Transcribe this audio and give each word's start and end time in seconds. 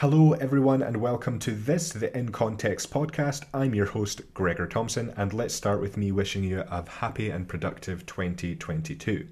Hello, 0.00 0.34
everyone, 0.34 0.82
and 0.82 0.98
welcome 0.98 1.38
to 1.38 1.52
this, 1.52 1.88
the 1.88 2.14
In 2.14 2.30
Context 2.30 2.92
podcast. 2.92 3.46
I'm 3.54 3.74
your 3.74 3.86
host, 3.86 4.20
Gregor 4.34 4.66
Thomson, 4.66 5.14
and 5.16 5.32
let's 5.32 5.54
start 5.54 5.80
with 5.80 5.96
me 5.96 6.12
wishing 6.12 6.44
you 6.44 6.64
a 6.68 6.86
happy 6.86 7.30
and 7.30 7.48
productive 7.48 8.04
2022. 8.04 9.26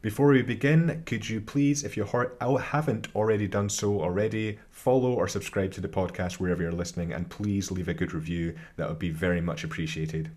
Before 0.00 0.28
we 0.28 0.40
begin, 0.40 1.02
could 1.04 1.28
you 1.28 1.42
please, 1.42 1.84
if 1.84 1.98
you 1.98 2.08
oh, 2.14 2.56
haven't 2.56 3.14
already 3.14 3.46
done 3.46 3.68
so 3.68 4.00
already, 4.00 4.58
follow 4.70 5.12
or 5.12 5.28
subscribe 5.28 5.70
to 5.72 5.82
the 5.82 5.86
podcast 5.88 6.40
wherever 6.40 6.62
you're 6.62 6.72
listening, 6.72 7.12
and 7.12 7.28
please 7.28 7.70
leave 7.70 7.88
a 7.88 7.92
good 7.92 8.14
review. 8.14 8.56
That 8.76 8.88
would 8.88 8.98
be 8.98 9.10
very 9.10 9.42
much 9.42 9.64
appreciated. 9.64 10.30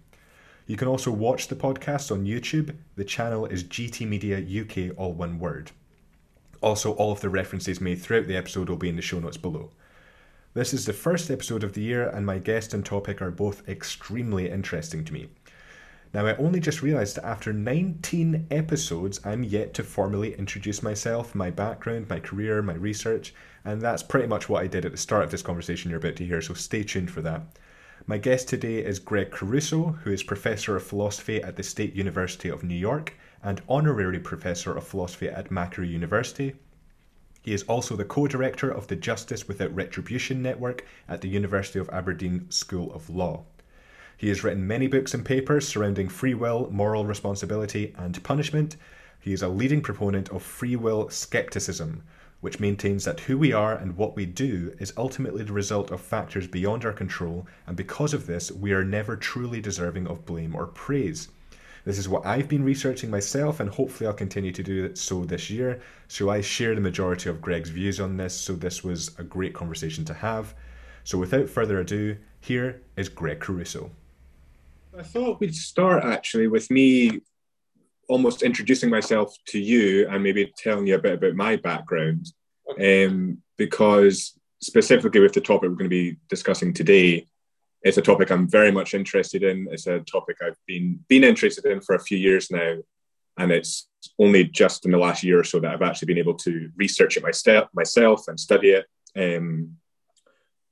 You 0.67 0.75
can 0.75 0.89
also 0.89 1.09
watch 1.09 1.47
the 1.47 1.55
podcast 1.55 2.11
on 2.11 2.25
YouTube. 2.25 2.75
The 2.97 3.05
channel 3.05 3.45
is 3.45 3.63
GT 3.63 4.09
Media 4.09 4.39
UK, 4.39 4.93
all 4.99 5.13
one 5.13 5.39
word. 5.39 5.71
Also, 6.63 6.93
all 6.93 7.11
of 7.11 7.19
the 7.19 7.29
references 7.29 7.81
made 7.81 8.01
throughout 8.01 8.25
the 8.25 8.37
episode 8.37 8.69
will 8.69 8.77
be 8.77 8.87
in 8.87 8.95
the 8.95 9.01
show 9.01 9.19
notes 9.19 9.35
below. 9.35 9.69
This 10.53 10.73
is 10.73 10.85
the 10.85 10.93
first 10.93 11.29
episode 11.29 11.61
of 11.61 11.73
the 11.73 11.81
year, 11.81 12.07
and 12.07 12.25
my 12.25 12.37
guest 12.37 12.73
and 12.73 12.85
topic 12.85 13.21
are 13.21 13.31
both 13.31 13.67
extremely 13.67 14.49
interesting 14.49 15.03
to 15.03 15.11
me. 15.11 15.27
Now, 16.13 16.25
I 16.25 16.37
only 16.37 16.61
just 16.61 16.81
realised 16.81 17.17
that 17.17 17.25
after 17.25 17.51
19 17.51 18.47
episodes, 18.49 19.19
I'm 19.25 19.43
yet 19.43 19.73
to 19.73 19.83
formally 19.83 20.35
introduce 20.35 20.81
myself, 20.81 21.35
my 21.35 21.49
background, 21.49 22.07
my 22.07 22.21
career, 22.21 22.61
my 22.61 22.75
research, 22.75 23.33
and 23.65 23.81
that's 23.81 24.01
pretty 24.01 24.27
much 24.27 24.47
what 24.47 24.63
I 24.63 24.67
did 24.67 24.85
at 24.85 24.93
the 24.93 24.97
start 24.97 25.25
of 25.25 25.31
this 25.31 25.41
conversation 25.41 25.91
you're 25.91 25.99
about 25.99 26.15
to 26.15 26.25
hear, 26.25 26.41
so 26.41 26.53
stay 26.53 26.83
tuned 26.83 27.11
for 27.11 27.21
that. 27.23 27.41
My 28.07 28.17
guest 28.17 28.47
today 28.47 28.77
is 28.77 28.99
Gregg 28.99 29.31
Caruso, 29.31 29.97
who 30.03 30.13
is 30.13 30.23
Professor 30.23 30.77
of 30.77 30.83
Philosophy 30.83 31.43
at 31.43 31.57
the 31.57 31.63
State 31.63 31.93
University 31.93 32.47
of 32.47 32.63
New 32.63 32.73
York 32.73 33.15
and 33.43 33.61
Honorary 33.67 34.19
Professor 34.19 34.75
of 34.75 34.87
Philosophy 34.87 35.27
at 35.27 35.51
Macquarie 35.51 35.89
University. 35.89 36.55
He 37.41 37.53
is 37.53 37.63
also 37.63 37.97
the 37.97 38.05
co 38.05 38.25
director 38.25 38.69
of 38.69 38.87
the 38.87 38.95
Justice 38.95 39.47
Without 39.49 39.75
Retribution 39.75 40.41
Network 40.41 40.85
at 41.09 41.19
the 41.19 41.27
University 41.27 41.77
of 41.77 41.89
Aberdeen 41.89 42.49
School 42.49 42.93
of 42.93 43.09
Law. 43.09 43.43
He 44.15 44.29
has 44.29 44.45
written 44.45 44.65
many 44.65 44.87
books 44.87 45.13
and 45.13 45.25
papers 45.25 45.67
surrounding 45.67 46.07
free 46.07 46.33
will, 46.33 46.69
moral 46.71 47.05
responsibility, 47.05 47.93
and 47.97 48.23
punishment. 48.23 48.77
He 49.19 49.33
is 49.33 49.41
a 49.41 49.49
leading 49.49 49.81
proponent 49.81 50.29
of 50.29 50.41
free 50.41 50.77
will 50.77 51.09
skepticism, 51.09 52.03
which 52.39 52.61
maintains 52.61 53.03
that 53.03 53.21
who 53.21 53.37
we 53.37 53.51
are 53.51 53.75
and 53.75 53.97
what 53.97 54.15
we 54.15 54.25
do 54.25 54.73
is 54.79 54.93
ultimately 54.95 55.43
the 55.43 55.51
result 55.51 55.91
of 55.91 55.99
factors 55.99 56.47
beyond 56.47 56.85
our 56.85 56.93
control, 56.93 57.45
and 57.67 57.75
because 57.75 58.13
of 58.13 58.25
this, 58.25 58.51
we 58.51 58.71
are 58.71 58.85
never 58.85 59.17
truly 59.17 59.59
deserving 59.59 60.07
of 60.07 60.25
blame 60.25 60.55
or 60.55 60.67
praise. 60.67 61.27
This 61.85 61.97
is 61.97 62.07
what 62.07 62.25
I've 62.25 62.47
been 62.47 62.63
researching 62.63 63.09
myself, 63.09 63.59
and 63.59 63.69
hopefully 63.69 64.07
I'll 64.07 64.13
continue 64.13 64.53
to 64.53 64.63
do 64.63 64.95
so 64.95 65.25
this 65.25 65.49
year. 65.49 65.81
So 66.07 66.29
I 66.29 66.39
share 66.39 66.75
the 66.75 66.81
majority 66.81 67.29
of 67.29 67.41
Gregg's 67.41 67.69
views 67.69 67.99
on 67.99 68.15
this, 68.15 68.33
so 68.33 68.53
this 68.53 68.83
was 68.83 69.17
a 69.19 69.23
great 69.23 69.53
conversation 69.53 70.05
to 70.05 70.13
have. 70.13 70.53
So 71.03 71.17
without 71.17 71.49
further 71.49 71.79
ado, 71.79 72.17
here 72.39 72.81
is 72.95 73.09
Gregg 73.09 73.41
Caruso. 73.41 73.91
I 74.97 75.03
thought 75.03 75.39
we'd 75.39 75.55
start 75.55 76.05
actually 76.05 76.47
with 76.47 76.71
me 76.71 77.19
almost 78.07 78.43
introducing 78.43 78.89
myself 78.89 79.35
to 79.47 79.59
you 79.59 80.07
and 80.07 80.23
maybe 80.23 80.53
telling 80.57 80.87
you 80.87 80.95
a 80.95 80.99
bit 80.99 81.15
about 81.15 81.35
my 81.35 81.55
background. 81.57 82.27
Okay. 82.69 83.05
Um, 83.05 83.41
because 83.57 84.39
specifically 84.61 85.19
with 85.19 85.33
the 85.33 85.41
topic 85.41 85.69
we're 85.69 85.75
going 85.75 85.89
to 85.89 85.89
be 85.89 86.17
discussing 86.29 86.73
today, 86.73 87.27
it's 87.83 87.97
a 87.97 88.01
topic 88.01 88.31
I'm 88.31 88.49
very 88.49 88.71
much 88.71 88.93
interested 88.93 89.43
in. 89.43 89.67
It's 89.69 89.87
a 89.87 89.99
topic 89.99 90.37
I've 90.41 90.57
been 90.65 91.03
been 91.09 91.23
interested 91.23 91.65
in 91.65 91.81
for 91.81 91.95
a 91.95 92.03
few 92.03 92.17
years 92.17 92.49
now, 92.49 92.77
and 93.37 93.51
it's 93.51 93.89
only 94.17 94.45
just 94.45 94.85
in 94.85 94.91
the 94.91 94.97
last 94.97 95.23
year 95.23 95.39
or 95.39 95.43
so 95.43 95.59
that 95.59 95.71
I've 95.71 95.81
actually 95.81 96.07
been 96.07 96.17
able 96.17 96.35
to 96.35 96.69
research 96.75 97.17
it 97.17 97.23
myself, 97.23 97.67
myself 97.73 98.27
and 98.27 98.39
study 98.39 98.71
it. 98.71 98.85
Um, 99.15 99.77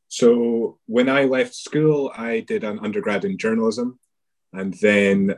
so 0.08 0.80
when 0.88 1.10
I 1.10 1.26
left 1.26 1.54
school, 1.54 2.12
I 2.16 2.42
did 2.42 2.64
an 2.64 2.80
undergrad 2.80 3.26
in 3.26 3.38
journalism, 3.38 4.00
and 4.54 4.74
then 4.82 5.36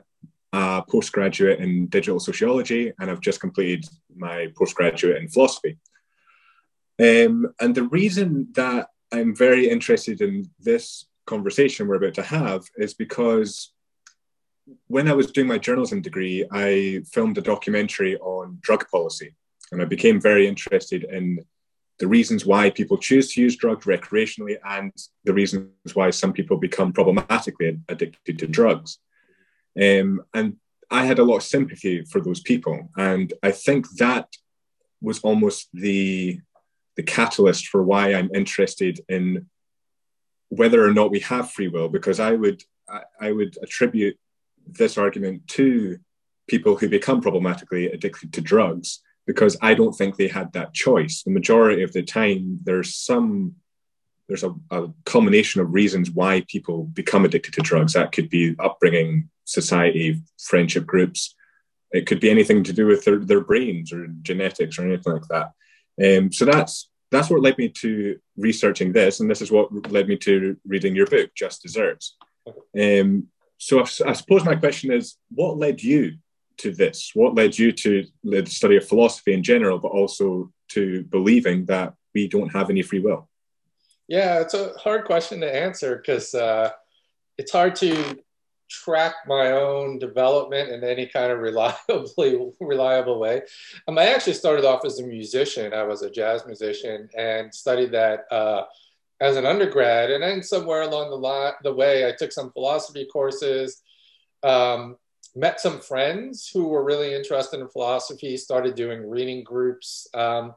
a 0.54 0.84
postgraduate 0.88 1.60
in 1.60 1.88
digital 1.88 2.20
sociology, 2.20 2.94
and 3.00 3.10
I've 3.10 3.20
just 3.20 3.42
completed 3.42 3.86
my 4.16 4.52
postgraduate 4.56 5.18
in 5.18 5.28
philosophy. 5.28 5.80
Um, 7.00 7.48
and 7.60 7.74
the 7.74 7.88
reason 7.90 8.50
that 8.54 8.90
I'm 9.12 9.36
very 9.36 9.68
interested 9.68 10.22
in 10.22 10.46
this 10.60 11.08
conversation 11.26 11.88
we're 11.88 11.96
about 11.96 12.16
to 12.16 12.24
have 12.24 12.64
is 12.78 12.94
because 12.94 13.72
when 14.88 15.08
I 15.08 15.14
was 15.14 15.32
doing 15.32 15.48
my 15.48 15.58
journalism 15.58 16.02
degree, 16.02 16.46
I 16.52 17.02
filmed 17.12 17.38
a 17.38 17.42
documentary 17.42 18.18
on 18.18 18.60
drug 18.62 18.88
policy, 18.90 19.36
and 19.72 19.82
I 19.82 19.86
became 19.86 20.22
very 20.22 20.48
interested 20.48 21.04
in 21.04 21.40
the 22.00 22.08
reasons 22.08 22.46
why 22.46 22.70
people 22.70 22.98
choose 22.98 23.34
to 23.34 23.42
use 23.42 23.56
drugs 23.56 23.86
recreationally 23.86 24.58
and 24.66 24.92
the 25.26 25.34
reasons 25.34 25.70
why 25.94 26.10
some 26.10 26.34
people 26.34 26.58
become 26.58 26.92
problematically 26.92 27.80
addicted 27.88 28.40
to 28.40 28.48
drugs. 28.48 29.00
Um, 29.82 30.22
and 30.34 30.58
I 30.90 31.06
had 31.06 31.20
a 31.20 31.24
lot 31.24 31.38
of 31.38 31.44
sympathy 31.44 32.04
for 32.06 32.22
those 32.22 32.40
people, 32.40 32.90
and 32.98 33.34
I 33.42 33.52
think 33.52 33.90
that 33.98 34.28
was 35.02 35.20
almost 35.20 35.70
the 35.74 36.40
the 36.96 37.04
catalyst 37.04 37.68
for 37.68 37.82
why 37.82 38.14
I'm 38.14 38.30
interested 38.36 39.00
in 39.10 39.48
whether 40.56 40.86
or 40.86 40.94
not 40.94 41.12
we 41.12 41.20
have 41.22 41.52
free 41.52 41.68
will, 41.68 41.90
because 41.90 42.20
I 42.20 42.34
would 42.34 42.64
I, 42.90 43.02
I 43.20 43.32
would 43.32 43.58
attribute 43.62 44.18
this 44.68 44.98
argument 44.98 45.48
to 45.50 46.00
people 46.48 46.76
who 46.76 46.90
become 46.90 47.22
problematically 47.22 47.88
addicted 47.88 48.34
to 48.34 48.42
drugs 48.42 49.02
because 49.26 49.58
I 49.62 49.74
don't 49.74 49.94
think 49.94 50.16
they 50.16 50.28
had 50.28 50.54
that 50.54 50.74
choice. 50.74 51.24
The 51.24 51.32
majority 51.32 51.84
of 51.84 51.94
the 51.94 52.04
time, 52.04 52.60
there's 52.64 52.96
some 52.96 53.56
there's 54.28 54.44
a, 54.44 54.56
a, 54.72 54.88
combination 55.06 55.60
of 55.60 55.74
reasons 55.74 56.10
why 56.10 56.46
people 56.48 56.86
become 56.86 57.26
addicted 57.26 57.54
to 57.56 57.62
drugs. 57.62 57.94
That 57.94 58.14
could 58.14 58.30
be 58.30 58.56
upbringing, 58.58 59.30
society, 59.44 60.22
friendship 60.40 60.86
groups. 60.86 61.36
It 61.92 62.08
could 62.08 62.22
be 62.22 62.30
anything 62.30 62.64
to 62.64 62.74
do 62.74 62.86
with 62.88 63.04
their, 63.04 63.20
their 63.20 63.42
brains 63.42 63.92
or 63.92 64.08
genetics 64.22 64.80
or 64.80 64.86
anything 64.86 65.14
like 65.14 65.28
that. 65.30 65.52
Um, 66.04 66.32
so 66.32 66.46
that's 66.46 66.90
that's 67.14 67.30
what 67.30 67.42
led 67.42 67.58
me 67.58 67.70
to 67.70 68.20
researching 68.38 68.92
this, 68.92 69.20
and 69.20 69.30
this 69.30 69.42
is 69.42 69.52
what 69.52 69.92
led 69.92 70.08
me 70.08 70.18
to 70.18 70.58
reading 70.66 70.96
your 70.96 71.08
book, 71.08 71.32
Just 71.36 71.62
Deserts. 71.62 72.18
Um, 72.80 73.28
so 73.58 73.80
I, 73.80 73.84
I, 73.84 74.14
suppose 74.14 74.44
my 74.44 74.56
question 74.56 74.92
is, 74.92 75.18
what 75.30 75.58
led 75.58 75.82
you 75.82 76.18
to 76.58 76.74
this? 76.74 77.12
What 77.14 77.36
led 77.36 77.58
you 77.58 77.72
to 77.72 78.06
the 78.24 78.46
study 78.46 78.78
of 78.78 78.88
philosophy 78.88 79.34
in 79.34 79.44
general, 79.44 79.80
but 79.80 79.90
also 79.90 80.52
to 80.70 81.04
believing 81.04 81.66
that 81.66 81.94
we 82.14 82.28
don't 82.28 82.50
have 82.50 82.70
any 82.70 82.82
free 82.82 83.00
will? 83.00 83.30
Yeah, 84.08 84.42
it's 84.42 84.54
a 84.54 84.74
hard 84.74 85.06
question 85.06 85.40
to 85.42 85.56
answer 85.56 85.96
because 85.96 86.36
uh, 86.36 86.72
it's 87.38 87.52
hard 87.52 87.76
to 87.78 88.20
track 88.74 89.14
my 89.28 89.52
own 89.52 90.00
development 90.00 90.70
in 90.70 90.84
any 90.84 91.06
kind 91.06 91.32
of 91.32 91.40
reliably 91.40 92.52
reliable 92.60 93.20
way. 93.20 93.42
Um, 93.88 94.00
I 94.00 94.08
actually 94.08 94.34
started 94.34 94.66
off 94.66 94.84
as 94.84 95.00
a 95.00 95.04
musician. 95.04 95.74
I 95.74 95.84
was 95.84 96.02
a 96.02 96.10
jazz 96.10 96.46
musician 96.46 97.08
and 97.16 97.54
studied 97.54 97.92
that 97.92 98.26
uh, 98.32 98.64
as 99.22 99.38
an 99.38 99.46
undergrad. 99.46 100.10
And 100.10 100.24
then 100.24 100.42
somewhere 100.42 100.82
along 100.82 101.12
the, 101.12 101.18
line, 101.18 101.54
the 101.64 101.74
way, 101.74 102.08
I 102.08 102.14
took 102.18 102.32
some 102.32 102.52
philosophy 102.52 103.06
courses, 103.06 103.84
um, 104.42 104.98
met 105.36 105.60
some 105.60 105.80
friends 105.80 106.50
who 106.52 106.68
were 106.68 106.84
really 106.84 107.14
interested 107.14 107.60
in 107.60 107.68
philosophy, 107.68 108.38
started 108.38 108.76
doing 108.76 109.08
reading 109.08 109.44
groups. 109.44 110.08
Um, 110.16 110.56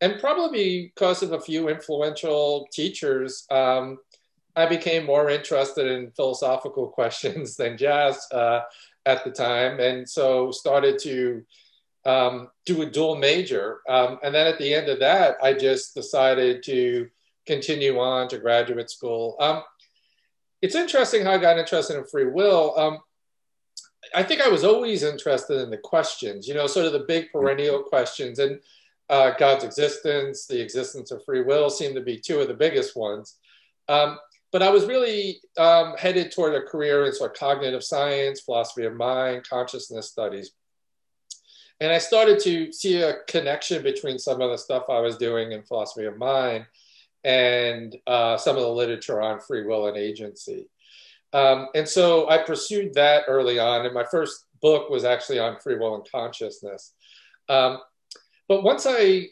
and 0.00 0.20
probably 0.20 0.92
because 0.94 1.24
of 1.24 1.32
a 1.32 1.40
few 1.40 1.68
influential 1.68 2.68
teachers, 2.72 3.46
um, 3.50 3.98
I 4.58 4.66
became 4.66 5.06
more 5.06 5.30
interested 5.30 5.86
in 5.86 6.10
philosophical 6.12 6.88
questions 6.98 7.56
than 7.56 7.78
jazz 7.78 8.26
uh, 8.32 8.60
at 9.06 9.24
the 9.24 9.30
time, 9.30 9.80
and 9.80 10.08
so 10.08 10.50
started 10.50 10.98
to 11.00 11.44
um, 12.04 12.48
do 12.64 12.82
a 12.82 12.86
dual 12.86 13.16
major. 13.16 13.80
Um, 13.88 14.18
and 14.22 14.34
then 14.34 14.46
at 14.46 14.58
the 14.58 14.72
end 14.72 14.88
of 14.88 15.00
that, 15.00 15.36
I 15.42 15.52
just 15.52 15.94
decided 15.94 16.62
to 16.64 17.08
continue 17.46 17.98
on 17.98 18.28
to 18.28 18.38
graduate 18.38 18.90
school. 18.90 19.36
Um, 19.40 19.62
it's 20.60 20.74
interesting 20.74 21.24
how 21.24 21.32
I 21.32 21.38
got 21.38 21.58
interested 21.58 21.96
in 21.96 22.04
free 22.04 22.26
will. 22.26 22.74
Um, 22.78 22.98
I 24.14 24.22
think 24.22 24.40
I 24.40 24.48
was 24.48 24.64
always 24.64 25.02
interested 25.02 25.60
in 25.60 25.70
the 25.70 25.78
questions, 25.78 26.48
you 26.48 26.54
know, 26.54 26.66
sort 26.66 26.86
of 26.86 26.92
the 26.92 27.00
big 27.00 27.30
perennial 27.32 27.82
questions, 27.82 28.38
and 28.38 28.60
uh, 29.10 29.32
God's 29.38 29.64
existence, 29.64 30.46
the 30.46 30.60
existence 30.60 31.10
of 31.10 31.24
free 31.24 31.42
will 31.42 31.70
seem 31.70 31.94
to 31.94 32.00
be 32.00 32.18
two 32.18 32.40
of 32.40 32.48
the 32.48 32.54
biggest 32.54 32.96
ones. 32.96 33.36
Um, 33.88 34.18
but 34.52 34.62
I 34.62 34.70
was 34.70 34.86
really 34.86 35.40
um, 35.58 35.94
headed 35.98 36.32
toward 36.32 36.54
a 36.54 36.62
career 36.62 37.06
in 37.06 37.12
sort 37.12 37.32
of 37.32 37.38
cognitive 37.38 37.84
science, 37.84 38.40
philosophy 38.40 38.84
of 38.84 38.94
mind, 38.94 39.46
consciousness 39.48 40.08
studies. 40.08 40.52
And 41.80 41.92
I 41.92 41.98
started 41.98 42.40
to 42.40 42.72
see 42.72 43.02
a 43.02 43.22
connection 43.28 43.82
between 43.82 44.18
some 44.18 44.40
of 44.40 44.50
the 44.50 44.58
stuff 44.58 44.84
I 44.88 45.00
was 45.00 45.16
doing 45.16 45.52
in 45.52 45.62
philosophy 45.62 46.06
of 46.06 46.18
mind 46.18 46.66
and 47.24 47.94
uh, 48.06 48.36
some 48.36 48.56
of 48.56 48.62
the 48.62 48.68
literature 48.68 49.20
on 49.20 49.40
free 49.40 49.64
will 49.64 49.86
and 49.86 49.96
agency. 49.96 50.68
Um, 51.32 51.68
and 51.74 51.86
so 51.86 52.28
I 52.28 52.38
pursued 52.38 52.94
that 52.94 53.24
early 53.28 53.58
on. 53.58 53.84
And 53.84 53.94
my 53.94 54.04
first 54.10 54.46
book 54.60 54.90
was 54.90 55.04
actually 55.04 55.38
on 55.38 55.58
free 55.60 55.76
will 55.76 55.94
and 55.94 56.10
consciousness. 56.10 56.94
Um, 57.48 57.78
but 58.48 58.62
once 58.62 58.86
I 58.88 59.28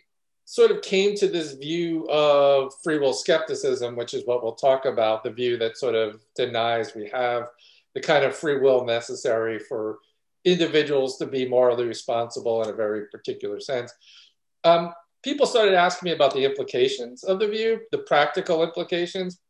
sort 0.47 0.71
of 0.71 0.81
came 0.81 1.15
to 1.17 1.29
this 1.29 1.53
view 1.53 2.09
of 2.09 2.73
free 2.83 2.99
will 2.99 3.13
skepticism, 3.13 3.97
which 3.97 4.15
is 4.15 4.25
what 4.27 4.43
we'll 4.43 4.55
talk 4.55 4.85
about, 4.85 5.23
the 5.23 5.31
view 5.31 5.59
that 5.59 5.77
sort 5.77 5.95
of 5.95 6.21
denies 6.37 6.95
we 6.95 7.09
have 7.09 7.49
the 7.95 8.01
kind 8.01 8.25
of 8.25 8.37
free 8.37 8.61
will 8.61 8.85
necessary 8.85 9.59
for 9.59 9.99
individuals 10.45 11.17
to 11.17 11.27
be 11.27 11.49
morally 11.49 11.87
responsible 11.87 12.63
in 12.63 12.69
a 12.69 12.73
very 12.73 13.07
particular 13.07 13.59
sense. 13.59 13.93
Um, 14.65 14.93
people 15.25 15.47
started 15.47 15.75
asking 15.75 16.09
me 16.09 16.15
about 16.15 16.35
the 16.35 16.45
implications 16.45 17.25
of 17.25 17.41
the 17.41 17.49
view, 17.49 17.81
the 17.91 17.99
practical 17.99 18.63
implications. 18.63 19.41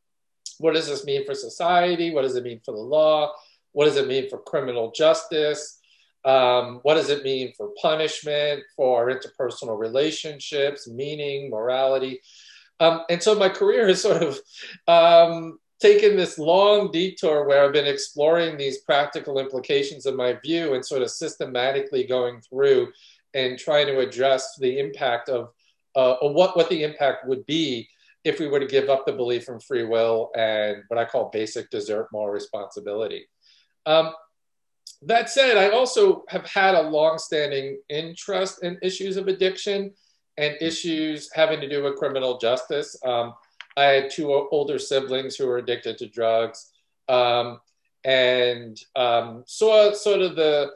What 0.59 0.75
does 0.75 0.87
this 0.87 1.05
mean 1.05 1.27
for 1.27 1.35
society? 1.35 2.15
What 2.15 2.23
does 2.23 2.37
it 2.37 2.45
mean 2.45 2.61
for 2.65 2.73
the 2.73 2.79
law? 2.79 3.33
What 3.73 3.85
does 3.85 3.97
it 3.97 4.09
mean 4.09 4.31
for 4.31 4.39
criminal 4.39 4.93
justice? 4.93 5.81
Um, 6.27 6.81
what 6.83 6.95
does 6.95 7.09
it 7.09 7.23
mean 7.23 7.53
for 7.57 7.71
punishment, 7.81 8.65
for 8.75 9.09
interpersonal 9.09 9.79
relationships, 9.79 10.89
meaning, 10.89 11.49
morality? 11.49 12.21
Um, 12.81 13.03
and 13.09 13.23
so 13.23 13.35
my 13.35 13.49
career 13.49 13.87
has 13.87 14.03
sort 14.03 14.23
of 14.23 14.39
um, 14.89 15.59
taken 15.81 16.17
this 16.17 16.39
long 16.39 16.91
detour 16.91 17.47
where 17.47 17.65
I've 17.65 17.73
been 17.73 17.87
exploring 17.87 18.57
these 18.57 18.79
practical 18.79 19.39
implications 19.39 20.05
of 20.05 20.17
my 20.17 20.35
view 20.45 20.75
and 20.75 20.85
sort 20.85 21.03
of 21.03 21.11
systematically 21.11 22.05
going 22.05 22.41
through 22.41 22.93
and 23.35 23.59
trying 23.59 23.87
to 23.87 24.01
address 24.01 24.57
the 24.59 24.79
impact 24.79 25.29
of 25.29 25.51
uh, 25.95 26.17
what, 26.23 26.57
what 26.57 26.69
the 26.69 26.83
impact 26.83 27.27
would 27.27 27.47
be 27.47 27.89
if 28.25 28.41
we 28.41 28.49
were 28.49 28.59
to 28.59 28.67
give 28.67 28.89
up 28.89 29.07
the 29.07 29.13
belief 29.13 29.49
in 29.49 29.61
free 29.61 29.85
will 29.85 30.31
and 30.37 30.83
what 30.89 30.99
I 30.99 31.05
call 31.05 31.31
basic 31.31 31.71
desert 31.71 32.09
moral 32.13 32.35
responsibility. 32.35 33.29
Um, 33.87 34.13
that 35.07 35.31
said, 35.31 35.57
I 35.57 35.71
also 35.71 36.25
have 36.29 36.47
had 36.47 36.75
a 36.75 36.89
long-standing 36.89 37.79
interest 37.89 38.63
in 38.63 38.79
issues 38.83 39.17
of 39.17 39.29
addiction 39.29 39.93
and 40.37 40.57
issues 40.61 41.31
having 41.33 41.61
to 41.61 41.69
do 41.69 41.83
with 41.83 41.97
criminal 41.97 42.39
justice. 42.39 42.97
Um, 43.05 43.35
I 43.77 43.85
had 43.85 44.11
two 44.11 44.33
older 44.33 44.79
siblings 44.79 45.37
who 45.37 45.47
were 45.47 45.59
addicted 45.59 45.97
to 45.99 46.09
drugs, 46.09 46.73
um, 47.09 47.61
and 48.05 48.79
um, 48.97 49.45
saw 49.47 49.93
sort 49.93 50.21
of 50.21 50.37
the 50.37 50.73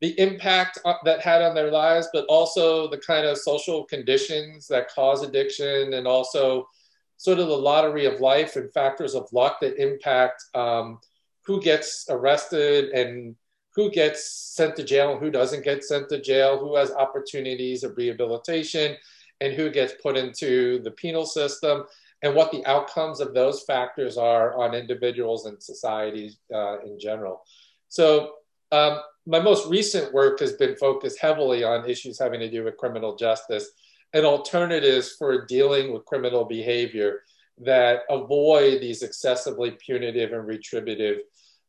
the 0.00 0.18
impact 0.20 0.78
that 1.04 1.20
had 1.20 1.40
on 1.40 1.54
their 1.54 1.70
lives, 1.70 2.08
but 2.12 2.26
also 2.26 2.88
the 2.88 2.98
kind 2.98 3.24
of 3.24 3.38
social 3.38 3.84
conditions 3.84 4.66
that 4.68 4.92
cause 4.92 5.22
addiction, 5.22 5.94
and 5.94 6.06
also 6.06 6.68
sort 7.16 7.38
of 7.38 7.48
the 7.48 7.56
lottery 7.56 8.04
of 8.04 8.20
life 8.20 8.56
and 8.56 8.72
factors 8.72 9.14
of 9.14 9.32
luck 9.32 9.58
that 9.60 9.80
impact 9.82 10.44
um, 10.54 10.98
who 11.46 11.60
gets 11.60 12.06
arrested 12.10 12.90
and 12.90 13.34
who 13.74 13.90
gets 13.90 14.24
sent 14.54 14.76
to 14.76 14.84
jail 14.84 15.12
and 15.12 15.20
who 15.20 15.30
doesn't 15.30 15.64
get 15.64 15.84
sent 15.84 16.08
to 16.08 16.20
jail, 16.20 16.58
who 16.58 16.76
has 16.76 16.92
opportunities 16.92 17.82
of 17.82 17.96
rehabilitation, 17.96 18.96
and 19.40 19.52
who 19.52 19.70
gets 19.70 19.94
put 20.02 20.16
into 20.16 20.80
the 20.82 20.90
penal 20.92 21.26
system, 21.26 21.84
and 22.22 22.34
what 22.34 22.52
the 22.52 22.64
outcomes 22.66 23.20
of 23.20 23.34
those 23.34 23.62
factors 23.62 24.16
are 24.16 24.54
on 24.56 24.74
individuals 24.74 25.46
and 25.46 25.62
societies 25.62 26.38
uh, 26.54 26.80
in 26.80 26.98
general. 26.98 27.42
So, 27.88 28.34
um, 28.72 29.00
my 29.26 29.40
most 29.40 29.68
recent 29.68 30.12
work 30.12 30.40
has 30.40 30.52
been 30.52 30.76
focused 30.76 31.18
heavily 31.18 31.64
on 31.64 31.88
issues 31.88 32.18
having 32.18 32.40
to 32.40 32.50
do 32.50 32.64
with 32.64 32.76
criminal 32.76 33.16
justice 33.16 33.70
and 34.12 34.24
alternatives 34.24 35.12
for 35.18 35.46
dealing 35.46 35.92
with 35.92 36.04
criminal 36.04 36.44
behavior 36.44 37.22
that 37.58 38.00
avoid 38.10 38.80
these 38.80 39.02
excessively 39.02 39.72
punitive 39.72 40.32
and 40.32 40.46
retributive 40.46 41.18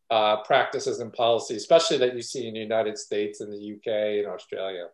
uh, 0.10 0.38
practices 0.44 1.00
and 1.00 1.12
policies, 1.14 1.58
especially 1.58 1.98
that 1.98 2.16
you 2.16 2.22
see 2.22 2.48
in 2.48 2.54
the 2.54 2.60
United 2.60 2.98
States 2.98 3.42
and 3.42 3.52
the 3.52 3.74
UK 3.74 4.24
and 4.24 4.28
Australia. 4.28 4.88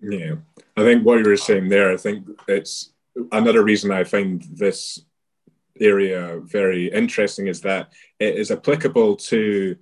Yeah, 0.00 0.34
I 0.76 0.82
think 0.82 1.04
what 1.04 1.18
you 1.18 1.28
were 1.28 1.36
saying 1.36 1.68
there, 1.68 1.92
I 1.92 1.96
think 1.96 2.26
it's 2.48 2.92
another 3.32 3.62
reason 3.62 3.90
I 3.90 4.04
find 4.04 4.42
this 4.52 5.00
area 5.80 6.40
very 6.44 6.86
interesting 6.92 7.48
is 7.48 7.60
that 7.62 7.92
it 8.20 8.36
is 8.36 8.50
applicable 8.50 9.16
to 9.16 9.76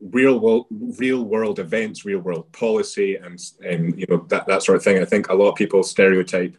real 0.00 0.38
world 0.38 0.66
real 0.98 1.24
world 1.24 1.58
events 1.58 2.04
real 2.04 2.18
world 2.18 2.52
policy 2.52 3.16
and 3.16 3.40
and 3.64 3.98
you 3.98 4.04
know 4.10 4.26
that, 4.28 4.46
that 4.46 4.62
sort 4.62 4.76
of 4.76 4.84
thing 4.84 5.00
i 5.00 5.06
think 5.06 5.30
a 5.30 5.34
lot 5.34 5.48
of 5.48 5.54
people 5.54 5.82
stereotype 5.82 6.54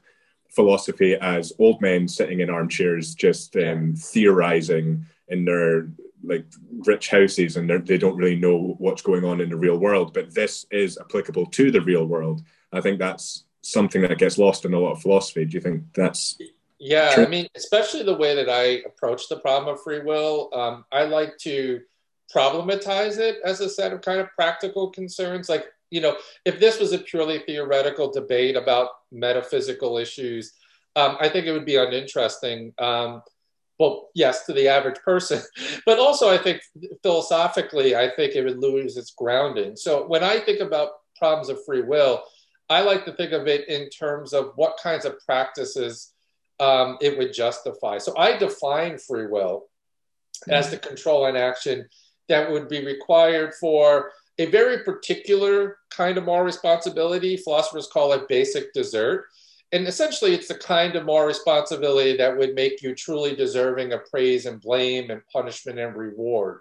philosophy 0.50 1.16
as 1.22 1.54
old 1.60 1.80
men 1.80 2.08
sitting 2.08 2.40
in 2.40 2.50
armchairs 2.50 3.14
just 3.14 3.56
um, 3.58 3.94
theorizing 3.96 5.06
in 5.28 5.46
their 5.46 5.88
like 6.24 6.46
rich 6.86 7.10
houses 7.10 7.58
and 7.58 7.70
they 7.86 7.98
don't 7.98 8.18
really 8.18 8.36
know 8.36 8.76
what's 8.80 9.02
going 9.02 9.24
on 9.24 9.42
in 9.42 9.50
the 9.50 9.56
real 9.56 9.78
world. 9.78 10.14
But 10.14 10.34
this 10.34 10.66
is 10.72 10.98
applicable 10.98 11.48
to 11.48 11.72
the 11.72 11.82
real 11.82 12.06
world. 12.06 12.44
I 12.74 12.82
think 12.82 13.00
that's 13.00 13.44
something 13.62 14.02
that 14.02 14.18
gets 14.18 14.38
lost 14.38 14.66
in 14.66 14.74
a 14.74 14.80
lot 14.80 14.94
of 14.94 15.02
philosophy. 15.02 15.46
Do 15.46 15.56
you 15.56 15.62
think 15.62 15.84
that's? 15.94 16.38
Yeah, 16.80 17.14
true? 17.14 17.26
I 17.26 17.28
mean, 17.28 17.48
especially 17.56 18.04
the 18.04 18.16
way 18.16 18.36
that 18.36 18.50
I 18.50 18.84
approach 18.88 19.30
the 19.30 19.40
problem 19.40 19.74
of 19.74 19.82
free 19.82 20.00
will. 20.00 20.50
Um, 20.54 20.86
I 20.92 21.04
like 21.04 21.38
to 21.40 21.82
problematize 22.34 23.18
it 23.18 23.38
as 23.44 23.62
a 23.62 23.70
set 23.70 23.94
of 23.94 24.02
kind 24.02 24.20
of 24.20 24.28
practical 24.36 24.90
concerns. 24.90 25.50
Like, 25.50 25.66
you 25.90 26.02
know, 26.02 26.18
if 26.46 26.60
this 26.60 26.80
was 26.80 26.92
a 26.92 27.00
purely 27.00 27.40
theoretical 27.40 28.12
debate 28.12 28.56
about 28.56 28.90
metaphysical 29.12 29.98
issues, 29.98 30.54
um, 30.96 31.16
I 31.20 31.30
think 31.30 31.46
it 31.46 31.52
would 31.52 31.66
be 31.66 31.78
uninteresting. 31.78 32.74
Um, 32.80 33.22
well, 33.80 34.10
yes, 34.16 34.46
to 34.46 34.54
the 34.54 34.68
average 34.68 35.00
person, 35.04 35.42
but 35.86 36.00
also 36.00 36.30
I 36.30 36.38
think 36.38 36.62
philosophically, 37.04 37.96
I 37.96 38.10
think 38.10 38.36
it 38.36 38.44
would 38.44 38.60
lose 38.60 38.98
its 38.98 39.12
grounding. 39.12 39.76
So 39.76 40.08
when 40.08 40.24
I 40.24 40.40
think 40.40 40.60
about 40.60 40.90
problems 41.18 41.50
of 41.50 41.64
free 41.66 41.82
will, 41.82 42.24
I 42.70 42.82
like 42.82 43.06
to 43.06 43.14
think 43.14 43.32
of 43.32 43.48
it 43.48 43.68
in 43.70 43.90
terms 43.90 44.34
of 44.34 44.52
what 44.56 44.78
kinds 44.82 45.06
of 45.06 45.20
practices 45.26 46.14
um, 46.60 46.98
it 47.02 47.18
would 47.18 47.34
justify. 47.34 47.98
So 47.98 48.18
I 48.18 48.38
define 48.38 48.98
free 48.98 49.28
will 49.28 49.66
as 50.50 50.70
the 50.70 50.78
control 50.78 51.26
and 51.26 51.38
action 51.38 51.88
that 52.30 52.52
would 52.52 52.68
be 52.68 52.86
required 52.86 53.54
for 53.60 54.12
a 54.38 54.46
very 54.48 54.84
particular 54.84 55.78
kind 55.90 56.18
of 56.18 56.26
moral 56.26 56.46
responsibility. 56.46 57.38
Philosophers 57.38 57.88
call 57.92 58.12
it 58.14 58.28
basic 58.28 58.74
desert 58.74 59.26
and 59.72 59.88
essentially 59.88 60.34
it's 60.34 60.48
the 60.48 60.56
kind 60.56 60.96
of 60.96 61.06
moral 61.06 61.28
responsibility 61.28 62.18
that 62.18 62.38
would 62.38 62.56
make 62.56 62.82
you 62.82 62.96
truly 62.96 63.36
deserving 63.36 63.94
of 63.94 64.06
praise 64.10 64.46
and 64.46 64.62
blame 64.62 65.10
and 65.12 65.22
punishment 65.32 65.80
and 65.80 65.96
reward 65.96 66.60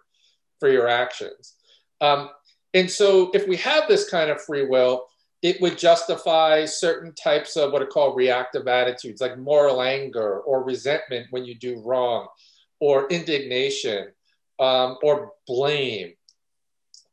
for 0.59 0.69
your 0.69 0.89
actions. 0.89 1.55
Um, 2.01 2.31
and 2.75 2.91
so 2.91 3.31
if 3.33 3.47
we 3.47 3.57
have 3.57 3.89
this 3.89 4.09
kind 4.09 4.31
of 4.31 4.43
free 4.43 4.67
will 4.67 5.07
it 5.43 5.61
would 5.61 5.79
justify 5.79 6.65
certain 6.65 7.15
types 7.15 7.57
of 7.57 7.73
what 7.73 7.83
are 7.83 7.87
called 7.87 8.17
reactive 8.17 8.67
attitudes 8.67 9.21
like 9.21 9.39
moral 9.39 9.83
anger 9.83 10.41
or 10.41 10.65
resentment 10.65 11.27
when 11.31 11.45
you 11.45 11.55
do 11.55 11.81
wrong 11.85 12.27
or 12.81 13.07
indignation 13.09 14.09
um, 14.59 14.97
or 15.03 15.33
blame 15.47 16.15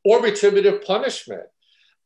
or 0.06 0.22
retributive 0.22 0.84
punishment. 0.84 1.44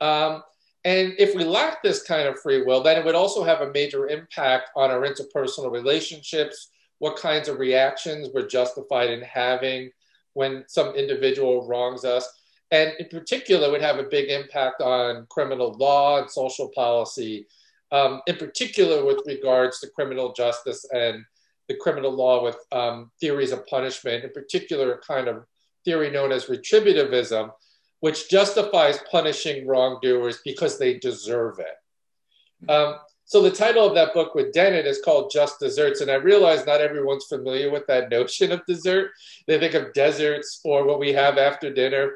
Um, 0.02 0.44
and 0.88 1.16
if 1.18 1.36
we 1.36 1.44
lack 1.44 1.84
this 1.84 2.02
kind 2.02 2.30
of 2.30 2.40
free 2.40 2.64
will, 2.64 2.82
then 2.82 2.98
it 2.98 3.04
would 3.04 3.14
also 3.14 3.44
have 3.44 3.60
a 3.60 3.74
major 3.74 4.08
impact 4.08 4.70
on 4.74 4.90
our 4.90 5.02
interpersonal 5.02 5.70
relationships, 5.70 6.70
what 7.00 7.18
kinds 7.18 7.50
of 7.50 7.60
reactions 7.60 8.30
we're 8.34 8.48
justified 8.48 9.10
in 9.10 9.22
having 9.22 9.92
when 10.32 10.64
some 10.70 10.96
individual 10.96 11.68
wrongs 11.68 12.06
us. 12.06 12.26
And 12.72 12.94
in 13.00 13.08
particular, 13.10 13.70
would 13.70 13.82
have 13.82 14.00
a 14.00 14.04
big 14.04 14.30
impact 14.30 14.80
on 14.82 15.28
criminal 15.30 15.74
law 15.74 16.22
and 16.22 16.32
social 16.32 16.72
policy, 16.74 17.48
um, 17.92 18.22
in 18.26 18.38
particular 18.38 19.04
with 19.04 19.24
regards 19.26 19.82
to 19.82 19.90
criminal 19.90 20.32
justice 20.32 20.86
and 20.94 21.22
the 21.68 21.76
criminal 21.76 22.12
law 22.12 22.42
with 22.42 22.60
um, 22.72 23.12
theories 23.20 23.52
of 23.52 23.68
punishment, 23.68 24.24
in 24.24 24.32
particular, 24.32 24.94
a 24.94 25.00
kind 25.00 25.28
of 25.28 25.44
theory 25.84 26.10
known 26.10 26.32
as 26.32 26.46
retributivism, 26.46 27.52
which 28.00 28.30
justifies 28.30 29.00
punishing 29.12 29.68
wrongdoers 29.68 30.40
because 30.44 30.78
they 30.78 30.98
deserve 31.00 31.60
it. 31.60 32.70
Um, 32.72 32.96
so 33.26 33.42
the 33.42 33.52
title 33.52 33.86
of 33.86 33.94
that 33.96 34.14
book 34.14 34.36
with 34.36 34.54
Dennett 34.54 34.86
is 34.86 35.02
called 35.04 35.32
Just 35.32 35.60
Deserts, 35.60 36.00
and 36.00 36.10
I 36.10 36.16
realize 36.16 36.66
not 36.66 36.80
everyone's 36.80 37.26
familiar 37.26 37.70
with 37.70 37.86
that 37.88 38.10
notion 38.10 38.54
of 38.54 38.66
desert. 38.66 39.12
They 39.48 39.60
think 39.60 39.74
of 39.74 39.94
desserts 39.94 40.62
or 40.64 40.86
what 40.86 41.00
we 41.00 41.12
have 41.14 41.38
after 41.38 41.74
dinner. 41.74 42.14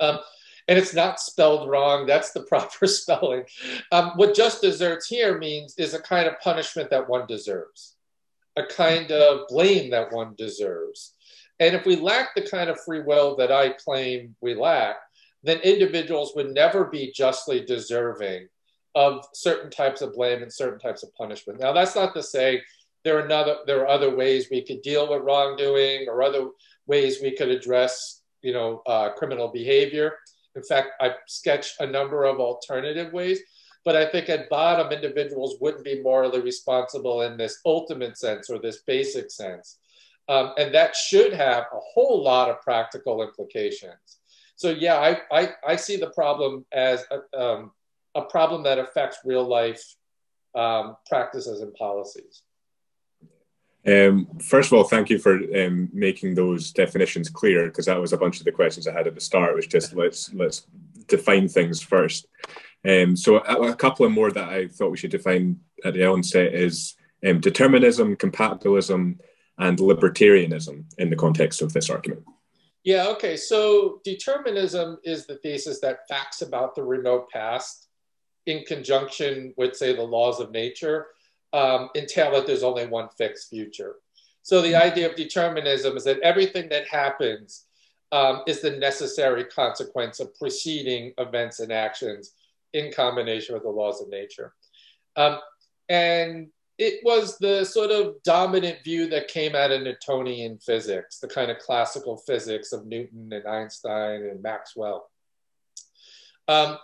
Um, 0.00 0.18
and 0.66 0.78
it's 0.78 0.94
not 0.94 1.20
spelled 1.20 1.68
wrong. 1.68 2.06
That's 2.06 2.32
the 2.32 2.42
proper 2.48 2.86
spelling. 2.86 3.44
Um, 3.92 4.12
what 4.16 4.34
just 4.34 4.62
deserts 4.62 5.06
here 5.06 5.38
means 5.38 5.76
is 5.78 5.94
a 5.94 6.00
kind 6.02 6.26
of 6.26 6.40
punishment 6.40 6.90
that 6.90 7.08
one 7.08 7.26
deserves, 7.26 7.94
a 8.56 8.64
kind 8.64 9.12
of 9.12 9.46
blame 9.48 9.90
that 9.90 10.12
one 10.12 10.34
deserves, 10.36 11.14
and 11.60 11.74
if 11.74 11.86
we 11.86 11.96
lack 11.96 12.34
the 12.34 12.42
kind 12.42 12.68
of 12.68 12.80
free 12.80 13.02
will 13.02 13.36
that 13.36 13.52
I 13.52 13.70
claim 13.70 14.34
we 14.40 14.54
lack, 14.54 14.96
then 15.42 15.58
individuals 15.58 16.32
would 16.34 16.50
never 16.50 16.86
be 16.86 17.12
justly 17.12 17.64
deserving 17.64 18.48
of 18.94 19.24
certain 19.34 19.70
types 19.70 20.00
of 20.02 20.14
blame 20.14 20.42
and 20.42 20.52
certain 20.52 20.78
types 20.78 21.02
of 21.02 21.14
punishment. 21.14 21.60
Now, 21.60 21.72
that's 21.72 21.94
not 21.94 22.14
to 22.14 22.22
say 22.22 22.62
there 23.04 23.18
are, 23.18 23.24
another, 23.24 23.56
there 23.66 23.82
are 23.82 23.88
other 23.88 24.14
ways 24.14 24.48
we 24.50 24.62
could 24.62 24.82
deal 24.82 25.10
with 25.10 25.22
wrongdoing 25.22 26.06
or 26.08 26.22
other 26.22 26.48
ways 26.86 27.18
we 27.20 27.36
could 27.36 27.48
address, 27.48 28.22
you 28.42 28.52
know, 28.52 28.82
uh, 28.86 29.10
criminal 29.10 29.48
behavior. 29.48 30.18
In 30.56 30.62
fact, 30.62 30.90
I've 31.00 31.16
sketched 31.26 31.80
a 31.80 31.86
number 31.86 32.24
of 32.24 32.40
alternative 32.40 33.12
ways. 33.12 33.40
but 33.84 33.96
I 33.96 34.06
think 34.06 34.30
at 34.30 34.48
bottom, 34.48 34.92
individuals 34.92 35.58
wouldn't 35.60 35.84
be 35.84 36.00
morally 36.00 36.40
responsible 36.40 37.22
in 37.22 37.36
this 37.36 37.60
ultimate 37.66 38.16
sense 38.16 38.48
or 38.48 38.58
this 38.58 38.82
basic 38.86 39.30
sense. 39.30 39.78
Um, 40.28 40.52
and 40.56 40.74
that 40.74 40.96
should 40.96 41.32
have 41.34 41.64
a 41.64 41.78
whole 41.92 42.22
lot 42.22 42.48
of 42.48 42.60
practical 42.62 43.22
implications. 43.22 44.20
So, 44.56 44.70
yeah, 44.70 44.96
I, 44.96 45.40
I, 45.40 45.48
I 45.66 45.76
see 45.76 45.96
the 45.96 46.10
problem 46.10 46.64
as 46.72 47.04
a, 47.10 47.38
um, 47.38 47.72
a 48.14 48.22
problem 48.22 48.62
that 48.62 48.78
affects 48.78 49.18
real 49.24 49.44
life 49.46 49.82
um, 50.54 50.96
practices 51.06 51.60
and 51.60 51.74
policies. 51.74 52.42
Um, 53.86 54.26
first 54.38 54.68
of 54.68 54.78
all, 54.78 54.84
thank 54.84 55.10
you 55.10 55.18
for 55.18 55.34
um, 55.34 55.90
making 55.92 56.34
those 56.34 56.72
definitions 56.72 57.28
clear 57.28 57.66
because 57.66 57.86
that 57.86 58.00
was 58.00 58.14
a 58.14 58.16
bunch 58.16 58.38
of 58.38 58.44
the 58.44 58.52
questions 58.52 58.88
I 58.88 58.92
had 58.92 59.06
at 59.06 59.14
the 59.14 59.20
start. 59.20 59.54
Was 59.54 59.66
just 59.66 59.94
let's 59.94 60.32
let's 60.32 60.66
define 61.06 61.48
things 61.48 61.82
first. 61.82 62.26
Um, 62.86 63.16
so 63.16 63.38
a, 63.38 63.72
a, 63.72 63.76
couple 63.76 64.06
of 64.06 64.12
more 64.12 64.30
that 64.30 64.48
I 64.48 64.68
thought 64.68 64.90
we 64.90 64.96
should 64.96 65.10
define 65.10 65.60
at 65.84 65.94
the 65.94 66.06
onset 66.06 66.54
is 66.54 66.94
um, 67.26 67.40
determinism, 67.40 68.16
compatibilism, 68.16 69.18
and 69.58 69.78
libertarianism 69.78 70.84
in 70.98 71.10
the 71.10 71.16
context 71.16 71.62
of 71.62 71.72
this 71.72 71.90
argument. 71.90 72.24
Yeah, 72.82 73.06
okay. 73.08 73.36
So 73.36 74.00
determinism 74.04 74.98
is 75.04 75.26
the 75.26 75.36
thesis 75.36 75.80
that 75.80 76.06
facts 76.08 76.42
about 76.42 76.74
the 76.74 76.82
remote 76.82 77.30
past, 77.30 77.88
in 78.46 78.62
conjunction 78.64 79.54
with, 79.56 79.74
say, 79.74 79.96
the 79.96 80.02
laws 80.02 80.38
of 80.38 80.50
nature, 80.50 81.06
um, 81.54 81.88
entail 81.94 82.32
that 82.32 82.46
there's 82.46 82.62
only 82.62 82.86
one 82.86 83.08
fixed 83.16 83.48
future. 83.48 83.96
So 84.42 84.60
the 84.60 84.74
idea 84.74 85.08
of 85.08 85.16
determinism 85.16 85.96
is 85.96 86.04
that 86.04 86.20
everything 86.20 86.68
that 86.68 86.86
happens 86.86 87.64
um, 88.12 88.42
is 88.46 88.60
the 88.60 88.72
necessary 88.72 89.44
consequence 89.44 90.20
of 90.20 90.34
preceding 90.38 91.14
events 91.16 91.60
and 91.60 91.72
actions 91.72 92.32
in 92.74 92.92
combination 92.92 93.54
with 93.54 93.62
the 93.62 93.70
laws 93.70 94.02
of 94.02 94.08
nature. 94.10 94.52
Um, 95.16 95.38
and 95.88 96.48
it 96.78 97.00
was 97.04 97.38
the 97.38 97.64
sort 97.64 97.90
of 97.90 98.22
dominant 98.24 98.82
view 98.82 99.08
that 99.08 99.28
came 99.28 99.54
out 99.54 99.70
of 99.70 99.82
Newtonian 99.82 100.58
physics, 100.58 101.18
the 101.18 101.28
kind 101.28 101.50
of 101.50 101.58
classical 101.58 102.16
physics 102.16 102.72
of 102.72 102.86
Newton 102.86 103.32
and 103.32 103.46
Einstein 103.46 104.22
and 104.22 104.42
Maxwell. 104.42 105.08
Um, 106.48 106.78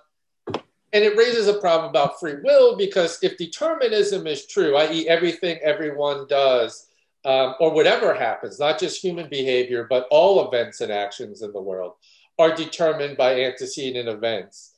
and 0.93 1.05
it 1.05 1.17
raises 1.17 1.49
a 1.49 1.61
problem 1.61 1.91
about 1.91 2.19
free 2.19 2.37
will 2.43 2.77
because 2.77 3.19
if 3.23 3.37
determinism 3.37 4.27
is 4.27 4.47
true, 4.47 4.77
i.e., 4.77 5.09
everything 5.09 5.59
everyone 5.63 6.27
does, 6.29 6.89
um, 7.25 7.55
or 7.61 7.73
whatever 7.73 8.15
happens, 8.15 8.59
not 8.59 8.79
just 8.79 9.03
human 9.03 9.29
behavior, 9.29 9.87
but 9.89 10.07
all 10.11 10.49
events 10.49 10.81
and 10.81 10.91
actions 10.91 11.43
in 11.43 11.53
the 11.53 11.61
world 11.61 11.93
are 12.39 12.55
determined 12.55 13.17
by 13.17 13.45
antecedent 13.45 14.09
events, 14.09 14.75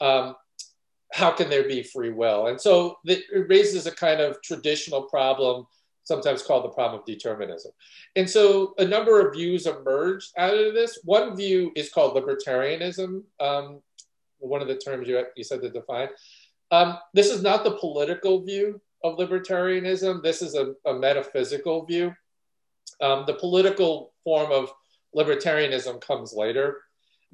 um, 0.00 0.34
how 1.14 1.30
can 1.30 1.48
there 1.48 1.68
be 1.68 1.80
free 1.80 2.10
will? 2.10 2.48
And 2.48 2.60
so 2.60 2.98
it 3.04 3.22
raises 3.48 3.86
a 3.86 3.92
kind 3.92 4.20
of 4.20 4.42
traditional 4.42 5.02
problem, 5.02 5.64
sometimes 6.02 6.42
called 6.42 6.64
the 6.64 6.70
problem 6.70 6.98
of 6.98 7.06
determinism. 7.06 7.70
And 8.16 8.28
so 8.28 8.74
a 8.78 8.84
number 8.84 9.24
of 9.24 9.32
views 9.32 9.68
emerged 9.68 10.32
out 10.36 10.54
of 10.54 10.74
this. 10.74 10.98
One 11.04 11.36
view 11.36 11.70
is 11.76 11.88
called 11.88 12.16
libertarianism, 12.16 13.22
um, 13.38 13.80
one 14.38 14.60
of 14.60 14.66
the 14.66 14.76
terms 14.76 15.06
you, 15.06 15.24
you 15.36 15.44
said 15.44 15.62
to 15.62 15.70
define. 15.70 16.08
Um, 16.72 16.98
this 17.14 17.30
is 17.30 17.42
not 17.42 17.62
the 17.62 17.76
political 17.78 18.44
view 18.44 18.80
of 19.04 19.16
libertarianism, 19.16 20.20
this 20.20 20.42
is 20.42 20.56
a, 20.56 20.74
a 20.84 20.94
metaphysical 20.94 21.86
view. 21.86 22.12
Um, 23.00 23.22
the 23.24 23.34
political 23.34 24.14
form 24.24 24.50
of 24.50 24.72
libertarianism 25.14 26.00
comes 26.00 26.32
later. 26.32 26.78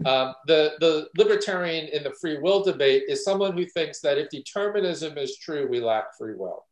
Um, 0.05 0.35
the, 0.47 0.73
the 0.81 1.09
libertarian 1.17 1.89
in 1.89 2.03
the 2.03 2.15
free 2.21 2.39
will 2.39 2.63
debate 2.63 3.05
is 3.09 3.25
someone 3.25 3.57
who 3.57 3.67
thinks 3.67 4.01
that 4.01 4.19
if 4.19 4.31
determinism 4.31 5.19
is 5.19 5.37
true, 5.37 5.69
we 5.69 5.81
lack 5.81 6.17
free 6.17 6.35
will. 6.35 6.65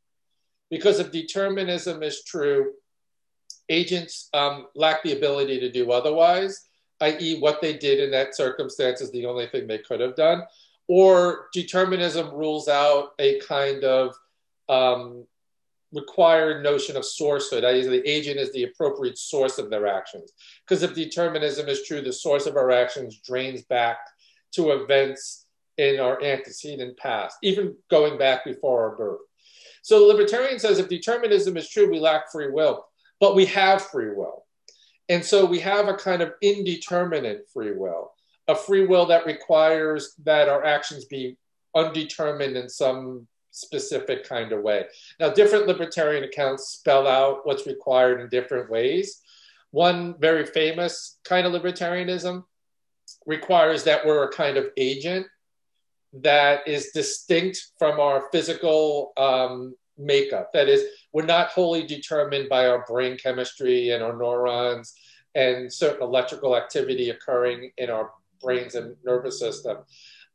Because 0.70 0.98
if 0.98 1.12
determinism 1.12 2.02
is 2.02 2.24
true, 2.24 2.72
agents 3.68 4.28
um, 4.32 4.66
lack 4.74 5.02
the 5.02 5.16
ability 5.16 5.60
to 5.60 5.70
do 5.70 5.92
otherwise, 5.92 6.68
i.e., 7.00 7.38
what 7.40 7.60
they 7.60 7.76
did 7.76 8.00
in 8.00 8.10
that 8.10 8.34
circumstance 8.34 9.00
is 9.00 9.10
the 9.12 9.26
only 9.26 9.46
thing 9.46 9.66
they 9.66 9.78
could 9.78 10.00
have 10.00 10.16
done. 10.16 10.42
Or 10.88 11.48
determinism 11.52 12.32
rules 12.34 12.68
out 12.68 13.10
a 13.18 13.40
kind 13.40 13.84
of 13.84 14.14
um, 14.68 15.26
required 15.92 16.62
notion 16.62 16.96
of 16.96 17.02
sourcehood, 17.02 17.64
i.e., 17.64 17.86
the 17.86 18.08
agent 18.08 18.38
is 18.38 18.52
the 18.52 18.64
appropriate 18.64 19.18
source 19.18 19.58
of 19.58 19.70
their 19.70 19.86
actions. 19.86 20.32
Because 20.66 20.82
if 20.82 20.94
determinism 20.94 21.68
is 21.68 21.84
true, 21.84 22.02
the 22.02 22.12
source 22.12 22.46
of 22.46 22.56
our 22.56 22.70
actions 22.70 23.20
drains 23.24 23.62
back 23.62 23.98
to 24.52 24.70
events 24.72 25.46
in 25.78 26.00
our 26.00 26.22
antecedent 26.22 26.96
past, 26.98 27.36
even 27.42 27.76
going 27.90 28.18
back 28.18 28.44
before 28.44 28.82
our 28.82 28.96
birth. 28.96 29.20
So 29.82 30.00
the 30.00 30.06
libertarian 30.06 30.58
says 30.58 30.78
if 30.78 30.88
determinism 30.88 31.56
is 31.56 31.68
true, 31.70 31.90
we 31.90 32.00
lack 32.00 32.30
free 32.30 32.50
will, 32.50 32.84
but 33.20 33.34
we 33.34 33.46
have 33.46 33.82
free 33.82 34.14
will. 34.14 34.44
And 35.08 35.24
so 35.24 35.46
we 35.46 35.60
have 35.60 35.88
a 35.88 35.94
kind 35.94 36.20
of 36.20 36.32
indeterminate 36.42 37.46
free 37.52 37.72
will, 37.72 38.12
a 38.48 38.54
free 38.54 38.86
will 38.86 39.06
that 39.06 39.24
requires 39.24 40.14
that 40.24 40.48
our 40.48 40.64
actions 40.64 41.06
be 41.06 41.38
undetermined 41.74 42.56
in 42.56 42.68
some 42.68 43.26
specific 43.50 44.28
kind 44.28 44.52
of 44.52 44.62
way. 44.62 44.84
Now, 45.18 45.30
different 45.30 45.66
libertarian 45.66 46.24
accounts 46.24 46.68
spell 46.68 47.06
out 47.06 47.40
what's 47.44 47.66
required 47.66 48.20
in 48.20 48.28
different 48.28 48.70
ways. 48.70 49.20
One 49.70 50.14
very 50.18 50.46
famous 50.46 51.18
kind 51.24 51.46
of 51.46 51.52
libertarianism 51.52 52.44
requires 53.26 53.84
that 53.84 54.06
we're 54.06 54.24
a 54.24 54.32
kind 54.32 54.56
of 54.56 54.66
agent 54.76 55.26
that 56.12 56.66
is 56.66 56.90
distinct 56.94 57.72
from 57.78 58.00
our 58.00 58.28
physical 58.32 59.12
um, 59.16 59.74
makeup. 59.98 60.52
That 60.52 60.68
is, 60.68 60.84
we're 61.12 61.26
not 61.26 61.48
wholly 61.48 61.86
determined 61.86 62.48
by 62.48 62.66
our 62.66 62.84
brain 62.86 63.18
chemistry 63.18 63.90
and 63.90 64.02
our 64.02 64.16
neurons 64.16 64.94
and 65.34 65.72
certain 65.72 66.02
electrical 66.02 66.56
activity 66.56 67.10
occurring 67.10 67.72
in 67.76 67.90
our 67.90 68.12
brains 68.40 68.74
and 68.74 68.96
nervous 69.04 69.38
system, 69.38 69.78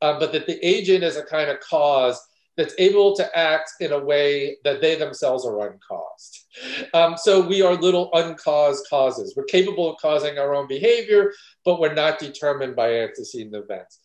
uh, 0.01 0.19
but 0.19 0.31
that 0.31 0.45
the 0.45 0.63
agent 0.65 1.03
is 1.03 1.17
a 1.17 1.23
kind 1.23 1.49
of 1.49 1.59
cause 1.59 2.21
that's 2.55 2.75
able 2.77 3.15
to 3.15 3.37
act 3.37 3.71
in 3.79 3.91
a 3.91 3.99
way 3.99 4.57
that 4.63 4.81
they 4.81 4.95
themselves 4.95 5.45
are 5.45 5.71
uncaused. 5.71 6.45
Um, 6.93 7.15
so 7.17 7.41
we 7.45 7.61
are 7.61 7.73
little 7.73 8.09
uncaused 8.13 8.85
causes. 8.89 9.33
We're 9.35 9.45
capable 9.45 9.89
of 9.91 9.97
causing 9.99 10.37
our 10.37 10.53
own 10.53 10.67
behavior, 10.67 11.33
but 11.65 11.79
we're 11.79 11.95
not 11.95 12.19
determined 12.19 12.75
by 12.75 13.01
antecedent 13.01 13.55
events. 13.55 13.99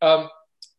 Um, 0.00 0.28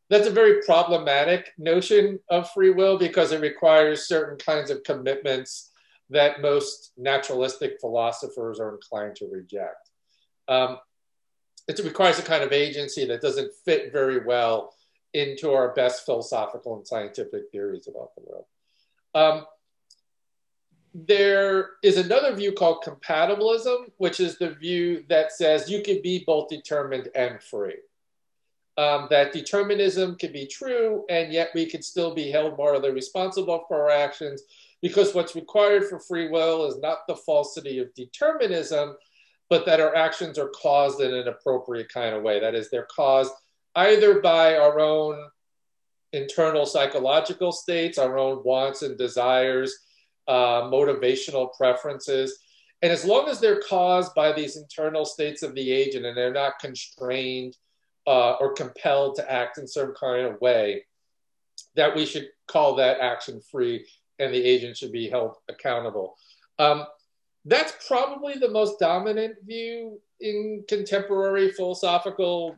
that's 0.10 0.28
a 0.28 0.32
very 0.32 0.62
problematic 0.64 1.52
notion 1.58 2.20
of 2.30 2.50
free 2.52 2.72
will 2.72 2.98
because 2.98 3.32
it 3.32 3.40
requires 3.40 4.08
certain 4.08 4.38
kinds 4.38 4.70
of 4.70 4.84
commitments 4.84 5.72
that 6.10 6.42
most 6.42 6.92
naturalistic 6.98 7.80
philosophers 7.80 8.60
are 8.60 8.74
inclined 8.74 9.16
to 9.16 9.28
reject. 9.32 9.90
Um, 10.48 10.80
it 11.68 11.80
requires 11.80 12.20
a 12.20 12.24
kind 12.24 12.44
of 12.44 12.52
agency 12.52 13.06
that 13.06 13.22
doesn't 13.22 13.54
fit 13.64 13.94
very 13.94 14.26
well 14.26 14.74
into 15.14 15.52
our 15.52 15.74
best 15.74 16.06
philosophical 16.06 16.76
and 16.76 16.88
scientific 16.88 17.44
theories 17.52 17.88
about 17.88 18.16
the 18.16 18.22
world. 18.26 18.46
Um, 19.14 19.46
there 20.94 21.72
is 21.84 21.98
another 21.98 22.36
view 22.36 22.52
called 22.52 22.84
compatibilism, 22.86 23.92
which 23.98 24.20
is 24.20 24.38
the 24.38 24.52
view 24.52 25.06
that 25.10 25.32
says 25.32 25.70
you 25.70 25.82
can 25.82 26.02
be 26.02 26.24
both 26.26 26.50
determined 26.50 27.10
and 27.16 27.42
free. 27.42 27.78
Um, 28.78 29.08
that 29.10 29.34
determinism 29.34 30.16
can 30.16 30.32
be 30.32 30.48
true, 30.48 31.06
and 31.10 31.32
yet 31.32 31.52
we 31.54 31.66
can 31.66 31.82
still 31.82 32.14
be 32.14 32.32
held 32.32 32.58
morally 32.58 32.92
responsible 32.92 33.66
for 33.68 33.82
our 33.82 33.90
actions 33.90 34.44
because 34.82 35.14
what's 35.14 35.36
required 35.36 35.86
for 35.86 36.00
free 36.00 36.30
will 36.30 36.66
is 36.66 36.80
not 36.80 37.06
the 37.08 37.16
falsity 37.16 37.80
of 37.80 37.94
determinism, 37.94 38.96
but 39.50 39.66
that 39.66 39.80
our 39.80 39.96
actions 39.96 40.40
are 40.40 40.50
caused 40.50 41.02
in 41.02 41.14
an 41.14 41.28
appropriate 41.28 41.90
kind 41.90 42.16
of 42.16 42.24
way. 42.24 42.40
That 42.40 42.56
is, 42.56 42.70
they're 42.70 42.88
caused 42.94 43.34
either 43.76 44.22
by 44.22 44.58
our 44.58 44.80
own 44.80 45.18
internal 46.14 46.66
psychological 46.66 47.52
states, 47.52 47.98
our 47.98 48.18
own 48.18 48.42
wants 48.44 48.82
and 48.82 48.98
desires, 48.98 49.74
uh, 50.28 50.64
motivational 50.64 51.50
preferences. 51.58 52.38
And 52.82 52.92
as 52.92 53.06
long 53.06 53.30
as 53.30 53.40
they're 53.40 53.62
caused 53.62 54.14
by 54.16 54.32
these 54.34 54.58
internal 54.58 55.06
states 55.06 55.44
of 55.44 55.56
the 55.56 55.72
agent 55.72 56.06
and 56.06 56.18
they're 56.18 56.34
not 56.34 56.60
constrained 56.60 57.56
uh, 58.08 58.34
or 58.34 58.54
compelled 58.54 59.16
to 59.16 59.32
act 59.32 59.58
in 59.58 59.68
some 59.68 59.94
kind 60.00 60.26
of 60.26 60.42
way, 60.42 60.86
that 61.76 61.96
we 61.96 62.06
should 62.06 62.28
call 62.48 62.76
that 62.76 63.00
action 63.00 63.40
free 63.52 63.86
and 64.20 64.34
the 64.34 64.44
agent 64.44 64.78
should 64.78 64.92
be 64.92 65.10
held 65.10 65.36
accountable. 65.48 66.16
Um, 66.60 66.86
that's 67.46 67.74
probably 67.88 68.36
the 68.36 68.50
most 68.50 68.80
dominant 68.80 69.36
view 69.46 70.00
in 70.20 70.64
contemporary 70.68 71.52
philosophical 71.52 72.56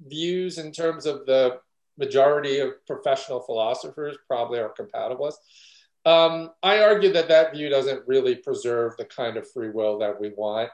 views 0.00 0.58
in 0.58 0.72
terms 0.72 1.06
of 1.06 1.26
the 1.26 1.58
majority 1.96 2.58
of 2.58 2.84
professional 2.86 3.40
philosophers 3.40 4.16
probably 4.26 4.58
are 4.58 4.74
compatibilists. 4.78 5.38
Um, 6.06 6.50
I 6.62 6.82
argue 6.82 7.12
that 7.12 7.28
that 7.28 7.54
view 7.54 7.68
doesn't 7.68 8.06
really 8.06 8.34
preserve 8.34 8.96
the 8.96 9.06
kind 9.06 9.36
of 9.36 9.50
free 9.50 9.70
will 9.70 9.98
that 10.00 10.20
we 10.20 10.30
want 10.36 10.70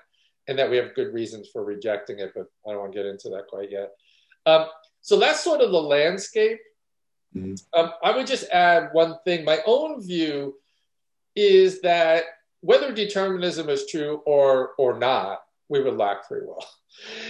and 0.49 0.59
that 0.59 0.69
we 0.69 0.77
have 0.77 0.95
good 0.95 1.15
reasons 1.15 1.49
for 1.53 1.65
rejecting 1.65 2.19
it, 2.19 2.33
but 2.35 2.47
I 2.67 2.73
don't 2.73 2.81
want 2.81 2.93
to 2.93 2.99
get 2.99 3.07
into 3.07 3.29
that 3.31 3.47
quite 3.49 3.71
yet. 3.71 3.91
Um, 4.47 4.67
so 5.01 5.19
that's 5.19 5.45
sort 5.45 5.61
of 5.61 5.71
the 5.71 5.81
landscape. 5.81 6.59
Mm-hmm. 7.37 7.55
Um, 7.79 7.93
I 8.03 8.17
would 8.17 8.27
just 8.27 8.49
add 8.51 8.89
one 8.93 9.17
thing. 9.25 9.45
My 9.45 9.61
own 9.67 10.05
view 10.05 10.57
is 11.37 11.81
that 11.83 12.25
whether 12.61 12.93
determinism 12.93 13.69
is 13.69 13.87
true 13.87 14.23
or 14.27 14.73
or 14.79 14.99
not, 14.99 15.43
we 15.71 15.81
would 15.83 15.97
lack 15.97 16.27
free 16.29 16.41
will. 16.43 16.65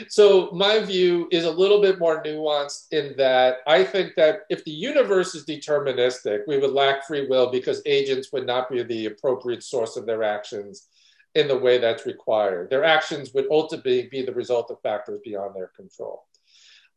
So 0.09 0.50
my 0.52 0.80
view 0.80 1.28
is 1.30 1.44
a 1.44 1.50
little 1.50 1.80
bit 1.80 2.00
more 2.00 2.23
nuanced 2.23 2.87
in 2.90 3.14
that 3.18 3.59
I 3.66 3.85
think 3.85 4.14
that 4.16 4.40
if 4.49 4.64
the 4.64 4.73
universe 4.73 5.35
is 5.35 5.44
deterministic, 5.44 6.40
we 6.49 6.59
would 6.59 6.73
lack 6.73 7.06
free 7.06 7.28
will 7.28 7.52
because 7.52 7.82
agents 7.87 8.32
would 8.32 8.47
not 8.47 8.70
be 8.70 8.82
the 8.82 9.06
appropriate 9.06 9.62
source 9.62 9.97
of 9.97 10.06
their 10.06 10.25
actions 10.25 10.88
in 11.35 11.47
the 11.47 11.56
way 11.56 11.78
that's 11.78 12.06
required. 12.06 12.70
Their 12.70 12.82
actions 12.82 13.32
would 13.35 13.47
ultimately 13.50 14.09
be 14.11 14.23
the 14.23 14.35
result 14.35 14.70
of 14.70 14.80
factors 14.80 15.20
beyond 15.23 15.54
their 15.54 15.70
control. 15.76 16.25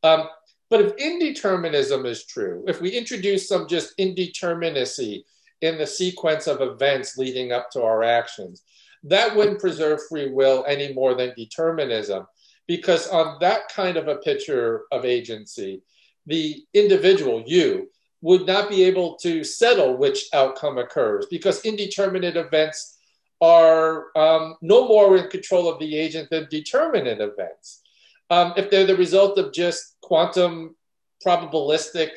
Um, 0.01 0.29
but 0.69 0.81
if 0.81 0.95
indeterminism 0.95 2.07
is 2.07 2.25
true, 2.25 2.63
if 2.67 2.81
we 2.81 2.89
introduce 2.89 3.47
some 3.47 3.67
just 3.67 3.95
indeterminacy 3.97 5.23
in 5.61 5.77
the 5.77 5.85
sequence 5.85 6.47
of 6.47 6.61
events 6.61 7.17
leading 7.17 7.51
up 7.51 7.69
to 7.71 7.83
our 7.83 8.03
actions, 8.03 8.63
that 9.03 9.35
wouldn't 9.35 9.59
preserve 9.59 9.99
free 10.09 10.31
will 10.31 10.63
any 10.67 10.93
more 10.93 11.13
than 11.15 11.33
determinism. 11.35 12.25
Because 12.67 13.09
on 13.09 13.37
that 13.41 13.67
kind 13.69 13.97
of 13.97 14.07
a 14.07 14.17
picture 14.17 14.83
of 14.91 15.03
agency, 15.03 15.81
the 16.25 16.63
individual, 16.73 17.43
you, 17.45 17.89
would 18.23 18.47
not 18.47 18.69
be 18.69 18.83
able 18.83 19.17
to 19.17 19.43
settle 19.43 19.97
which 19.97 20.29
outcome 20.33 20.77
occurs 20.77 21.25
because 21.29 21.65
indeterminate 21.65 22.37
events 22.37 22.97
are 23.41 24.05
um, 24.15 24.55
no 24.61 24.87
more 24.87 25.17
in 25.17 25.29
control 25.29 25.67
of 25.69 25.77
the 25.77 25.97
agent 25.97 26.29
than 26.29 26.47
determinate 26.49 27.19
events. 27.19 27.81
Um, 28.29 28.53
if 28.55 28.71
they're 28.71 28.85
the 28.85 28.95
result 28.95 29.37
of 29.37 29.51
just 29.51 29.97
quantum 30.01 30.77
probabilistic 31.25 32.11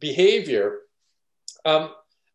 behavior, 0.00 0.78
um, 1.66 1.90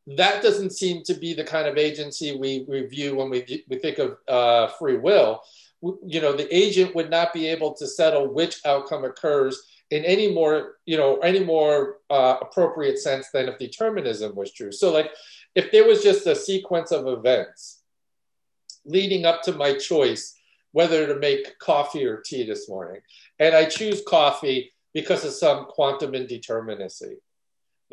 that 0.07 0.43
doesn't 0.43 0.71
seem 0.71 1.03
to 1.03 1.13
be 1.13 1.33
the 1.33 1.43
kind 1.43 1.67
of 1.67 1.77
agency 1.77 2.35
we, 2.35 2.65
view 2.87 3.15
when 3.15 3.29
we, 3.29 3.63
we 3.69 3.77
think 3.77 3.99
of 3.99 4.17
uh, 4.27 4.67
free 4.67 4.97
will. 4.97 5.41
You 5.81 6.21
know, 6.21 6.33
the 6.33 6.53
agent 6.55 6.95
would 6.95 7.09
not 7.09 7.33
be 7.33 7.47
able 7.47 7.73
to 7.75 7.87
settle 7.87 8.33
which 8.33 8.61
outcome 8.65 9.05
occurs 9.05 9.61
in 9.91 10.03
any 10.05 10.33
more, 10.33 10.75
you 10.85 10.97
know, 10.97 11.17
any 11.17 11.43
more 11.43 11.97
uh, 12.09 12.37
appropriate 12.41 12.99
sense 12.99 13.29
than 13.33 13.47
if 13.47 13.57
determinism 13.57 14.35
was 14.35 14.51
true. 14.51 14.71
So, 14.71 14.91
like, 14.91 15.11
if 15.55 15.71
there 15.71 15.87
was 15.87 16.03
just 16.03 16.25
a 16.25 16.35
sequence 16.35 16.91
of 16.91 17.07
events 17.07 17.81
leading 18.85 19.25
up 19.25 19.41
to 19.43 19.53
my 19.53 19.77
choice 19.77 20.35
whether 20.71 21.05
to 21.05 21.19
make 21.19 21.59
coffee 21.59 22.03
or 22.03 22.17
tea 22.17 22.43
this 22.45 22.67
morning, 22.67 22.99
and 23.39 23.55
I 23.55 23.65
choose 23.65 24.01
coffee 24.07 24.73
because 24.93 25.23
of 25.23 25.33
some 25.33 25.65
quantum 25.65 26.13
indeterminacy 26.13 27.17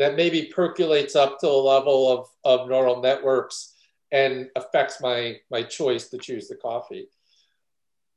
that 0.00 0.16
maybe 0.16 0.46
percolates 0.46 1.14
up 1.14 1.38
to 1.38 1.46
the 1.46 1.52
level 1.52 2.10
of, 2.10 2.28
of 2.44 2.68
neural 2.68 3.00
networks 3.00 3.74
and 4.12 4.48
affects 4.56 5.00
my, 5.00 5.36
my 5.50 5.62
choice 5.62 6.08
to 6.08 6.18
choose 6.18 6.48
the 6.48 6.56
coffee. 6.56 7.08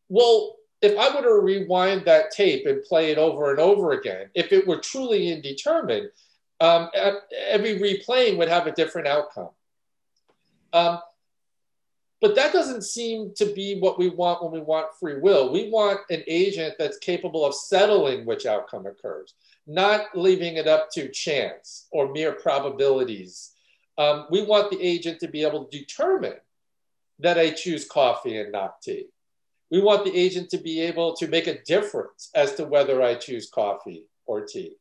Well, 0.09 0.55
if 0.81 0.97
I 0.97 1.15
were 1.15 1.21
to 1.21 1.41
rewind 1.41 2.05
that 2.05 2.31
tape 2.31 2.65
and 2.65 2.83
play 2.83 3.11
it 3.11 3.17
over 3.17 3.51
and 3.51 3.59
over 3.59 3.91
again, 3.91 4.29
if 4.33 4.51
it 4.51 4.67
were 4.67 4.77
truly 4.77 5.31
indeterminate, 5.31 6.13
um, 6.59 6.89
every 7.47 7.79
replaying 7.79 8.37
would 8.37 8.49
have 8.49 8.67
a 8.67 8.71
different 8.71 9.07
outcome. 9.07 9.49
Um, 10.71 10.99
but 12.21 12.35
that 12.35 12.53
doesn't 12.53 12.83
seem 12.83 13.33
to 13.35 13.45
be 13.45 13.79
what 13.79 13.99
we 13.99 14.09
want 14.09 14.41
when 14.41 14.53
we 14.53 14.61
want 14.61 14.95
free 14.97 15.19
will. 15.19 15.51
We 15.51 15.69
want 15.69 15.99
an 16.09 16.23
agent 16.27 16.75
that's 16.79 16.97
capable 16.99 17.45
of 17.45 17.53
settling 17.53 18.25
which 18.25 18.45
outcome 18.45 18.85
occurs, 18.85 19.33
not 19.65 20.07
leaving 20.15 20.57
it 20.57 20.67
up 20.67 20.89
to 20.91 21.09
chance 21.09 21.87
or 21.91 22.11
mere 22.11 22.33
probabilities. 22.33 23.51
Um, 23.97 24.25
we 24.29 24.43
want 24.43 24.71
the 24.71 24.81
agent 24.81 25.19
to 25.21 25.27
be 25.27 25.43
able 25.43 25.65
to 25.65 25.79
determine 25.79 26.37
that 27.19 27.37
I 27.37 27.51
choose 27.51 27.87
coffee 27.87 28.37
and 28.37 28.51
not 28.51 28.81
tea. 28.81 29.07
We 29.71 29.81
want 29.81 30.05
the 30.05 30.15
agent 30.15 30.49
to 30.51 30.57
be 30.57 30.81
able 30.81 31.15
to 31.15 31.27
make 31.27 31.47
a 31.47 31.61
difference 31.63 32.29
as 32.35 32.55
to 32.55 32.65
whether 32.65 33.01
I 33.01 33.15
choose 33.15 33.49
coffee 33.49 34.05
or 34.25 34.41
tea. 34.41 34.75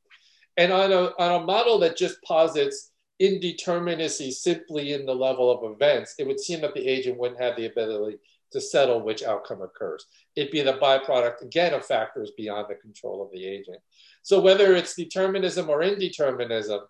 And 0.56 0.72
on 0.72 0.92
a, 0.92 1.12
on 1.18 1.42
a 1.42 1.44
model 1.44 1.78
that 1.80 1.96
just 1.96 2.22
posits 2.22 2.90
indeterminacy 3.20 4.32
simply 4.32 4.92
in 4.92 5.06
the 5.06 5.14
level 5.14 5.50
of 5.50 5.72
events, 5.72 6.14
it 6.18 6.26
would 6.26 6.40
seem 6.40 6.60
that 6.62 6.74
the 6.74 6.86
agent 6.86 7.18
wouldn't 7.18 7.40
have 7.40 7.56
the 7.56 7.66
ability 7.66 8.18
to 8.52 8.60
settle 8.60 9.00
which 9.00 9.22
outcome 9.22 9.62
occurs. 9.62 10.06
It'd 10.36 10.52
be 10.52 10.62
the 10.62 10.74
byproduct, 10.74 11.42
again, 11.42 11.74
of 11.74 11.84
factors 11.84 12.32
beyond 12.36 12.66
the 12.68 12.74
control 12.76 13.22
of 13.22 13.30
the 13.32 13.44
agent. 13.46 13.78
So 14.22 14.40
whether 14.40 14.74
it's 14.74 14.94
determinism 14.94 15.68
or 15.68 15.80
indeterminism, 15.80 16.80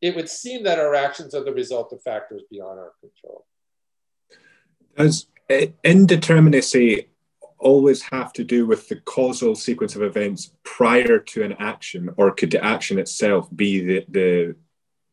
it 0.00 0.16
would 0.16 0.28
seem 0.28 0.64
that 0.64 0.78
our 0.78 0.94
actions 0.94 1.34
are 1.34 1.44
the 1.44 1.52
result 1.52 1.92
of 1.92 2.02
factors 2.02 2.42
beyond 2.50 2.78
our 2.78 2.92
control. 3.00 3.46
Does 4.96 5.26
indeterminacy 5.50 7.06
always 7.58 8.02
have 8.02 8.32
to 8.34 8.44
do 8.44 8.66
with 8.66 8.88
the 8.88 8.96
causal 8.96 9.54
sequence 9.54 9.96
of 9.96 10.02
events 10.02 10.52
prior 10.62 11.18
to 11.18 11.42
an 11.42 11.54
action, 11.58 12.10
or 12.16 12.30
could 12.30 12.50
the 12.50 12.62
action 12.62 12.98
itself 12.98 13.48
be 13.54 13.80
the, 13.80 14.04
the 14.08 14.56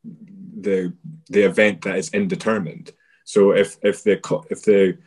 the 0.04 0.94
the 1.30 1.44
event 1.44 1.82
that 1.82 1.98
is 1.98 2.10
indeterminate. 2.10 2.94
So 3.24 3.52
if 3.52 3.78
if 3.82 4.04
the 4.04 4.20
if 4.50 4.64
the 4.64 4.98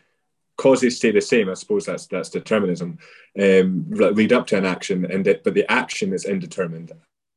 causes 0.56 0.96
stay 0.96 1.10
the 1.10 1.20
same, 1.20 1.48
I 1.48 1.54
suppose 1.54 1.86
that's 1.86 2.06
that's 2.06 2.28
determinism. 2.30 2.98
Um, 3.40 3.86
lead 3.90 4.32
up 4.32 4.46
to 4.48 4.58
an 4.58 4.64
action, 4.64 5.04
and 5.10 5.26
it, 5.26 5.44
but 5.44 5.54
the 5.54 5.70
action 5.70 6.12
is 6.12 6.24
indeterminate, 6.24 6.92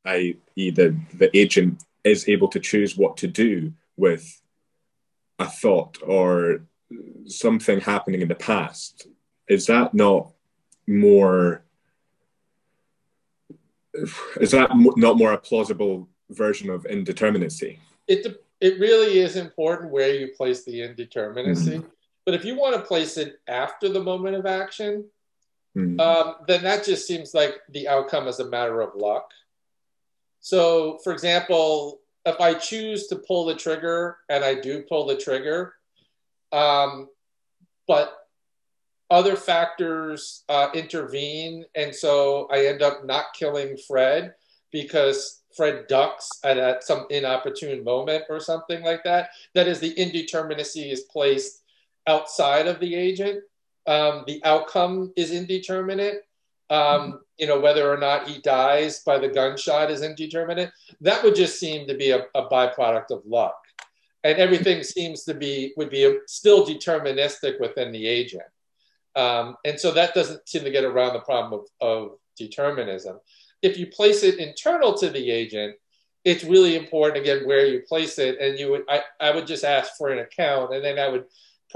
i.e., 0.05 0.71
the 0.71 0.95
the 1.13 1.35
agent 1.37 1.83
is 2.03 2.27
able 2.29 2.47
to 2.49 2.59
choose 2.59 2.97
what 2.97 3.17
to 3.17 3.27
do 3.27 3.73
with 3.97 4.41
a 5.39 5.47
thought 5.47 5.97
or 6.03 6.61
something 7.25 7.79
happening 7.79 8.21
in 8.21 8.27
the 8.27 8.35
past. 8.35 9.07
Is 9.47 9.65
that 9.67 9.93
not 9.93 10.31
more? 10.87 11.63
Is 14.39 14.51
that 14.51 14.69
not 14.75 15.17
more 15.17 15.33
a 15.33 15.37
plausible 15.37 16.07
version 16.29 16.69
of 16.69 16.83
indeterminacy? 16.83 17.79
it 18.07 18.43
it 18.59 18.79
really 18.79 19.19
is 19.19 19.35
important 19.35 19.91
where 19.91 20.13
you 20.13 20.29
place 20.35 20.63
the 20.63 20.79
indeterminacy. 20.79 21.77
Mm-hmm. 21.77 21.87
But 22.27 22.33
if 22.33 22.43
you 22.43 22.55
want 22.55 22.75
to 22.75 22.81
place 22.81 23.15
it 23.15 23.39
after 23.47 23.87
the 23.87 24.03
moment 24.03 24.35
of 24.35 24.45
action, 24.45 25.05
mm-hmm. 25.77 25.97
um, 25.97 26.35
then 26.45 26.61
that 26.63 26.83
just 26.83 27.07
seems 27.07 27.33
like 27.33 27.53
the 27.69 27.87
outcome 27.87 28.27
is 28.27 28.41
a 28.41 28.49
matter 28.49 28.81
of 28.81 28.95
luck. 28.95 29.31
So, 30.41 30.99
for 31.05 31.13
example, 31.13 32.01
if 32.25 32.41
I 32.41 32.55
choose 32.55 33.07
to 33.07 33.15
pull 33.15 33.45
the 33.45 33.55
trigger 33.55 34.17
and 34.27 34.43
I 34.43 34.55
do 34.55 34.81
pull 34.89 35.05
the 35.05 35.15
trigger, 35.15 35.75
um, 36.51 37.07
but 37.87 38.13
other 39.09 39.37
factors 39.37 40.43
uh, 40.49 40.67
intervene, 40.73 41.63
and 41.75 41.95
so 41.95 42.49
I 42.51 42.65
end 42.65 42.81
up 42.81 43.05
not 43.05 43.27
killing 43.39 43.77
Fred 43.87 44.33
because 44.73 45.43
Fred 45.55 45.87
ducks 45.87 46.29
at, 46.43 46.57
at 46.57 46.83
some 46.83 47.07
inopportune 47.09 47.85
moment 47.85 48.25
or 48.29 48.41
something 48.41 48.83
like 48.83 49.05
that. 49.05 49.29
That 49.55 49.69
is, 49.69 49.79
the 49.79 49.95
indeterminacy 49.95 50.91
is 50.91 51.03
placed 51.09 51.63
outside 52.07 52.67
of 52.67 52.79
the 52.79 52.95
agent. 52.95 53.43
Um, 53.85 54.23
the 54.27 54.41
outcome 54.43 55.13
is 55.15 55.31
indeterminate. 55.31 56.23
Um, 56.69 57.21
you 57.37 57.47
know, 57.47 57.59
whether 57.59 57.91
or 57.91 57.97
not 57.97 58.27
he 58.27 58.41
dies 58.41 59.03
by 59.03 59.17
the 59.19 59.29
gunshot 59.29 59.89
is 59.89 60.01
indeterminate. 60.01 60.71
That 61.01 61.23
would 61.23 61.35
just 61.35 61.59
seem 61.59 61.87
to 61.87 61.95
be 61.95 62.11
a, 62.11 62.25
a 62.35 62.49
byproduct 62.49 63.11
of 63.11 63.21
luck. 63.25 63.55
And 64.23 64.37
everything 64.37 64.83
seems 64.83 65.23
to 65.25 65.33
be, 65.33 65.73
would 65.77 65.89
be 65.89 66.17
still 66.27 66.65
deterministic 66.65 67.61
within 67.61 67.91
the 67.91 68.05
agent. 68.05 68.43
Um, 69.15 69.55
and 69.63 69.79
so 69.79 69.91
that 69.91 70.13
doesn't 70.13 70.47
seem 70.49 70.63
to 70.63 70.71
get 70.71 70.83
around 70.83 71.13
the 71.13 71.21
problem 71.21 71.61
of, 71.61 71.87
of 71.87 72.17
determinism. 72.37 73.19
If 73.61 73.77
you 73.77 73.87
place 73.87 74.23
it 74.23 74.39
internal 74.39 74.97
to 74.97 75.09
the 75.09 75.31
agent, 75.31 75.75
it's 76.25 76.43
really 76.43 76.75
important 76.75 77.21
again 77.21 77.47
where 77.47 77.65
you 77.65 77.81
place 77.87 78.19
it. 78.19 78.39
And 78.39 78.59
you 78.59 78.71
would, 78.71 78.83
I, 78.89 79.01
I 79.19 79.31
would 79.33 79.47
just 79.47 79.63
ask 79.63 79.93
for 79.97 80.09
an 80.09 80.19
account, 80.19 80.73
and 80.73 80.83
then 80.83 80.99
I 80.99 81.07
would 81.07 81.25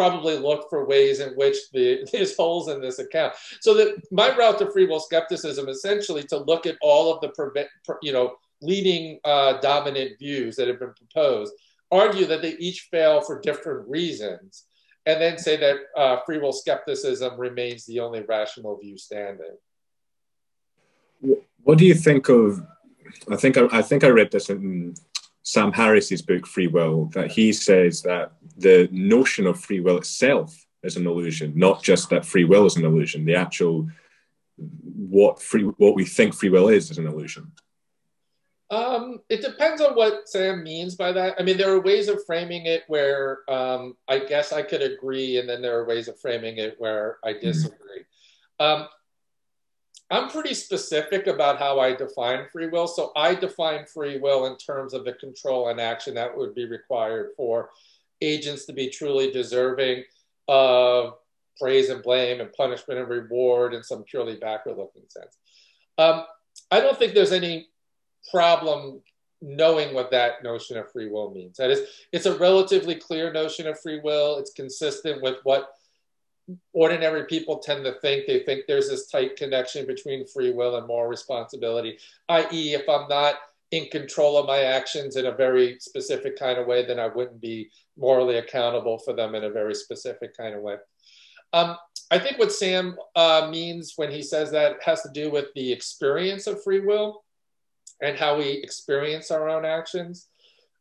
probably 0.01 0.35
look 0.35 0.67
for 0.67 0.87
ways 0.87 1.19
in 1.19 1.29
which 1.33 1.57
the, 1.73 2.07
there's 2.11 2.35
holes 2.35 2.69
in 2.69 2.81
this 2.81 2.97
account. 2.97 3.33
So 3.59 3.75
that 3.75 4.01
my 4.11 4.35
route 4.35 4.57
to 4.59 4.71
free 4.71 4.87
will 4.87 4.99
skepticism 4.99 5.69
essentially 5.69 6.23
to 6.23 6.37
look 6.37 6.65
at 6.65 6.77
all 6.81 7.13
of 7.13 7.21
the 7.21 7.67
you 8.01 8.11
know, 8.11 8.35
leading 8.61 9.19
uh, 9.23 9.59
dominant 9.59 10.17
views 10.19 10.55
that 10.55 10.67
have 10.67 10.79
been 10.79 10.93
proposed, 10.93 11.53
argue 11.91 12.25
that 12.25 12.41
they 12.41 12.53
each 12.57 12.87
fail 12.91 13.21
for 13.21 13.39
different 13.41 13.87
reasons, 13.87 14.65
and 15.05 15.21
then 15.21 15.37
say 15.37 15.57
that 15.57 15.77
uh, 15.95 16.17
free 16.25 16.39
will 16.39 16.53
skepticism 16.53 17.39
remains 17.39 17.85
the 17.85 17.99
only 17.99 18.21
rational 18.21 18.77
view 18.77 18.97
standing. 18.97 19.57
What 21.63 21.77
do 21.77 21.85
you 21.85 21.95
think 21.95 22.29
of? 22.29 22.65
I 23.29 23.35
think 23.35 23.57
I, 23.57 23.67
I 23.71 23.81
think 23.81 24.03
I 24.03 24.07
read 24.07 24.31
this 24.31 24.49
in 24.49 24.95
Sam 25.43 25.71
Harris's 25.71 26.21
book 26.21 26.45
Free 26.45 26.67
Will 26.67 27.05
that 27.13 27.31
he 27.31 27.51
says 27.51 28.01
that 28.03 28.33
the 28.57 28.87
notion 28.91 29.47
of 29.47 29.59
free 29.59 29.79
will 29.79 29.97
itself 29.97 30.55
is 30.83 30.97
an 30.97 31.07
illusion, 31.07 31.53
not 31.55 31.83
just 31.83 32.09
that 32.09 32.25
free 32.25 32.45
will 32.45 32.65
is 32.65 32.75
an 32.75 32.85
illusion. 32.85 33.25
The 33.25 33.35
actual 33.35 33.87
what 34.57 35.41
free 35.41 35.63
what 35.63 35.95
we 35.95 36.05
think 36.05 36.35
free 36.35 36.49
will 36.49 36.69
is 36.69 36.91
is 36.91 36.97
an 36.97 37.07
illusion. 37.07 37.51
Um, 38.69 39.19
it 39.27 39.41
depends 39.41 39.81
on 39.81 39.95
what 39.95 40.29
Sam 40.29 40.63
means 40.63 40.95
by 40.95 41.11
that. 41.11 41.35
I 41.37 41.43
mean, 41.43 41.57
there 41.57 41.73
are 41.73 41.81
ways 41.81 42.07
of 42.07 42.23
framing 42.25 42.67
it 42.67 42.83
where 42.87 43.39
um, 43.49 43.97
I 44.07 44.19
guess 44.19 44.53
I 44.53 44.61
could 44.61 44.81
agree, 44.81 45.39
and 45.39 45.49
then 45.49 45.61
there 45.61 45.77
are 45.77 45.85
ways 45.85 46.07
of 46.07 46.19
framing 46.19 46.57
it 46.57 46.75
where 46.77 47.17
I 47.23 47.33
mm-hmm. 47.33 47.47
disagree. 47.47 48.05
Mm-hmm. 48.59 48.81
Um, 48.83 48.87
I'm 50.11 50.29
pretty 50.29 50.53
specific 50.53 51.27
about 51.27 51.57
how 51.57 51.79
I 51.79 51.95
define 51.95 52.45
free 52.51 52.67
will. 52.67 52.87
So 52.87 53.13
I 53.15 53.33
define 53.33 53.85
free 53.85 54.19
will 54.19 54.45
in 54.45 54.57
terms 54.57 54.93
of 54.93 55.05
the 55.05 55.13
control 55.13 55.69
and 55.69 55.79
action 55.79 56.13
that 56.15 56.37
would 56.37 56.53
be 56.53 56.65
required 56.65 57.29
for 57.37 57.69
agents 58.21 58.65
to 58.65 58.73
be 58.73 58.89
truly 58.89 59.31
deserving 59.31 60.03
of 60.49 61.15
praise 61.57 61.89
and 61.89 62.03
blame 62.03 62.41
and 62.41 62.51
punishment 62.51 62.99
and 62.99 63.07
reward 63.07 63.73
in 63.73 63.83
some 63.83 64.03
purely 64.03 64.35
backward 64.35 64.77
looking 64.77 65.03
sense. 65.07 65.37
Um, 65.97 66.25
I 66.69 66.81
don't 66.81 66.99
think 66.99 67.13
there's 67.13 67.31
any 67.31 67.67
problem 68.29 69.01
knowing 69.41 69.93
what 69.93 70.11
that 70.11 70.43
notion 70.43 70.77
of 70.77 70.91
free 70.91 71.09
will 71.09 71.31
means. 71.31 71.57
That 71.57 71.71
is, 71.71 71.87
it's 72.11 72.25
a 72.25 72.37
relatively 72.37 72.95
clear 72.95 73.31
notion 73.31 73.65
of 73.65 73.79
free 73.79 73.99
will. 74.03 74.37
It's 74.37 74.51
consistent 74.51 75.21
with 75.21 75.37
what 75.43 75.69
ordinary 76.73 77.25
people 77.25 77.59
tend 77.59 77.85
to 77.85 77.93
think. 78.01 78.25
They 78.25 78.39
think 78.39 78.65
there's 78.67 78.89
this 78.89 79.07
tight 79.07 79.35
connection 79.35 79.85
between 79.85 80.27
free 80.27 80.51
will 80.51 80.77
and 80.77 80.87
moral 80.87 81.09
responsibility, 81.09 81.97
i.e., 82.29 82.73
if 82.73 82.87
I'm 82.87 83.07
not 83.07 83.35
in 83.71 83.85
control 83.85 84.37
of 84.37 84.45
my 84.45 84.59
actions 84.59 85.15
in 85.15 85.25
a 85.25 85.31
very 85.31 85.77
specific 85.79 86.37
kind 86.37 86.59
of 86.59 86.67
way, 86.67 86.85
then 86.85 86.99
I 86.99 87.07
wouldn't 87.07 87.39
be 87.39 87.69
morally 87.97 88.37
accountable 88.37 88.97
for 88.97 89.13
them 89.13 89.33
in 89.33 89.45
a 89.45 89.49
very 89.49 89.73
specific 89.73 90.35
kind 90.35 90.55
of 90.55 90.61
way. 90.61 90.75
Um, 91.53 91.77
I 92.09 92.19
think 92.19 92.37
what 92.37 92.51
Sam 92.51 92.97
uh, 93.15 93.47
means 93.49 93.93
when 93.95 94.11
he 94.11 94.21
says 94.21 94.51
that 94.51 94.83
has 94.83 95.01
to 95.03 95.09
do 95.13 95.31
with 95.31 95.45
the 95.55 95.71
experience 95.71 96.47
of 96.47 96.63
free 96.63 96.81
will 96.81 97.23
and 98.01 98.17
how 98.17 98.37
we 98.37 98.49
experience 98.49 99.31
our 99.31 99.47
own 99.47 99.63
actions. 99.63 100.27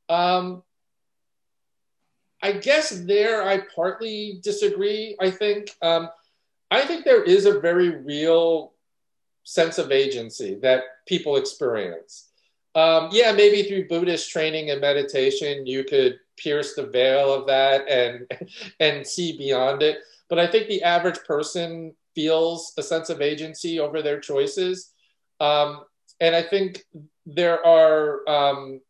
Um, 0.09 0.65
I 2.43 2.53
guess 2.53 2.91
there 2.91 3.47
I 3.47 3.63
partly 3.75 4.41
disagree. 4.43 5.17
I 5.21 5.31
think 5.31 5.75
um, 5.83 6.09
I 6.71 6.83
think 6.83 7.05
there 7.05 7.23
is 7.23 7.47
a 7.47 7.61
very 7.61 8.03
real 8.03 8.73
sense 9.45 9.79
of 9.79 9.91
agency 9.91 10.55
that 10.63 10.85
people 11.07 11.37
experience. 11.37 12.29
Um, 12.75 13.09
yeah, 13.11 13.33
maybe 13.33 13.65
through 13.65 13.89
Buddhist 13.89 14.31
training 14.31 14.71
and 14.71 14.81
meditation, 14.81 15.67
you 15.67 15.83
could 15.85 16.21
pierce 16.37 16.75
the 16.75 16.87
veil 16.87 17.33
of 17.33 17.47
that 17.49 17.89
and 17.89 18.31
and 18.81 19.07
see 19.07 19.37
beyond 19.37 19.83
it. 19.83 19.99
But 20.29 20.39
I 20.39 20.47
think 20.47 20.69
the 20.69 20.83
average 20.83 21.19
person 21.27 21.95
feels 22.15 22.73
a 22.79 22.83
sense 22.83 23.11
of 23.11 23.21
agency 23.21 23.81
over 23.81 24.03
their 24.03 24.21
choices, 24.21 24.93
um, 25.41 25.85
and 26.21 26.35
I 26.37 26.43
think 26.43 26.85
there 27.27 27.65
are 27.67 28.29
um, 28.29 28.81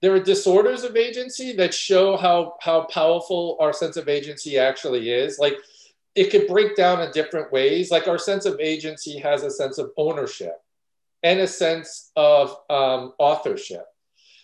there 0.00 0.14
are 0.14 0.20
disorders 0.20 0.82
of 0.82 0.96
agency 0.96 1.52
that 1.52 1.74
show 1.74 2.16
how 2.16 2.56
how 2.60 2.82
powerful 2.82 3.56
our 3.60 3.72
sense 3.72 3.96
of 3.96 4.08
agency 4.08 4.58
actually 4.58 5.10
is. 5.10 5.38
Like 5.38 5.58
it 6.14 6.30
could 6.30 6.48
break 6.48 6.74
down 6.74 7.02
in 7.02 7.10
different 7.12 7.52
ways. 7.52 7.90
Like 7.90 8.08
our 8.08 8.18
sense 8.18 8.46
of 8.46 8.58
agency 8.60 9.18
has 9.18 9.42
a 9.42 9.50
sense 9.50 9.78
of 9.78 9.90
ownership 9.96 10.56
and 11.22 11.40
a 11.40 11.46
sense 11.46 12.10
of 12.16 12.56
um, 12.70 13.12
authorship. 13.18 13.84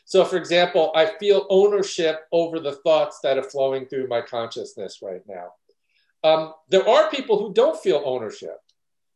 So 0.05 0.25
for 0.25 0.37
example 0.37 0.93
i 0.95 1.07
feel 1.19 1.47
ownership 1.51 2.27
over 2.31 2.61
the 2.61 2.77
thoughts 2.85 3.19
that 3.23 3.39
are 3.39 3.51
flowing 3.51 3.87
through 3.87 4.09
my 4.09 4.21
consciousness 4.21 5.01
right 5.03 5.23
now. 5.27 5.49
Um, 6.23 6.53
there 6.69 6.87
are 6.89 7.11
people 7.11 7.39
who 7.39 7.55
don't 7.55 7.81
feel 7.81 8.03
ownership. 8.05 8.59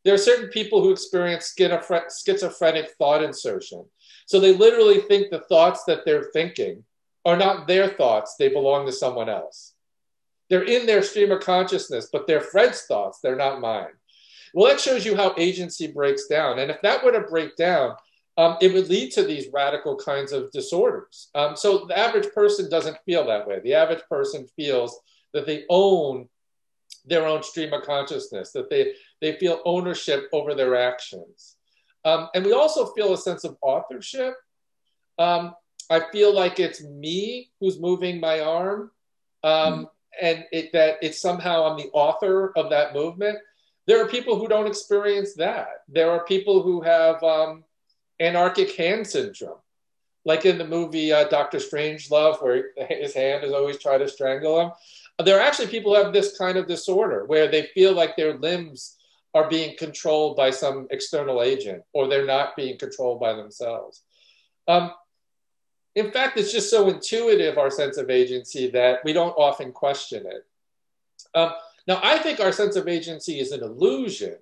There 0.05 0.14
are 0.14 0.18
certain 0.18 0.48
people 0.48 0.83
who 0.83 0.92
experience 0.92 1.55
schizophrenic 1.55 2.92
thought 2.98 3.22
insertion 3.22 3.85
so 4.31 4.38
they 4.38 4.55
literally 4.55 5.01
think 5.01 5.29
the 5.29 5.40
thoughts 5.40 5.83
that 5.88 6.05
they're 6.05 6.31
thinking 6.33 6.85
are 7.25 7.37
not 7.37 7.66
their 7.66 7.88
thoughts, 7.88 8.37
they 8.38 8.49
belong 8.49 8.87
to 8.87 8.93
someone 8.93 9.29
else. 9.29 9.75
They're 10.49 10.62
in 10.62 10.87
their 10.87 11.03
stream 11.03 11.33
of 11.33 11.40
consciousness, 11.40 12.11
but 12.12 12.29
they're 12.29 12.40
Fred's 12.40 12.83
thoughts, 12.83 13.19
they're 13.21 13.35
not 13.35 13.61
mine. 13.61 13.90
Well, 14.55 14.71
that 14.71 14.79
shows 14.79 15.05
you 15.05 15.16
how 15.16 15.35
agency 15.37 15.88
breaks 15.88 16.29
down. 16.29 16.61
And 16.61 16.71
if 16.71 16.81
that 16.83 17.03
were 17.03 17.11
to 17.11 17.23
break 17.23 17.57
down, 17.57 17.97
um, 18.37 18.57
it 18.61 18.73
would 18.73 18.88
lead 18.88 19.11
to 19.14 19.25
these 19.25 19.49
radical 19.53 19.97
kinds 19.97 20.31
of 20.31 20.53
disorders. 20.53 21.31
Um, 21.35 21.57
so 21.57 21.87
the 21.87 21.99
average 21.99 22.33
person 22.33 22.71
doesn't 22.71 22.99
feel 23.05 23.27
that 23.27 23.49
way. 23.49 23.59
The 23.59 23.75
average 23.75 24.05
person 24.09 24.47
feels 24.55 24.97
that 25.33 25.45
they 25.45 25.64
own 25.69 26.29
their 27.05 27.27
own 27.27 27.43
stream 27.43 27.73
of 27.73 27.83
consciousness, 27.83 28.53
that 28.53 28.71
they, 28.71 28.93
they 29.21 29.33
feel 29.40 29.61
ownership 29.64 30.29
over 30.33 30.55
their 30.55 30.77
actions. 30.77 31.57
Um, 32.05 32.29
and 32.35 32.45
we 32.45 32.53
also 32.53 32.87
feel 32.93 33.13
a 33.13 33.19
sense 33.19 33.45
of 33.45 33.57
authorship. 33.61 34.35
Um, 35.19 35.55
I 35.91 36.01
feel 36.13 36.35
like 36.35 36.61
it's 36.61 36.83
me 36.83 37.51
who's 37.59 37.81
moving 37.81 38.21
my 38.21 38.41
arm, 38.41 38.91
um, 39.43 39.85
mm. 39.85 39.91
and 40.23 40.45
it, 40.53 40.73
that 40.73 40.99
it's 41.03 41.21
somehow 41.21 41.65
I'm 41.65 41.77
the 41.77 41.91
author 41.93 42.53
of 42.57 42.71
that 42.71 42.95
movement. 42.95 43.39
There 43.87 44.03
are 44.03 44.09
people 44.09 44.39
who 44.39 44.47
don't 44.47 44.69
experience 44.69 45.35
that. 45.35 45.83
There 45.89 46.11
are 46.11 46.25
people 46.25 46.63
who 46.63 46.81
have 46.81 47.23
um, 47.25 47.65
anarchic 48.21 48.77
hand 48.77 49.07
syndrome, 49.07 49.59
like 50.25 50.47
in 50.47 50.59
the 50.59 50.67
movie 50.67 51.13
uh, 51.13 51.25
Doctor 51.29 51.59
Strangelove, 51.59 52.41
where 52.43 52.67
his 52.89 53.13
hand 53.13 53.43
is 53.43 53.53
always 53.53 53.79
trying 53.79 54.01
to 54.01 54.09
strangle 54.09 54.61
him. 54.61 54.71
There 55.25 55.39
are 55.39 55.43
actually 55.43 55.69
people 55.69 55.95
who 55.95 56.03
have 56.03 56.13
this 56.13 56.39
kind 56.39 56.57
of 56.57 56.69
disorder 56.69 57.25
where 57.27 57.49
they 57.51 57.69
feel 57.75 57.93
like 57.93 58.17
their 58.17 58.39
limbs 58.39 58.97
are 59.35 59.49
being 59.49 59.77
controlled 59.77 60.37
by 60.37 60.51
some 60.51 60.87
external 60.90 61.43
agent 61.43 61.83
or 61.93 62.09
they're 62.09 62.27
not 62.27 62.57
being 62.57 62.79
controlled 62.79 63.21
by 63.21 63.33
themselves. 63.33 64.03
Um, 64.66 64.93
in 65.95 66.11
fact, 66.12 66.38
it's 66.38 66.53
just 66.53 66.71
so 66.71 66.88
intuitive, 66.88 67.59
our 67.59 67.71
sense 67.71 67.97
of 67.97 68.11
agency, 68.11 68.71
that 68.71 69.01
we 69.05 69.12
don't 69.12 69.33
often 69.33 69.73
question 69.73 70.25
it. 70.27 70.47
Um, 71.35 71.53
now, 71.87 72.01
I 72.03 72.19
think 72.19 72.40
our 72.40 72.53
sense 72.53 72.77
of 72.77 72.88
agency 72.88 73.40
is 73.40 73.53
an 73.53 73.62
illusion, 73.62 74.37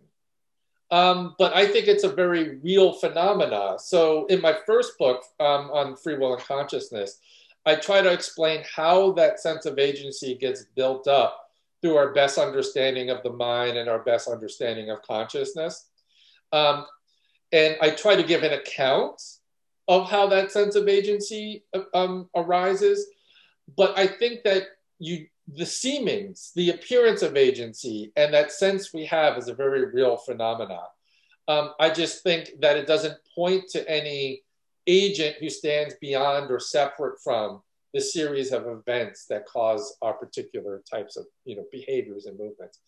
um, 0.90 1.34
but 1.38 1.54
I 1.54 1.66
think 1.66 1.86
it's 1.86 2.04
a 2.04 2.12
very 2.12 2.58
real 2.58 2.92
phenomena. 2.92 3.76
So, 3.78 4.26
in 4.26 4.40
my 4.40 4.56
first 4.66 4.98
book 4.98 5.22
um, 5.40 5.70
on 5.70 5.96
free 5.96 6.18
will 6.18 6.34
and 6.34 6.42
consciousness, 6.42 7.18
I 7.64 7.76
try 7.76 8.02
to 8.02 8.12
explain 8.12 8.62
how 8.74 9.12
that 9.12 9.40
sense 9.40 9.66
of 9.66 9.78
agency 9.78 10.34
gets 10.34 10.64
built 10.74 11.08
up 11.08 11.47
through 11.80 11.96
our 11.96 12.12
best 12.12 12.38
understanding 12.38 13.10
of 13.10 13.22
the 13.22 13.32
mind 13.32 13.76
and 13.76 13.88
our 13.88 14.00
best 14.00 14.28
understanding 14.28 14.90
of 14.90 15.02
consciousness. 15.02 15.88
Um, 16.52 16.86
and 17.52 17.76
I 17.80 17.90
try 17.90 18.16
to 18.16 18.22
give 18.22 18.42
an 18.42 18.52
account 18.52 19.20
of 19.86 20.10
how 20.10 20.26
that 20.28 20.52
sense 20.52 20.74
of 20.74 20.88
agency 20.88 21.64
um, 21.94 22.28
arises. 22.36 23.06
But 23.76 23.98
I 23.98 24.06
think 24.06 24.42
that 24.44 24.64
you, 24.98 25.26
the 25.46 25.64
seemings, 25.64 26.52
the 26.54 26.70
appearance 26.70 27.22
of 27.22 27.36
agency, 27.36 28.12
and 28.16 28.32
that 28.34 28.52
sense 28.52 28.92
we 28.92 29.06
have 29.06 29.38
is 29.38 29.48
a 29.48 29.54
very 29.54 29.86
real 29.86 30.16
phenomenon. 30.16 30.84
Um, 31.46 31.72
I 31.80 31.88
just 31.88 32.22
think 32.22 32.50
that 32.60 32.76
it 32.76 32.86
doesn't 32.86 33.16
point 33.34 33.68
to 33.70 33.88
any 33.90 34.42
agent 34.86 35.36
who 35.40 35.48
stands 35.48 35.94
beyond 36.00 36.50
or 36.50 36.60
separate 36.60 37.20
from 37.22 37.62
the 37.98 38.04
series 38.04 38.52
of 38.52 38.68
events 38.68 39.26
that 39.28 39.44
cause 39.46 39.96
our 40.02 40.12
particular 40.12 40.84
types 40.88 41.16
of 41.16 41.26
you 41.44 41.56
know 41.56 41.64
behaviors 41.72 42.26
and 42.26 42.38
movements. 42.38 42.78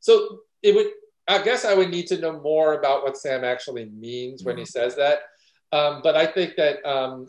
So 0.00 0.40
it 0.62 0.74
would, 0.74 0.86
I 1.28 1.42
guess, 1.42 1.66
I 1.66 1.74
would 1.74 1.90
need 1.90 2.06
to 2.06 2.18
know 2.18 2.40
more 2.40 2.72
about 2.78 3.02
what 3.02 3.18
Sam 3.18 3.44
actually 3.44 3.90
means 3.90 4.40
mm-hmm. 4.40 4.48
when 4.48 4.56
he 4.56 4.62
mm-hmm. 4.62 4.68
says 4.68 4.96
that. 4.96 5.18
Um, 5.70 6.00
but 6.02 6.16
I 6.16 6.24
think 6.26 6.56
that 6.56 6.82
um, 6.88 7.28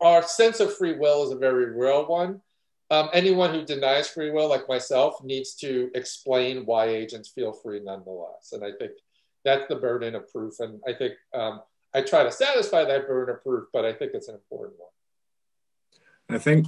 our 0.00 0.22
sense 0.22 0.60
of 0.60 0.74
free 0.74 0.96
will 0.96 1.24
is 1.24 1.32
a 1.32 1.36
very 1.36 1.76
real 1.78 2.06
one. 2.06 2.40
Um, 2.90 3.10
anyone 3.12 3.52
who 3.52 3.62
denies 3.66 4.08
free 4.08 4.30
will, 4.30 4.48
like 4.48 4.66
myself, 4.66 5.22
needs 5.22 5.54
to 5.56 5.90
explain 5.94 6.64
why 6.64 6.86
agents 6.86 7.28
feel 7.28 7.52
free 7.52 7.80
nonetheless. 7.84 8.52
And 8.52 8.64
I 8.64 8.70
think 8.78 8.92
that's 9.44 9.68
the 9.68 9.76
burden 9.76 10.14
of 10.14 10.32
proof. 10.32 10.54
And 10.60 10.80
I 10.88 10.94
think 10.94 11.12
um, 11.34 11.60
I 11.94 12.00
try 12.00 12.24
to 12.24 12.32
satisfy 12.32 12.84
that 12.84 13.06
burden 13.06 13.34
of 13.34 13.42
proof, 13.42 13.68
but 13.72 13.84
I 13.84 13.92
think 13.92 14.12
it's 14.14 14.28
an 14.28 14.34
important 14.34 14.80
one. 14.80 14.88
I 16.34 16.38
think 16.38 16.66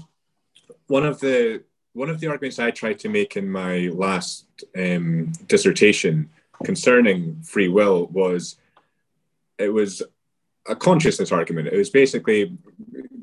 one 0.87 1.05
of 1.05 1.21
the 1.21 1.63
one 1.95 2.09
of 2.09 2.21
the 2.21 2.29
arguments 2.29 2.59
I 2.59 2.71
tried 2.71 2.99
to 3.01 3.09
make 3.09 3.37
in 3.37 3.51
my 3.51 3.91
last 3.93 4.47
um, 4.77 5.33
dissertation 5.47 6.31
concerning 6.65 7.43
free 7.43 7.69
will 7.69 8.07
was 8.07 8.57
it 9.59 9.69
was 9.69 10.03
a 10.67 10.77
consciousness 10.77 11.33
argument. 11.33 11.69
It 11.69 11.77
was 11.77 11.91
basically 11.91 12.57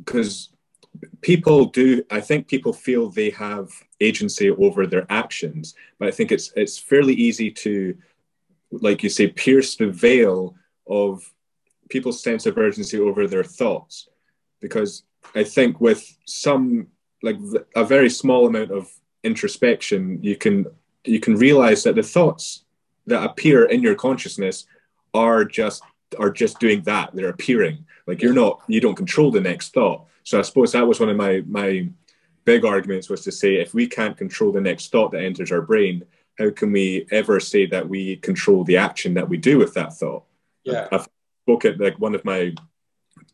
because 0.03 0.49
people 1.21 1.65
do 1.65 2.03
I 2.09 2.21
think 2.21 2.47
people 2.47 2.73
feel 2.73 3.09
they 3.09 3.31
have 3.31 3.69
agency 3.99 4.49
over 4.49 4.85
their 4.85 5.05
actions, 5.09 5.75
but 5.97 6.07
I 6.07 6.11
think 6.11 6.31
it's 6.31 6.51
it's 6.55 6.77
fairly 6.77 7.13
easy 7.13 7.51
to, 7.51 7.97
like 8.71 9.03
you 9.03 9.09
say, 9.09 9.27
pierce 9.27 9.75
the 9.75 9.89
veil 9.89 10.55
of 10.87 11.31
people's 11.89 12.21
sense 12.21 12.45
of 12.45 12.57
urgency 12.57 12.99
over 12.99 13.27
their 13.27 13.43
thoughts. 13.43 14.09
Because 14.61 15.03
I 15.35 15.43
think 15.43 15.79
with 15.79 16.17
some 16.25 16.87
like 17.21 17.37
a 17.75 17.83
very 17.83 18.09
small 18.09 18.47
amount 18.47 18.71
of 18.71 18.89
introspection, 19.23 20.19
you 20.21 20.35
can 20.35 20.65
you 21.03 21.19
can 21.19 21.35
realize 21.35 21.83
that 21.83 21.95
the 21.95 22.03
thoughts 22.03 22.63
that 23.07 23.23
appear 23.23 23.65
in 23.65 23.81
your 23.81 23.95
consciousness 23.95 24.65
are 25.13 25.45
just 25.45 25.83
are 26.17 26.31
just 26.31 26.59
doing 26.59 26.81
that. 26.83 27.11
They're 27.13 27.29
appearing. 27.29 27.85
Like 28.07 28.21
you're 28.21 28.33
not 28.33 28.61
you 28.67 28.81
don't 28.81 28.95
control 28.95 29.31
the 29.31 29.41
next 29.41 29.73
thought. 29.73 30.05
So 30.23 30.37
i 30.37 30.43
suppose 30.43 30.71
that 30.73 30.87
was 30.87 30.99
one 30.99 31.09
of 31.09 31.17
my 31.17 31.43
my 31.47 31.89
big 32.45 32.65
arguments 32.65 33.09
was 33.09 33.23
to 33.23 33.31
say 33.31 33.55
if 33.55 33.73
we 33.73 33.87
can't 33.87 34.17
control 34.17 34.51
the 34.51 34.61
next 34.61 34.91
thought 34.91 35.11
that 35.11 35.23
enters 35.23 35.51
our 35.51 35.61
brain 35.61 36.03
how 36.39 36.49
can 36.49 36.71
we 36.71 37.05
ever 37.11 37.39
say 37.39 37.65
that 37.65 37.87
we 37.87 38.15
control 38.15 38.63
the 38.63 38.77
action 38.77 39.13
that 39.13 39.27
we 39.27 39.37
do 39.37 39.59
with 39.59 39.73
that 39.73 39.93
thought? 39.93 40.23
Yeah. 40.63 40.87
I 40.91 41.05
spoke 41.43 41.65
at 41.65 41.79
like 41.79 41.99
one 41.99 42.15
of 42.15 42.23
my 42.23 42.55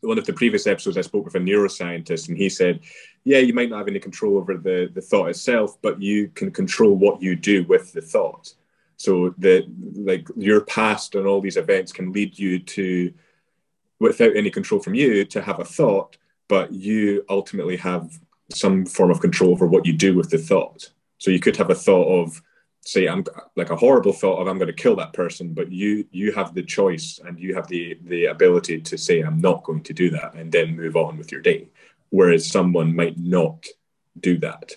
one 0.00 0.18
of 0.18 0.26
the 0.26 0.32
previous 0.32 0.66
episodes 0.66 0.96
i 0.96 1.00
spoke 1.00 1.24
with 1.24 1.34
a 1.34 1.38
neuroscientist 1.38 2.28
and 2.28 2.36
he 2.36 2.48
said 2.48 2.80
yeah 3.24 3.38
you 3.38 3.52
might 3.52 3.68
not 3.68 3.78
have 3.78 3.88
any 3.88 3.98
control 3.98 4.36
over 4.36 4.56
the 4.56 4.90
the 4.94 5.00
thought 5.00 5.28
itself 5.28 5.76
but 5.82 6.00
you 6.00 6.28
can 6.28 6.50
control 6.50 6.94
what 6.94 7.22
you 7.22 7.36
do 7.36 7.64
with 7.64 7.92
the 7.92 8.00
thought. 8.00 8.54
So 8.98 9.34
that 9.38 9.66
like 9.94 10.26
your 10.36 10.62
past 10.62 11.14
and 11.14 11.26
all 11.26 11.40
these 11.40 11.58
events 11.58 11.92
can 11.92 12.12
lead 12.12 12.38
you 12.38 12.58
to 12.60 13.12
without 13.98 14.36
any 14.36 14.50
control 14.50 14.80
from 14.80 14.94
you 14.94 15.24
to 15.26 15.42
have 15.42 15.60
a 15.60 15.64
thought 15.64 16.16
but 16.48 16.72
you 16.72 17.24
ultimately 17.28 17.76
have 17.76 18.18
some 18.52 18.86
form 18.86 19.10
of 19.10 19.20
control 19.20 19.50
over 19.50 19.66
what 19.66 19.84
you 19.84 19.92
do 19.92 20.14
with 20.14 20.30
the 20.30 20.38
thought. 20.38 20.90
So 21.18 21.30
you 21.30 21.40
could 21.40 21.56
have 21.56 21.70
a 21.70 21.74
thought 21.74 22.08
of 22.22 22.40
say 22.86 23.06
i'm 23.08 23.24
like 23.56 23.70
a 23.70 23.76
horrible 23.76 24.12
thought 24.12 24.40
of 24.40 24.46
i'm 24.46 24.58
going 24.58 24.66
to 24.66 24.72
kill 24.72 24.96
that 24.96 25.12
person 25.12 25.52
but 25.52 25.70
you 25.70 26.06
you 26.10 26.32
have 26.32 26.54
the 26.54 26.62
choice 26.62 27.20
and 27.24 27.38
you 27.38 27.54
have 27.54 27.66
the 27.68 27.98
the 28.04 28.26
ability 28.26 28.80
to 28.80 28.96
say 28.96 29.20
i'm 29.20 29.40
not 29.40 29.64
going 29.64 29.82
to 29.82 29.92
do 29.92 30.10
that 30.10 30.34
and 30.34 30.52
then 30.52 30.76
move 30.76 30.96
on 30.96 31.16
with 31.16 31.32
your 31.32 31.40
day 31.40 31.68
whereas 32.10 32.46
someone 32.46 32.94
might 32.94 33.18
not 33.18 33.66
do 34.20 34.38
that 34.38 34.76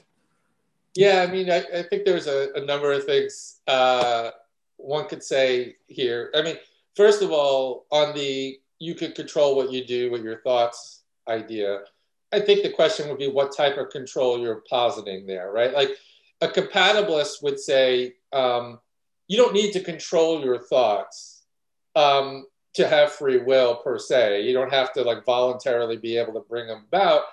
yeah, 0.96 1.26
I 1.28 1.32
mean, 1.32 1.50
I, 1.50 1.64
I 1.74 1.84
think 1.84 2.04
there's 2.04 2.28
a, 2.28 2.50
a, 2.56 2.66
number 2.66 2.92
of 2.92 3.06
things 3.06 3.62
uh, 3.68 4.32
one 4.78 5.08
could 5.08 5.24
say 5.24 5.76
here. 5.88 6.32
I 6.36 6.42
mean, 6.42 6.58
first 6.96 7.22
of 7.22 7.32
all, 7.32 7.86
on 7.92 8.14
the 8.16 8.60
you 8.80 8.96
could 8.96 9.16
control 9.16 9.56
what 9.56 9.72
you 9.72 9.86
do 9.86 10.12
with 10.12 10.24
your 10.24 10.42
thoughts 10.42 11.04
idea, 11.28 11.82
I 12.32 12.40
think 12.40 12.64
the 12.64 12.72
question 12.72 13.08
would 13.08 13.18
be 13.18 13.28
what 13.28 13.56
type 13.56 13.78
of 13.78 13.90
control 13.92 14.40
you're 14.40 14.64
positing 14.70 15.28
there, 15.28 15.52
right? 15.52 15.74
Like 15.74 15.92
a 16.42 16.48
compatibilist 16.48 17.44
would 17.44 17.60
say, 17.60 18.14
um, 18.32 18.80
you 19.28 19.38
don't 19.38 19.54
need 19.54 19.72
to 19.74 19.80
control 19.80 20.44
your 20.44 20.60
thoughts 20.60 21.44
um, 21.96 22.46
to 22.74 22.88
have 22.88 23.12
free 23.12 23.38
will 23.38 23.76
per 23.76 24.00
se. 24.00 24.44
You 24.44 24.54
don't 24.54 24.74
have 24.74 24.94
to 24.94 25.04
like 25.04 25.26
voluntarily 25.26 25.98
be 25.98 26.18
able 26.18 26.34
to 26.34 26.46
bring 26.50 26.68
them 26.68 26.86
about 26.88 27.24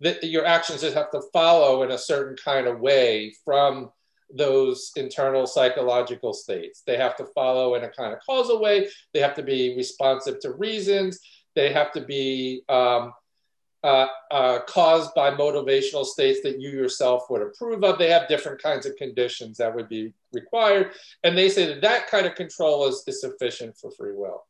that 0.00 0.22
your 0.24 0.44
actions 0.44 0.82
just 0.82 0.96
have 0.96 1.10
to 1.10 1.22
follow 1.32 1.82
in 1.82 1.90
a 1.90 1.98
certain 1.98 2.36
kind 2.36 2.66
of 2.66 2.80
way 2.80 3.32
from 3.44 3.90
those 4.34 4.92
internal 4.96 5.46
psychological 5.46 6.34
states. 6.34 6.82
They 6.86 6.96
have 6.96 7.16
to 7.16 7.26
follow 7.26 7.76
in 7.76 7.84
a 7.84 7.88
kind 7.88 8.12
of 8.12 8.18
causal 8.26 8.60
way. 8.60 8.88
They 9.14 9.20
have 9.20 9.34
to 9.36 9.42
be 9.42 9.76
responsive 9.76 10.40
to 10.40 10.52
reasons. 10.52 11.20
They 11.54 11.72
have 11.72 11.92
to 11.92 12.00
be 12.00 12.62
um, 12.68 13.12
uh, 13.86 14.08
uh, 14.32 14.58
caused 14.66 15.14
by 15.14 15.30
motivational 15.30 16.04
states 16.04 16.40
that 16.42 16.60
you 16.60 16.70
yourself 16.70 17.30
would 17.30 17.40
approve 17.40 17.84
of. 17.84 17.98
They 17.98 18.10
have 18.10 18.26
different 18.26 18.60
kinds 18.60 18.84
of 18.84 18.96
conditions 18.96 19.58
that 19.58 19.72
would 19.72 19.88
be 19.88 20.12
required. 20.32 20.90
And 21.22 21.38
they 21.38 21.48
say 21.48 21.66
that 21.66 21.82
that 21.82 22.08
kind 22.08 22.26
of 22.26 22.34
control 22.34 22.88
is, 22.88 23.04
is 23.06 23.20
sufficient 23.20 23.78
for 23.78 23.92
free 23.92 24.12
will. 24.12 24.44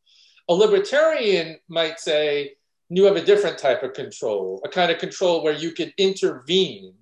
A 0.48 0.54
libertarian 0.54 1.58
might 1.68 2.00
say, 2.00 2.54
you 2.88 3.04
have 3.04 3.16
a 3.16 3.24
different 3.24 3.58
type 3.58 3.82
of 3.82 3.92
control, 3.92 4.62
a 4.64 4.70
kind 4.70 4.90
of 4.90 4.96
control 4.96 5.44
where 5.44 5.52
you 5.52 5.72
could 5.72 5.92
intervene 5.98 6.94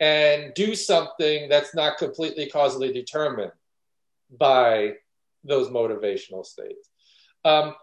and 0.00 0.52
do 0.54 0.74
something 0.74 1.48
that's 1.48 1.76
not 1.76 1.98
completely 1.98 2.46
causally 2.50 2.92
determined 2.92 3.52
by 4.36 4.94
those 5.44 5.68
motivational 5.68 6.44
states. 6.44 6.90
Um, 7.44 7.74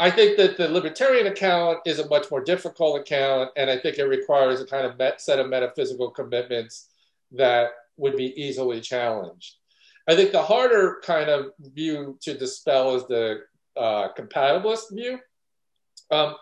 I 0.00 0.10
think 0.10 0.38
that 0.38 0.56
the 0.56 0.66
libertarian 0.66 1.26
account 1.26 1.80
is 1.84 1.98
a 1.98 2.08
much 2.08 2.30
more 2.30 2.42
difficult 2.42 2.98
account, 2.98 3.50
and 3.54 3.68
I 3.68 3.76
think 3.76 3.98
it 3.98 4.04
requires 4.04 4.58
a 4.58 4.66
kind 4.66 4.86
of 4.86 4.96
met, 4.96 5.20
set 5.20 5.38
of 5.38 5.50
metaphysical 5.50 6.10
commitments 6.10 6.88
that 7.32 7.72
would 7.98 8.16
be 8.16 8.32
easily 8.42 8.80
challenged. 8.80 9.56
I 10.08 10.16
think 10.16 10.32
the 10.32 10.42
harder 10.42 11.02
kind 11.04 11.28
of 11.28 11.52
view 11.60 12.16
to 12.22 12.32
dispel 12.32 12.96
is 12.96 13.06
the 13.08 13.42
uh, 13.76 14.08
compatibilist 14.18 14.90
view, 14.90 15.18
um, 16.10 16.34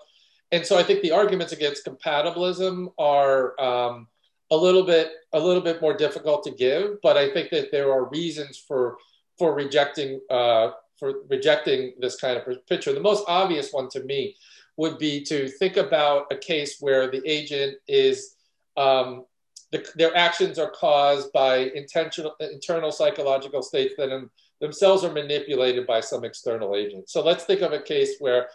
and 0.53 0.64
so 0.64 0.79
I 0.79 0.85
think 0.85 1.03
the 1.03 1.11
arguments 1.11 1.53
against 1.53 1.85
compatibilism 1.85 2.92
are 2.97 3.61
um, 3.61 4.07
a 4.53 4.57
little 4.57 4.85
bit 4.85 5.11
a 5.33 5.40
little 5.40 5.62
bit 5.62 5.83
more 5.83 5.94
difficult 5.94 6.44
to 6.44 6.53
give, 6.53 7.03
but 7.03 7.16
I 7.16 7.33
think 7.33 7.51
that 7.51 7.73
there 7.73 7.90
are 7.90 8.09
reasons 8.09 8.57
for 8.57 8.99
for 9.37 9.53
rejecting 9.53 10.21
uh, 10.31 10.71
for 10.98 11.14
rejecting 11.28 11.94
this 11.98 12.16
kind 12.16 12.37
of 12.37 12.66
picture. 12.66 12.92
The 12.92 13.00
most 13.00 13.24
obvious 13.28 13.72
one 13.72 13.88
to 13.90 14.02
me 14.04 14.37
would 14.76 14.98
be 14.98 15.22
to 15.24 15.48
think 15.48 15.76
about 15.76 16.26
a 16.30 16.37
case 16.37 16.76
where 16.80 17.11
the 17.11 17.22
agent 17.28 17.76
is 17.87 18.34
um, 18.76 19.24
the, 19.72 19.87
their 19.96 20.16
actions 20.16 20.58
are 20.58 20.70
caused 20.70 21.32
by 21.32 21.70
intentional 21.74 22.34
internal 22.40 22.92
psychological 22.92 23.62
states 23.62 23.94
that 23.98 24.11
in, 24.11 24.30
themselves 24.61 25.04
are 25.04 25.12
manipulated 25.12 25.87
by 25.87 26.00
some 26.00 26.24
external 26.24 26.74
agent. 26.74 27.11
So 27.11 27.22
let's 27.22 27.44
think 27.44 27.61
of 27.61 27.72
a 27.72 27.82
case 27.82 28.16
where 28.18 28.48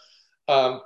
um, 0.48 0.82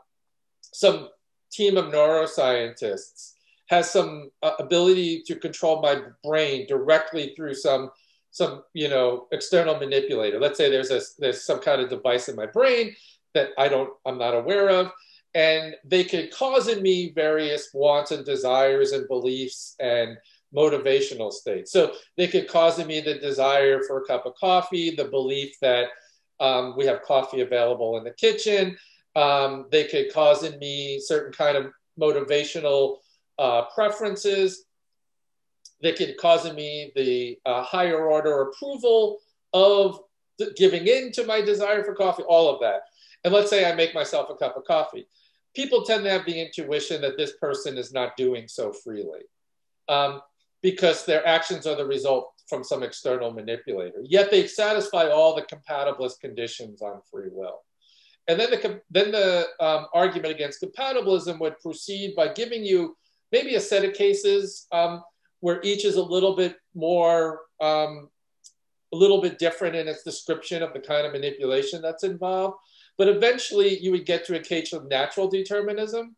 some 0.61 1.09
team 1.51 1.77
of 1.77 1.85
neuroscientists 1.85 3.33
has 3.67 3.89
some 3.89 4.31
uh, 4.43 4.51
ability 4.59 5.23
to 5.27 5.35
control 5.35 5.81
my 5.81 6.01
brain 6.23 6.65
directly 6.67 7.33
through 7.35 7.53
some 7.53 7.89
some 8.37 8.63
you 8.73 8.87
know 8.87 9.27
external 9.31 9.79
manipulator. 9.79 10.39
Let's 10.39 10.57
say 10.57 10.69
there's 10.69 10.91
a 10.91 11.01
there's 11.19 11.43
some 11.43 11.59
kind 11.59 11.81
of 11.81 11.89
device 11.89 12.29
in 12.29 12.35
my 12.35 12.45
brain 12.45 12.95
that 13.33 13.49
i 13.57 13.67
don't 13.67 13.89
i'm 14.05 14.17
not 14.17 14.33
aware 14.33 14.69
of 14.69 14.91
and 15.35 15.75
they 15.85 16.03
could 16.03 16.31
cause 16.31 16.67
in 16.67 16.81
me 16.81 17.11
various 17.13 17.69
wants 17.73 18.11
and 18.11 18.25
desires 18.25 18.91
and 18.91 19.07
beliefs 19.07 19.75
and 19.79 20.17
motivational 20.55 21.31
states. 21.31 21.71
So 21.71 21.93
they 22.15 22.27
could 22.27 22.47
cause 22.47 22.79
in 22.79 22.87
me 22.87 23.01
the 23.01 23.19
desire 23.19 23.83
for 23.83 23.99
a 23.99 24.05
cup 24.05 24.25
of 24.25 24.33
coffee 24.35 24.95
the 24.95 25.05
belief 25.05 25.55
that 25.61 25.89
um, 26.39 26.75
we 26.77 26.85
have 26.85 27.03
coffee 27.03 27.41
available 27.41 27.97
in 27.97 28.03
the 28.03 28.11
kitchen. 28.11 28.77
Um, 29.15 29.65
they 29.71 29.83
could 29.83 30.13
cause 30.13 30.43
in 30.43 30.57
me 30.59 30.99
certain 30.99 31.33
kind 31.33 31.57
of 31.57 31.71
motivational 31.99 32.97
uh, 33.37 33.63
preferences. 33.75 34.65
They 35.81 35.93
could 35.93 36.17
cause 36.17 36.51
me 36.53 36.91
the 36.95 37.39
uh, 37.45 37.63
higher 37.63 38.05
order 38.05 38.41
approval 38.41 39.19
of 39.53 39.99
giving 40.55 40.87
in 40.87 41.11
to 41.13 41.25
my 41.25 41.41
desire 41.41 41.83
for 41.83 41.95
coffee, 41.95 42.23
all 42.23 42.53
of 42.53 42.59
that. 42.61 42.81
And 43.23 43.33
let's 43.33 43.49
say 43.49 43.69
I 43.69 43.75
make 43.75 43.93
myself 43.93 44.29
a 44.29 44.35
cup 44.35 44.57
of 44.57 44.65
coffee. 44.65 45.07
People 45.55 45.83
tend 45.83 46.03
to 46.03 46.09
have 46.09 46.25
the 46.25 46.39
intuition 46.39 47.01
that 47.01 47.17
this 47.17 47.33
person 47.37 47.77
is 47.77 47.91
not 47.91 48.15
doing 48.15 48.47
so 48.47 48.71
freely 48.71 49.21
um, 49.89 50.21
because 50.61 51.05
their 51.05 51.25
actions 51.27 51.65
are 51.65 51.75
the 51.75 51.85
result 51.85 52.31
from 52.47 52.63
some 52.63 52.83
external 52.83 53.31
manipulator. 53.31 54.01
Yet 54.03 54.31
they 54.31 54.47
satisfy 54.47 55.09
all 55.09 55.35
the 55.35 55.41
compatibilist 55.43 56.19
conditions 56.21 56.81
on 56.81 57.01
free 57.11 57.29
will. 57.31 57.61
And 58.27 58.39
then 58.39 58.51
the, 58.51 58.81
then 58.89 59.11
the 59.11 59.47
um, 59.59 59.87
argument 59.93 60.33
against 60.33 60.61
compatibilism 60.61 61.39
would 61.39 61.59
proceed 61.59 62.15
by 62.15 62.33
giving 62.33 62.63
you 62.63 62.95
maybe 63.31 63.55
a 63.55 63.59
set 63.59 63.85
of 63.85 63.93
cases 63.93 64.67
um, 64.71 65.01
where 65.39 65.61
each 65.63 65.85
is 65.85 65.95
a 65.95 66.03
little 66.03 66.35
bit 66.35 66.57
more, 66.73 67.41
um, 67.61 68.09
a 68.93 68.95
little 68.95 69.21
bit 69.21 69.39
different 69.39 69.75
in 69.75 69.87
its 69.87 70.03
description 70.03 70.63
of 70.63 70.73
the 70.73 70.79
kind 70.79 71.05
of 71.05 71.13
manipulation 71.13 71.81
that's 71.81 72.03
involved. 72.03 72.57
But 72.97 73.09
eventually 73.09 73.77
you 73.79 73.91
would 73.91 74.05
get 74.05 74.25
to 74.25 74.35
a 74.35 74.43
case 74.43 74.73
of 74.73 74.87
natural 74.87 75.27
determinism. 75.27 76.15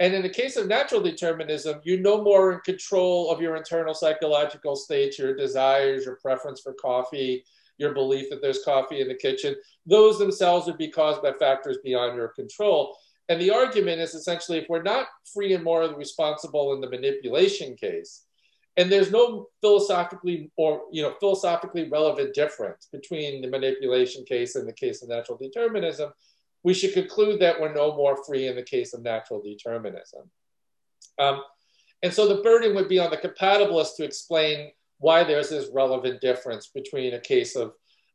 And 0.00 0.14
in 0.14 0.22
the 0.22 0.28
case 0.28 0.56
of 0.56 0.66
natural 0.66 1.02
determinism, 1.02 1.80
you're 1.84 2.00
no 2.00 2.22
more 2.22 2.52
in 2.52 2.60
control 2.60 3.30
of 3.30 3.40
your 3.40 3.56
internal 3.56 3.94
psychological 3.94 4.74
states, 4.74 5.18
your 5.18 5.36
desires, 5.36 6.04
your 6.04 6.16
preference 6.16 6.60
for 6.60 6.72
coffee, 6.74 7.44
your 7.78 7.92
belief 7.92 8.30
that 8.30 8.40
there's 8.40 8.64
coffee 8.64 9.00
in 9.00 9.08
the 9.08 9.14
kitchen. 9.14 9.54
Those 9.86 10.18
themselves 10.18 10.66
would 10.66 10.78
be 10.78 10.90
caused 10.90 11.22
by 11.22 11.32
factors 11.32 11.78
beyond 11.84 12.16
your 12.16 12.28
control. 12.28 12.96
And 13.28 13.40
the 13.40 13.50
argument 13.50 14.00
is 14.00 14.14
essentially 14.14 14.58
if 14.58 14.68
we're 14.68 14.82
not 14.82 15.06
free 15.32 15.54
and 15.54 15.64
morally 15.64 15.94
responsible 15.94 16.74
in 16.74 16.80
the 16.80 16.90
manipulation 16.90 17.74
case, 17.76 18.24
and 18.76 18.90
there's 18.90 19.10
no 19.10 19.48
philosophically 19.60 20.50
or 20.56 20.82
you 20.90 21.02
know 21.02 21.14
philosophically 21.20 21.88
relevant 21.88 22.34
difference 22.34 22.88
between 22.92 23.40
the 23.40 23.48
manipulation 23.48 24.24
case 24.24 24.56
and 24.56 24.68
the 24.68 24.72
case 24.72 25.02
of 25.02 25.08
natural 25.08 25.38
determinism, 25.38 26.12
we 26.62 26.74
should 26.74 26.92
conclude 26.92 27.40
that 27.40 27.60
we're 27.60 27.74
no 27.74 27.94
more 27.96 28.22
free 28.24 28.48
in 28.48 28.56
the 28.56 28.62
case 28.62 28.94
of 28.94 29.02
natural 29.02 29.40
determinism. 29.42 30.28
Um, 31.18 31.42
and 32.02 32.12
so 32.12 32.26
the 32.26 32.42
burden 32.42 32.74
would 32.74 32.88
be 32.88 32.98
on 32.98 33.10
the 33.10 33.16
compatibilist 33.16 33.96
to 33.96 34.04
explain 34.04 34.72
why 34.98 35.24
there's 35.24 35.50
this 35.50 35.68
relevant 35.72 36.20
difference 36.20 36.68
between 36.68 37.14
a 37.14 37.20
case 37.20 37.56
of 37.56 37.72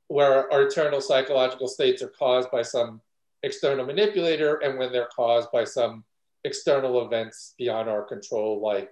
where 0.07 0.51
our 0.51 0.63
internal 0.63 1.01
psychological 1.01 1.67
states 1.67 2.01
are 2.01 2.09
caused 2.09 2.49
by 2.51 2.61
some 2.61 3.01
external 3.43 3.85
manipulator 3.85 4.55
and 4.57 4.77
when 4.77 4.91
they're 4.91 5.09
caused 5.15 5.51
by 5.51 5.63
some 5.63 6.03
external 6.43 7.05
events 7.05 7.53
beyond 7.57 7.89
our 7.89 8.03
control, 8.03 8.61
like 8.61 8.89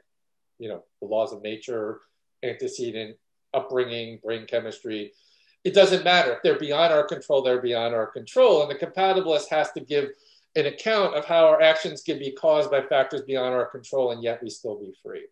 you 0.59 0.69
know 0.69 0.83
the 1.01 1.07
laws 1.07 1.33
of 1.33 1.41
nature, 1.41 2.01
antecedent 2.43 3.17
upbringing, 3.53 4.19
brain 4.23 4.45
chemistry. 4.45 5.11
it 5.63 5.73
doesn't 5.73 6.03
matter. 6.03 6.33
If 6.33 6.39
they're 6.43 6.59
beyond 6.59 6.93
our 6.93 7.03
control, 7.03 7.41
they're 7.41 7.61
beyond 7.61 7.95
our 7.95 8.07
control. 8.07 8.61
And 8.61 8.71
the 8.71 8.85
compatibilist 8.85 9.49
has 9.49 9.71
to 9.71 9.81
give 9.81 10.09
an 10.55 10.65
account 10.65 11.15
of 11.15 11.25
how 11.25 11.45
our 11.47 11.61
actions 11.61 12.01
can 12.01 12.19
be 12.19 12.31
caused 12.31 12.71
by 12.71 12.81
factors 12.81 13.21
beyond 13.21 13.53
our 13.53 13.65
control 13.65 14.11
and 14.11 14.23
yet 14.23 14.41
we 14.41 14.49
still 14.49 14.79
be 14.79 14.93
free. 15.03 15.25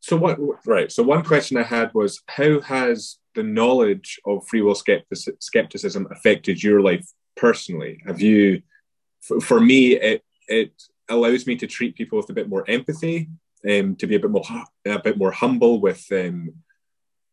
So 0.00 0.16
what 0.16 0.38
right. 0.64 0.90
So 0.90 1.02
one 1.02 1.24
question 1.24 1.56
I 1.56 1.64
had 1.64 1.92
was 1.92 2.22
how 2.28 2.60
has 2.60 3.18
the 3.34 3.42
knowledge 3.42 4.20
of 4.24 4.46
free 4.46 4.62
will 4.62 4.74
skepticism 4.74 6.06
affected 6.10 6.62
your 6.62 6.80
life 6.80 7.06
personally? 7.36 8.00
Have 8.06 8.20
you 8.20 8.62
for 9.20 9.60
me 9.60 9.94
it 9.94 10.22
it 10.46 10.72
allows 11.08 11.46
me 11.46 11.56
to 11.56 11.66
treat 11.66 11.96
people 11.96 12.16
with 12.16 12.30
a 12.30 12.34
bit 12.34 12.48
more 12.48 12.64
empathy, 12.68 13.28
um, 13.68 13.96
to 13.96 14.06
be 14.06 14.14
a 14.16 14.20
bit 14.20 14.30
more 14.30 14.44
a 14.86 14.98
bit 14.98 15.18
more 15.18 15.32
humble 15.32 15.80
with 15.80 16.04
um, 16.12 16.52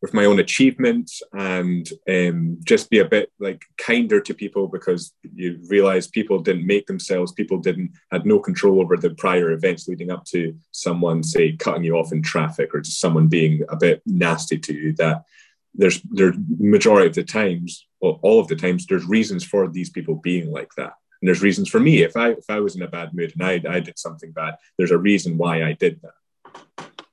with 0.02 0.12
my 0.12 0.26
own 0.26 0.38
achievements 0.38 1.22
and 1.32 1.88
um, 2.08 2.58
just 2.62 2.90
be 2.90 2.98
a 2.98 3.04
bit 3.04 3.32
like 3.40 3.64
kinder 3.78 4.20
to 4.20 4.34
people 4.34 4.68
because 4.68 5.14
you 5.34 5.58
realize 5.68 6.06
people 6.06 6.38
didn't 6.38 6.66
make 6.66 6.86
themselves 6.86 7.32
people 7.32 7.58
didn't 7.58 7.92
had 8.12 8.26
no 8.26 8.38
control 8.38 8.80
over 8.80 8.96
the 8.96 9.10
prior 9.14 9.52
events 9.52 9.88
leading 9.88 10.10
up 10.10 10.24
to 10.24 10.54
someone 10.70 11.22
say 11.22 11.56
cutting 11.56 11.84
you 11.84 11.96
off 11.96 12.12
in 12.12 12.22
traffic 12.22 12.74
or 12.74 12.80
just 12.80 13.00
someone 13.00 13.26
being 13.26 13.62
a 13.68 13.76
bit 13.76 14.02
nasty 14.06 14.58
to 14.58 14.74
you 14.74 14.92
that 14.92 15.24
there's 15.74 16.00
there 16.02 16.34
majority 16.58 17.06
of 17.08 17.14
the 17.14 17.24
times 17.24 17.86
well, 18.00 18.20
all 18.22 18.38
of 18.38 18.48
the 18.48 18.56
times 18.56 18.86
there's 18.86 19.06
reasons 19.06 19.42
for 19.44 19.66
these 19.66 19.88
people 19.88 20.16
being 20.16 20.52
like 20.52 20.70
that. 20.76 20.92
And 21.20 21.28
there's 21.28 21.42
reasons 21.42 21.70
for 21.70 21.80
me. 21.80 22.02
If 22.02 22.16
i 22.16 22.30
if 22.32 22.44
i 22.50 22.60
was 22.60 22.76
in 22.76 22.82
a 22.82 22.88
bad 22.88 23.14
mood 23.14 23.32
and 23.32 23.42
i, 23.42 23.76
I 23.76 23.80
did 23.80 23.98
something 23.98 24.32
bad 24.32 24.56
there's 24.76 24.90
a 24.90 24.98
reason 24.98 25.38
why 25.38 25.64
i 25.64 25.72
did 25.72 26.00
that 26.02 26.12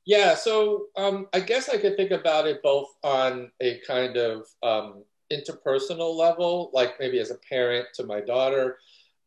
yeah, 0.06 0.36
so 0.36 0.88
um, 0.98 1.28
I 1.34 1.40
guess 1.40 1.70
I 1.70 1.78
could 1.78 1.96
think 1.96 2.12
about 2.12 2.46
it 2.48 2.62
both 2.62 2.90
on 3.04 3.52
a 3.62 3.80
kind 3.88 4.18
of 4.18 4.48
um, 4.62 5.04
interpersonal 5.32 6.16
level, 6.16 6.72
like 6.74 7.00
maybe 7.00 7.20
as 7.20 7.32
a 7.32 7.38
parent 7.50 7.88
to 7.96 8.06
my 8.06 8.20
daughter, 8.20 8.80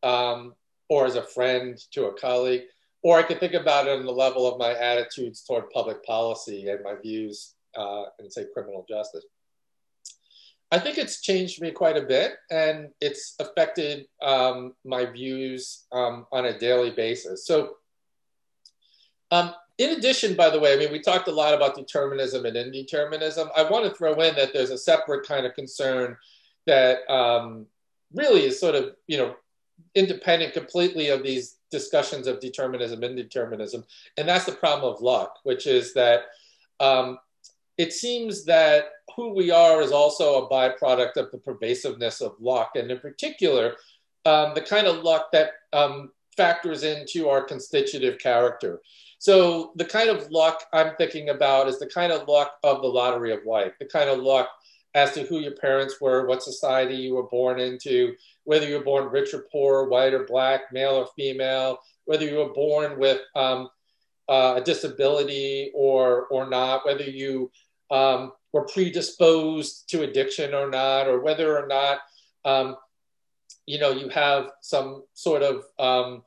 um, 0.03 0.55
or 0.89 1.07
as 1.07 1.17
a 1.17 1.23
friend 1.23 1.79
to 1.93 2.07
a 2.07 2.15
colleague, 2.15 2.65
or 3.03 3.19
I 3.19 3.23
could 3.23 3.41
think 3.41 3.55
about 3.55 3.87
it 3.87 3.99
on 3.99 4.05
the 4.05 4.13
level 4.13 4.47
of 4.47 4.59
my 4.59 4.75
attitudes 4.75 5.43
toward 5.43 5.71
public 5.71 6.05
policy 6.05 6.69
and 6.69 6.85
my 6.85 6.95
views 7.03 7.55
uh, 7.75 8.05
in, 8.19 8.31
say, 8.31 8.45
criminal 8.53 8.85
justice. 8.89 9.25
I 10.73 10.79
think 10.79 10.99
it's 10.99 11.21
changed 11.23 11.63
me 11.63 11.71
quite 11.71 11.97
a 11.97 12.03
bit, 12.03 12.33
and 12.51 12.89
it's 13.01 13.37
affected 13.39 14.07
um, 14.21 14.75
my 14.85 15.07
views 15.07 15.87
um, 15.93 16.27
on 16.33 16.47
a 16.47 16.59
daily 16.59 16.91
basis. 16.91 17.47
So, 17.47 17.77
um, 19.31 19.55
in 19.79 19.91
addition, 19.91 20.35
by 20.35 20.51
the 20.51 20.59
way, 20.59 20.73
I 20.73 20.77
mean, 20.77 20.93
we 20.93 21.01
talked 21.01 21.29
a 21.29 21.33
lot 21.33 21.55
about 21.55 21.75
determinism 21.75 22.47
and 22.47 22.57
indeterminism. 22.57 23.51
I 23.55 23.69
want 23.69 23.85
to 23.85 23.95
throw 23.97 24.15
in 24.15 24.35
that 24.37 24.53
there's 24.53 24.71
a 24.71 24.79
separate 24.79 25.27
kind 25.27 25.45
of 25.45 25.55
concern 25.55 26.17
that 26.67 27.09
um, 27.11 27.67
really 28.15 28.45
is 28.47 28.59
sort 28.59 28.75
of, 28.75 28.97
you 29.07 29.19
know, 29.19 29.37
independent 29.95 30.55
completely 30.55 31.09
of 31.09 31.23
these 31.23 31.57
discussions 31.71 32.27
of 32.27 32.41
determinism 32.41 33.03
and 33.03 33.19
indeterminism. 33.19 33.85
And 34.17 34.29
that's 34.29 34.47
the 34.47 34.53
problem 34.53 34.93
of 34.93 35.03
luck, 35.03 35.41
which 35.43 35.67
is 35.67 35.93
that 35.95 36.25
um, 36.81 37.19
it 37.77 37.93
seems 37.93 38.45
that 38.47 38.87
who 39.15 39.35
we 39.35 39.51
are 39.51 39.83
is 39.83 39.93
also 39.93 40.45
a 40.45 40.49
byproduct 40.49 41.17
of 41.17 41.31
the 41.31 41.39
pervasiveness 41.39 42.21
of 42.23 42.35
luck. 42.41 42.73
And 42.77 42.91
in 42.91 42.99
particular, 42.99 43.77
um, 44.25 44.55
the 44.55 44.63
kind 44.63 44.87
of 44.87 45.03
luck 45.03 45.31
that 45.33 45.51
um, 45.73 46.13
factors 46.37 46.83
into 46.83 47.29
our 47.29 47.43
constitutive 47.43 48.19
character. 48.19 48.81
So 49.19 49.73
the 49.77 49.85
kind 49.85 50.11
of 50.11 50.31
luck 50.31 50.63
I'm 50.73 50.95
thinking 50.97 51.31
about 51.31 51.69
is 51.69 51.79
the 51.79 51.87
kind 51.87 52.13
of 52.13 52.29
luck 52.29 52.53
of 52.63 52.83
the 52.83 52.89
lottery 52.89 53.33
of 53.33 53.45
life, 53.47 53.73
the 53.79 53.87
kind 53.87 54.11
of 54.11 54.19
luck 54.19 54.49
as 54.95 55.13
to 55.13 55.23
who 55.25 55.41
your 55.41 55.53
parents 55.53 56.01
were, 56.01 56.27
what 56.27 56.43
society 56.43 56.95
you 56.95 57.15
were 57.15 57.29
born 57.29 57.61
into, 57.61 58.15
whether 58.45 58.67
you 58.67 58.79
were 58.79 58.85
born 58.85 59.11
rich 59.11 59.35
or 59.35 59.47
poor, 59.53 59.89
white 59.89 60.15
or 60.15 60.25
black, 60.25 60.73
male 60.73 60.95
or 60.95 61.09
female, 61.17 61.79
whether 62.07 62.25
you 62.25 62.37
were 62.37 62.53
born 62.53 62.99
with 62.99 63.21
um, 63.35 63.69
uh, 64.29 64.55
a 64.57 64.61
disability 64.61 65.71
or 65.75 66.27
or 66.27 66.49
not, 66.49 66.85
whether 66.87 67.05
you 67.05 67.51
um, 67.91 68.33
were 68.53 68.67
predisposed 68.67 69.89
to 69.91 70.03
addiction 70.03 70.55
or 70.55 70.71
not, 70.71 71.07
or 71.07 71.21
whether 71.21 71.57
or 71.57 71.67
not 71.67 71.99
um, 72.45 72.77
you 73.67 73.79
know 73.79 73.91
you 73.91 74.09
have 74.09 74.51
some 74.63 75.05
sort 75.13 75.43
of 75.43 75.65
um, 75.79 76.23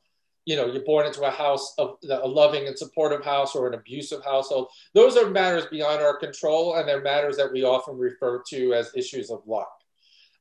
you 0.50 0.56
know 0.56 0.66
you're 0.66 0.84
born 0.84 1.06
into 1.06 1.22
a 1.22 1.30
house 1.30 1.76
of 1.78 1.98
a 2.10 2.28
loving 2.28 2.66
and 2.66 2.76
supportive 2.76 3.24
house 3.24 3.56
or 3.56 3.68
an 3.68 3.76
abusive 3.76 4.26
household. 4.26 4.70
Those 4.96 5.16
are 5.16 5.30
matters 5.30 5.68
beyond 5.68 6.02
our 6.02 6.18
control 6.18 6.76
and 6.76 6.88
they're 6.88 7.04
matters 7.04 7.38
that 7.38 7.54
we 7.54 7.64
often 7.64 8.00
refer 8.00 8.42
to 8.50 8.74
as 8.74 8.92
issues 8.96 9.30
of 9.30 9.44
luck. 9.46 9.72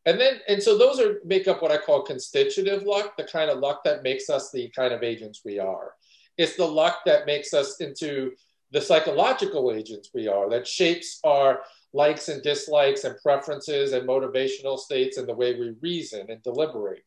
And 0.07 0.19
then 0.19 0.41
and 0.49 0.63
so 0.63 0.79
those 0.79 0.99
are 0.99 1.19
make 1.27 1.47
up 1.47 1.61
what 1.61 1.73
i 1.73 1.77
call 1.77 2.01
constitutive 2.01 2.85
luck 2.85 3.19
the 3.19 3.25
kind 3.25 3.51
of 3.51 3.59
luck 3.59 3.85
that 3.85 4.03
makes 4.03 4.31
us 4.31 4.51
the 4.51 4.71
kind 4.75 4.95
of 4.95 5.03
agents 5.03 5.43
we 5.45 5.59
are. 5.59 5.93
It's 6.39 6.57
the 6.57 6.65
luck 6.65 7.01
that 7.05 7.27
makes 7.27 7.53
us 7.53 7.77
into 7.79 8.33
the 8.71 8.81
psychological 8.81 9.73
agents 9.73 10.09
we 10.15 10.27
are 10.27 10.49
that 10.49 10.67
shapes 10.67 11.21
our 11.23 11.61
likes 11.93 12.31
and 12.31 12.43
dislikes 12.43 13.05
and 13.05 13.15
preferences 13.23 13.93
and 13.93 14.09
motivational 14.09 14.79
states 14.79 15.19
and 15.19 15.29
the 15.29 15.35
way 15.35 15.55
we 15.61 15.75
reason 15.83 16.31
and 16.31 16.43
deliberate. 16.43 17.05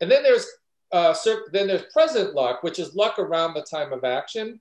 And 0.00 0.10
then 0.10 0.22
there's 0.22 0.46
uh, 0.92 1.14
then 1.52 1.66
there's 1.66 1.92
present 1.92 2.34
luck, 2.34 2.62
which 2.62 2.78
is 2.78 2.94
luck 2.94 3.18
around 3.18 3.54
the 3.54 3.62
time 3.62 3.92
of 3.92 4.04
action. 4.04 4.60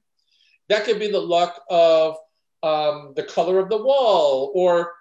That 0.68 0.86
could 0.86 1.00
be 1.00 1.12
the 1.12 1.20
luck 1.20 1.64
of 1.70 2.18
um, 2.62 3.14
the 3.16 3.24
color 3.24 3.60
of 3.60 3.70
the 3.70 3.82
wall, 3.82 4.52
or 4.54 4.94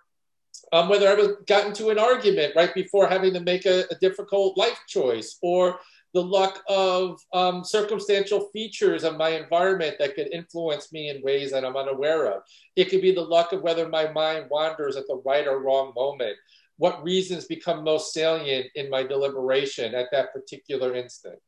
um, 0.72 0.88
whether 0.88 1.08
I 1.08 1.14
was 1.14 1.36
got 1.46 1.66
into 1.66 1.90
an 1.90 1.98
argument 1.98 2.54
right 2.56 2.74
before 2.74 3.06
having 3.06 3.34
to 3.34 3.40
make 3.40 3.66
a, 3.66 3.84
a 3.90 3.94
difficult 4.00 4.56
life 4.56 4.78
choice, 4.86 5.38
or 5.42 5.78
the 6.14 6.22
luck 6.22 6.62
of 6.68 7.20
um, 7.34 7.62
circumstantial 7.64 8.48
features 8.52 9.04
of 9.04 9.16
my 9.16 9.30
environment 9.30 9.96
that 9.98 10.14
could 10.14 10.32
influence 10.32 10.92
me 10.92 11.10
in 11.10 11.22
ways 11.22 11.52
that 11.52 11.64
I'm 11.64 11.76
unaware 11.76 12.32
of. 12.32 12.42
It 12.76 12.86
could 12.86 13.02
be 13.02 13.14
the 13.14 13.20
luck 13.20 13.52
of 13.52 13.62
whether 13.62 13.88
my 13.88 14.10
mind 14.10 14.46
wanders 14.50 14.96
at 14.96 15.06
the 15.06 15.20
right 15.24 15.46
or 15.46 15.60
wrong 15.60 15.92
moment 15.94 16.36
what 16.78 17.02
reasons 17.02 17.44
become 17.44 17.84
most 17.84 18.12
salient 18.12 18.66
in 18.74 18.88
my 18.88 19.02
deliberation 19.02 19.94
at 19.94 20.06
that 20.12 20.32
particular 20.32 20.94
instant. 20.94 21.38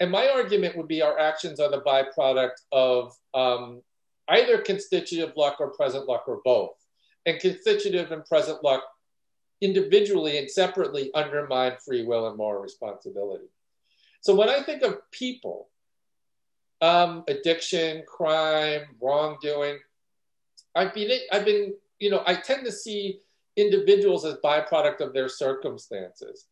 And 0.00 0.10
my 0.10 0.28
argument 0.28 0.76
would 0.76 0.88
be 0.88 1.02
our 1.02 1.18
actions 1.18 1.60
are 1.60 1.70
the 1.70 1.82
byproduct 1.82 2.56
of 2.72 3.12
um, 3.34 3.82
either 4.28 4.58
constitutive 4.58 5.36
luck 5.36 5.58
or 5.60 5.70
present 5.70 6.08
luck 6.08 6.24
or 6.26 6.40
both. 6.44 6.74
And 7.26 7.38
constitutive 7.38 8.10
and 8.10 8.24
present 8.24 8.64
luck 8.64 8.82
individually 9.60 10.38
and 10.38 10.50
separately 10.50 11.12
undermine 11.14 11.74
free 11.84 12.04
will 12.04 12.26
and 12.26 12.36
moral 12.36 12.62
responsibility. 12.62 13.44
So 14.22 14.34
when 14.34 14.48
I 14.48 14.62
think 14.62 14.82
of 14.82 14.98
people, 15.12 15.68
um, 16.80 17.22
addiction, 17.28 18.02
crime, 18.08 18.82
wrongdoing, 19.00 19.78
I've 20.74 20.94
been, 20.94 21.10
I've 21.30 21.44
been, 21.44 21.74
you 22.00 22.10
know, 22.10 22.22
I 22.26 22.34
tend 22.34 22.64
to 22.64 22.72
see 22.72 23.20
individuals 23.56 24.24
as 24.24 24.34
byproduct 24.44 25.00
of 25.00 25.12
their 25.12 25.28
circumstances. 25.28 26.46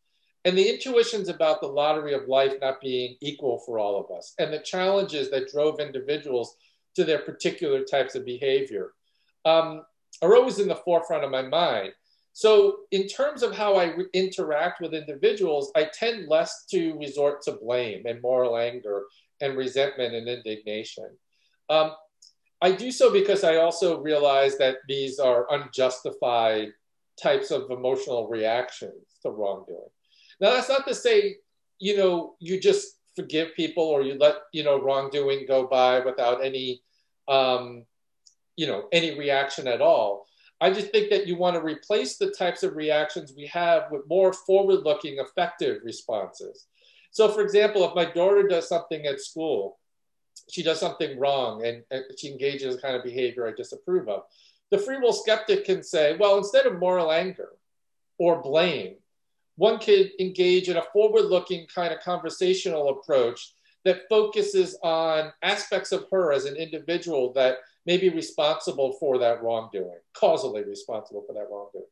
And 0.44 0.56
the 0.56 0.68
intuitions 0.68 1.28
about 1.28 1.60
the 1.60 1.66
lottery 1.66 2.14
of 2.14 2.28
life 2.28 2.54
not 2.60 2.80
being 2.80 3.16
equal 3.20 3.62
for 3.66 3.78
all 3.78 4.00
of 4.00 4.16
us, 4.16 4.34
and 4.38 4.52
the 4.52 4.58
challenges 4.60 5.30
that 5.30 5.50
drove 5.50 5.80
individuals 5.80 6.56
to 6.96 7.04
their 7.04 7.18
particular 7.18 7.84
types 7.84 8.14
of 8.14 8.24
behavior 8.24 8.92
um, 9.44 9.82
are 10.22 10.34
always 10.34 10.58
in 10.58 10.68
the 10.68 10.74
forefront 10.76 11.24
of 11.24 11.30
my 11.30 11.42
mind. 11.42 11.92
So, 12.32 12.78
in 12.90 13.06
terms 13.06 13.42
of 13.42 13.54
how 13.54 13.76
I 13.76 13.94
interact 14.14 14.80
with 14.80 14.94
individuals, 14.94 15.72
I 15.76 15.90
tend 15.92 16.28
less 16.28 16.64
to 16.70 16.96
resort 16.98 17.42
to 17.42 17.52
blame 17.52 18.06
and 18.06 18.22
moral 18.22 18.56
anger 18.56 19.04
and 19.40 19.56
resentment 19.56 20.14
and 20.14 20.28
indignation. 20.28 21.08
Um, 21.68 21.92
I 22.62 22.72
do 22.72 22.92
so 22.92 23.12
because 23.12 23.42
I 23.42 23.56
also 23.56 24.00
realize 24.00 24.58
that 24.58 24.76
these 24.86 25.18
are 25.18 25.46
unjustified 25.50 26.68
types 27.22 27.50
of 27.50 27.70
emotional 27.70 28.28
reactions 28.28 29.16
to 29.22 29.30
wrongdoing. 29.30 29.90
Now, 30.40 30.52
that's 30.52 30.68
not 30.68 30.86
to 30.86 30.94
say, 30.94 31.36
you 31.78 31.96
know, 31.96 32.34
you 32.38 32.60
just 32.60 32.98
forgive 33.16 33.54
people 33.54 33.84
or 33.84 34.02
you 34.02 34.14
let, 34.14 34.36
you 34.52 34.64
know, 34.64 34.80
wrongdoing 34.80 35.44
go 35.46 35.66
by 35.66 36.00
without 36.00 36.44
any, 36.44 36.82
um, 37.28 37.84
you 38.56 38.66
know, 38.66 38.84
any 38.92 39.18
reaction 39.18 39.66
at 39.66 39.80
all. 39.80 40.26
I 40.60 40.70
just 40.70 40.92
think 40.92 41.10
that 41.10 41.26
you 41.26 41.36
want 41.36 41.56
to 41.56 41.62
replace 41.62 42.18
the 42.18 42.30
types 42.30 42.62
of 42.62 42.76
reactions 42.76 43.32
we 43.34 43.46
have 43.46 43.84
with 43.90 44.02
more 44.08 44.32
forward 44.32 44.80
looking, 44.84 45.18
effective 45.18 45.80
responses. 45.84 46.66
So, 47.12 47.28
for 47.28 47.40
example, 47.40 47.88
if 47.88 47.94
my 47.94 48.04
daughter 48.04 48.46
does 48.46 48.68
something 48.68 49.06
at 49.06 49.20
school, 49.20 49.78
she 50.50 50.62
does 50.62 50.78
something 50.78 51.18
wrong 51.18 51.64
and, 51.64 51.82
and 51.90 52.04
she 52.16 52.30
engages 52.30 52.74
in 52.74 52.80
kind 52.80 52.96
of 52.96 53.04
behavior 53.04 53.46
I 53.46 53.52
disapprove 53.52 54.08
of 54.08 54.22
the 54.70 54.78
free 54.78 54.98
will 54.98 55.12
skeptic 55.12 55.64
can 55.64 55.82
say, 55.82 56.16
well, 56.18 56.38
instead 56.38 56.66
of 56.66 56.78
moral 56.78 57.12
anger 57.12 57.50
or 58.18 58.42
blame, 58.42 58.94
one 59.56 59.78
could 59.78 60.10
engage 60.18 60.68
in 60.68 60.76
a 60.76 60.84
forward 60.92 61.24
looking 61.26 61.66
kind 61.66 61.92
of 61.92 62.00
conversational 62.00 62.90
approach 62.90 63.52
that 63.84 64.02
focuses 64.08 64.78
on 64.82 65.32
aspects 65.42 65.92
of 65.92 66.06
her 66.10 66.32
as 66.32 66.44
an 66.44 66.56
individual 66.56 67.32
that 67.32 67.56
may 67.86 67.96
be 67.96 68.10
responsible 68.10 68.92
for 69.00 69.18
that 69.18 69.42
wrongdoing, 69.42 69.98
causally 70.14 70.62
responsible 70.62 71.24
for 71.26 71.32
that 71.32 71.48
wrongdoing. 71.50 71.84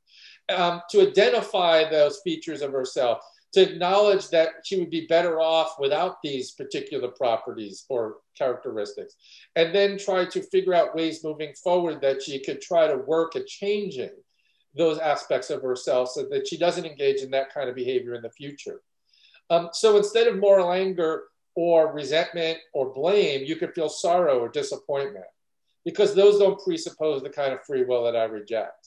Um, 0.50 0.82
to 0.90 1.08
identify 1.08 1.88
those 1.88 2.20
features 2.22 2.62
of 2.62 2.72
herself, 2.72 3.20
to 3.52 3.62
acknowledge 3.62 4.28
that 4.28 4.50
she 4.64 4.78
would 4.78 4.90
be 4.90 5.06
better 5.06 5.40
off 5.40 5.76
without 5.78 6.16
these 6.22 6.52
particular 6.52 7.08
properties 7.08 7.84
or 7.88 8.16
characteristics, 8.36 9.16
and 9.56 9.74
then 9.74 9.98
try 9.98 10.24
to 10.26 10.42
figure 10.42 10.74
out 10.74 10.94
ways 10.94 11.24
moving 11.24 11.54
forward 11.54 12.00
that 12.00 12.22
she 12.22 12.38
could 12.38 12.60
try 12.60 12.86
to 12.86 12.96
work 12.96 13.36
at 13.36 13.46
changing 13.46 14.10
those 14.74 14.98
aspects 14.98 15.50
of 15.50 15.62
herself 15.62 16.10
so 16.10 16.26
that 16.30 16.46
she 16.46 16.58
doesn't 16.58 16.84
engage 16.84 17.22
in 17.22 17.30
that 17.30 17.52
kind 17.52 17.68
of 17.68 17.74
behavior 17.74 18.14
in 18.14 18.22
the 18.22 18.30
future. 18.30 18.82
Um, 19.50 19.70
so 19.72 19.96
instead 19.96 20.26
of 20.26 20.38
moral 20.38 20.72
anger 20.72 21.24
or 21.54 21.92
resentment 21.92 22.58
or 22.74 22.92
blame, 22.92 23.44
you 23.44 23.56
could 23.56 23.74
feel 23.74 23.88
sorrow 23.88 24.38
or 24.38 24.48
disappointment 24.48 25.24
because 25.84 26.14
those 26.14 26.38
don't 26.38 26.62
presuppose 26.62 27.22
the 27.22 27.30
kind 27.30 27.52
of 27.52 27.64
free 27.64 27.82
will 27.82 28.04
that 28.04 28.14
I 28.14 28.24
reject. 28.24 28.77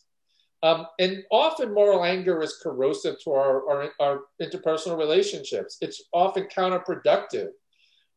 Um, 0.63 0.85
and 0.99 1.23
often 1.31 1.73
moral 1.73 2.03
anger 2.03 2.41
is 2.43 2.59
corrosive 2.61 3.15
to 3.23 3.31
our, 3.31 3.67
our, 3.69 3.89
our, 3.99 4.19
interpersonal 4.39 4.97
relationships. 4.97 5.77
It's 5.81 6.03
often 6.13 6.47
counterproductive 6.55 7.49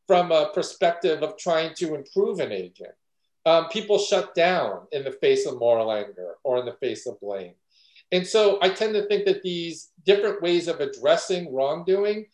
from 0.06 0.30
a 0.30 0.50
perspective 0.52 1.22
of 1.22 1.38
trying 1.38 1.74
to 1.76 1.94
improve 1.94 2.40
an 2.40 2.52
agent. 2.52 2.92
Um, 3.46 3.68
people 3.68 3.98
shut 3.98 4.34
down 4.34 4.86
in 4.92 5.04
the 5.04 5.12
face 5.12 5.46
of 5.46 5.58
moral 5.58 5.90
anger 5.90 6.34
or 6.44 6.58
in 6.58 6.66
the 6.66 6.76
face 6.80 7.06
of 7.06 7.18
blame. 7.20 7.54
And 8.12 8.26
so 8.26 8.58
I 8.60 8.68
tend 8.68 8.94
to 8.94 9.06
think 9.06 9.24
that 9.24 9.42
these 9.42 9.90
different 10.04 10.42
ways 10.42 10.68
of 10.68 10.80
addressing 10.80 11.52
wrongdoing 11.52 12.26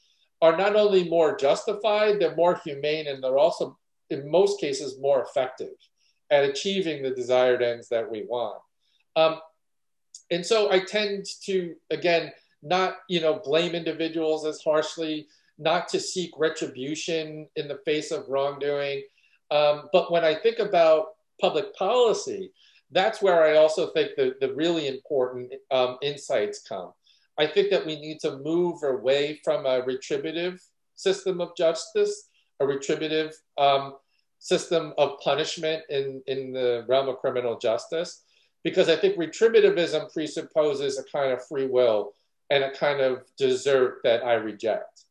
are 0.42 0.56
not 0.56 0.74
only 0.74 1.08
more 1.08 1.36
justified, 1.36 2.18
they're 2.18 2.34
more 2.34 2.60
humane, 2.64 3.06
and 3.06 3.22
they're 3.22 3.38
also, 3.38 3.78
in 4.08 4.30
most 4.30 4.60
cases, 4.60 4.98
more 5.00 5.22
effective 5.22 5.74
at 6.30 6.44
achieving 6.44 7.02
the 7.02 7.10
desired 7.10 7.62
ends 7.62 7.88
that 7.88 8.10
we 8.10 8.24
want. 8.28 8.60
Um, 9.16 9.40
and 10.30 10.44
so 10.44 10.70
I 10.70 10.80
tend 10.80 11.26
to, 11.44 11.74
again, 11.90 12.32
not 12.62 12.96
you 13.08 13.20
know 13.20 13.40
blame 13.44 13.74
individuals 13.74 14.44
as 14.46 14.62
harshly, 14.62 15.28
not 15.58 15.88
to 15.88 16.00
seek 16.00 16.30
retribution 16.36 17.48
in 17.56 17.68
the 17.68 17.80
face 17.84 18.10
of 18.10 18.28
wrongdoing. 18.28 19.02
Um, 19.50 19.88
but 19.92 20.12
when 20.12 20.24
I 20.24 20.34
think 20.34 20.58
about 20.58 21.08
public 21.40 21.74
policy, 21.74 22.52
that's 22.92 23.22
where 23.22 23.44
I 23.44 23.56
also 23.56 23.90
think 23.92 24.12
the, 24.16 24.34
the 24.40 24.54
really 24.54 24.88
important 24.88 25.52
um, 25.70 25.96
insights 26.02 26.62
come. 26.62 26.92
I 27.38 27.46
think 27.46 27.70
that 27.70 27.86
we 27.86 27.96
need 27.96 28.20
to 28.20 28.38
move 28.38 28.82
away 28.82 29.40
from 29.44 29.64
a 29.64 29.82
retributive 29.82 30.60
system 30.96 31.40
of 31.40 31.56
justice, 31.56 32.28
a 32.60 32.66
retributive 32.66 33.32
um, 33.58 33.94
system 34.38 34.92
of 34.98 35.18
punishment 35.20 35.82
in, 35.88 36.22
in 36.26 36.52
the 36.52 36.84
realm 36.88 37.08
of 37.08 37.18
criminal 37.18 37.58
justice, 37.58 38.22
because 38.62 38.88
I 38.88 38.96
think 38.96 39.16
retributivism 39.16 40.12
presupposes 40.12 40.98
a 40.98 41.04
kind 41.04 41.32
of 41.32 41.46
free 41.46 41.66
will 41.66 42.12
and 42.50 42.64
a 42.64 42.72
kind 42.72 43.00
of 43.00 43.22
desert 43.38 44.00
that 44.04 44.24
I 44.24 44.34
reject. 44.34 45.04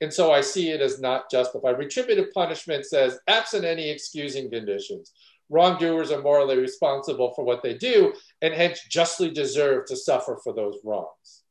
And 0.00 0.12
so 0.12 0.32
I 0.32 0.40
see 0.40 0.70
it 0.70 0.80
as 0.80 1.00
not 1.00 1.30
justified. 1.30 1.78
Retributive 1.78 2.32
punishment 2.34 2.84
says, 2.84 3.20
absent 3.28 3.64
any 3.64 3.88
excusing 3.88 4.50
conditions, 4.50 5.12
wrongdoers 5.48 6.10
are 6.10 6.22
morally 6.22 6.58
responsible 6.58 7.32
for 7.34 7.44
what 7.44 7.62
they 7.62 7.74
do 7.74 8.12
and 8.40 8.52
hence 8.52 8.80
justly 8.88 9.30
deserve 9.30 9.86
to 9.86 9.96
suffer 9.96 10.38
for 10.42 10.52
those 10.52 10.78
wrongs, 10.82 11.42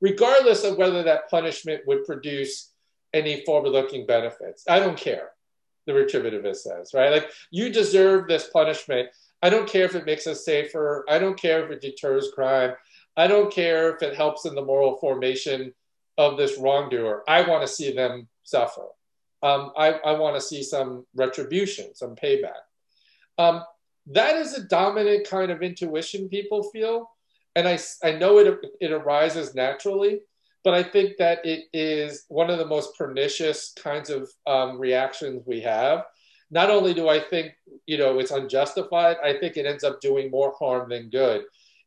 regardless 0.00 0.64
of 0.64 0.78
whether 0.78 1.02
that 1.02 1.30
punishment 1.30 1.82
would 1.86 2.04
produce 2.04 2.72
any 3.14 3.44
forward 3.44 3.70
looking 3.70 4.06
benefits. 4.06 4.64
I 4.68 4.80
don't 4.80 4.98
care, 4.98 5.30
the 5.86 5.92
retributivist 5.92 6.56
says, 6.56 6.92
right? 6.94 7.12
Like, 7.12 7.30
you 7.50 7.70
deserve 7.70 8.26
this 8.26 8.48
punishment 8.48 9.10
I 9.42 9.50
don't 9.50 9.68
care 9.68 9.84
if 9.84 9.94
it 9.94 10.06
makes 10.06 10.26
us 10.26 10.44
safer. 10.44 11.04
I 11.08 11.18
don't 11.18 11.38
care 11.38 11.64
if 11.64 11.70
it 11.70 11.80
deters 11.80 12.30
crime. 12.34 12.74
I 13.16 13.26
don't 13.26 13.52
care 13.52 13.94
if 13.94 14.02
it 14.02 14.16
helps 14.16 14.46
in 14.46 14.54
the 14.54 14.64
moral 14.64 14.96
formation 14.98 15.74
of 16.16 16.36
this 16.36 16.58
wrongdoer. 16.58 17.24
I 17.28 17.42
want 17.42 17.62
to 17.62 17.72
see 17.72 17.92
them 17.92 18.28
suffer. 18.44 18.86
Um, 19.42 19.72
I, 19.76 19.92
I 19.92 20.12
want 20.12 20.36
to 20.36 20.40
see 20.40 20.62
some 20.62 21.04
retribution, 21.14 21.94
some 21.94 22.14
payback. 22.14 22.62
Um, 23.38 23.64
that 24.06 24.36
is 24.36 24.54
a 24.54 24.64
dominant 24.64 25.28
kind 25.28 25.50
of 25.50 25.62
intuition 25.62 26.28
people 26.28 26.62
feel. 26.70 27.10
And 27.56 27.66
I, 27.68 27.78
I 28.02 28.12
know 28.12 28.38
it, 28.38 28.58
it 28.80 28.92
arises 28.92 29.54
naturally, 29.54 30.20
but 30.64 30.74
I 30.74 30.82
think 30.82 31.16
that 31.18 31.44
it 31.44 31.64
is 31.72 32.24
one 32.28 32.50
of 32.50 32.58
the 32.58 32.66
most 32.66 32.96
pernicious 32.96 33.74
kinds 33.76 34.10
of 34.10 34.30
um, 34.46 34.78
reactions 34.78 35.42
we 35.46 35.60
have 35.60 36.04
not 36.52 36.68
only 36.68 36.92
do 36.92 37.08
I 37.08 37.18
think, 37.18 37.54
you 37.86 37.96
know, 37.96 38.18
it's 38.18 38.30
unjustified, 38.30 39.16
I 39.24 39.38
think 39.38 39.56
it 39.56 39.64
ends 39.64 39.84
up 39.84 40.02
doing 40.02 40.30
more 40.30 40.54
harm 40.58 40.90
than 40.90 41.08
good. 41.08 41.44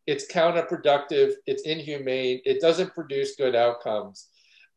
It's 0.07 0.30
counterproductive, 0.32 1.34
it's 1.45 1.63
inhumane, 1.63 2.41
it 2.45 2.61
doesn't 2.61 2.93
produce 2.95 3.36
good 3.36 3.55
outcomes. 3.55 4.28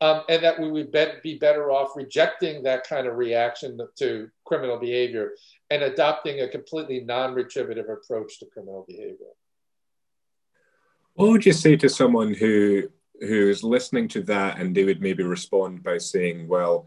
Um, 0.00 0.22
and 0.28 0.44
that 0.44 0.60
we 0.60 0.70
would 0.70 0.94
be 1.24 1.38
better 1.38 1.72
off 1.72 1.96
rejecting 1.96 2.62
that 2.62 2.86
kind 2.86 3.08
of 3.08 3.16
reaction 3.16 3.80
to 3.96 4.30
criminal 4.44 4.78
behavior 4.78 5.32
and 5.70 5.82
adopting 5.82 6.40
a 6.40 6.48
completely 6.48 7.00
non 7.00 7.34
retributive 7.34 7.88
approach 7.88 8.38
to 8.38 8.46
criminal 8.46 8.84
behavior. 8.86 9.32
What 11.14 11.30
would 11.30 11.44
you 11.44 11.52
say 11.52 11.74
to 11.76 11.88
someone 11.88 12.32
who 12.32 12.90
who 13.20 13.48
is 13.48 13.64
listening 13.64 14.06
to 14.06 14.22
that 14.22 14.60
and 14.60 14.72
they 14.72 14.84
would 14.84 15.02
maybe 15.02 15.24
respond 15.24 15.82
by 15.82 15.98
saying, 15.98 16.46
well, 16.46 16.86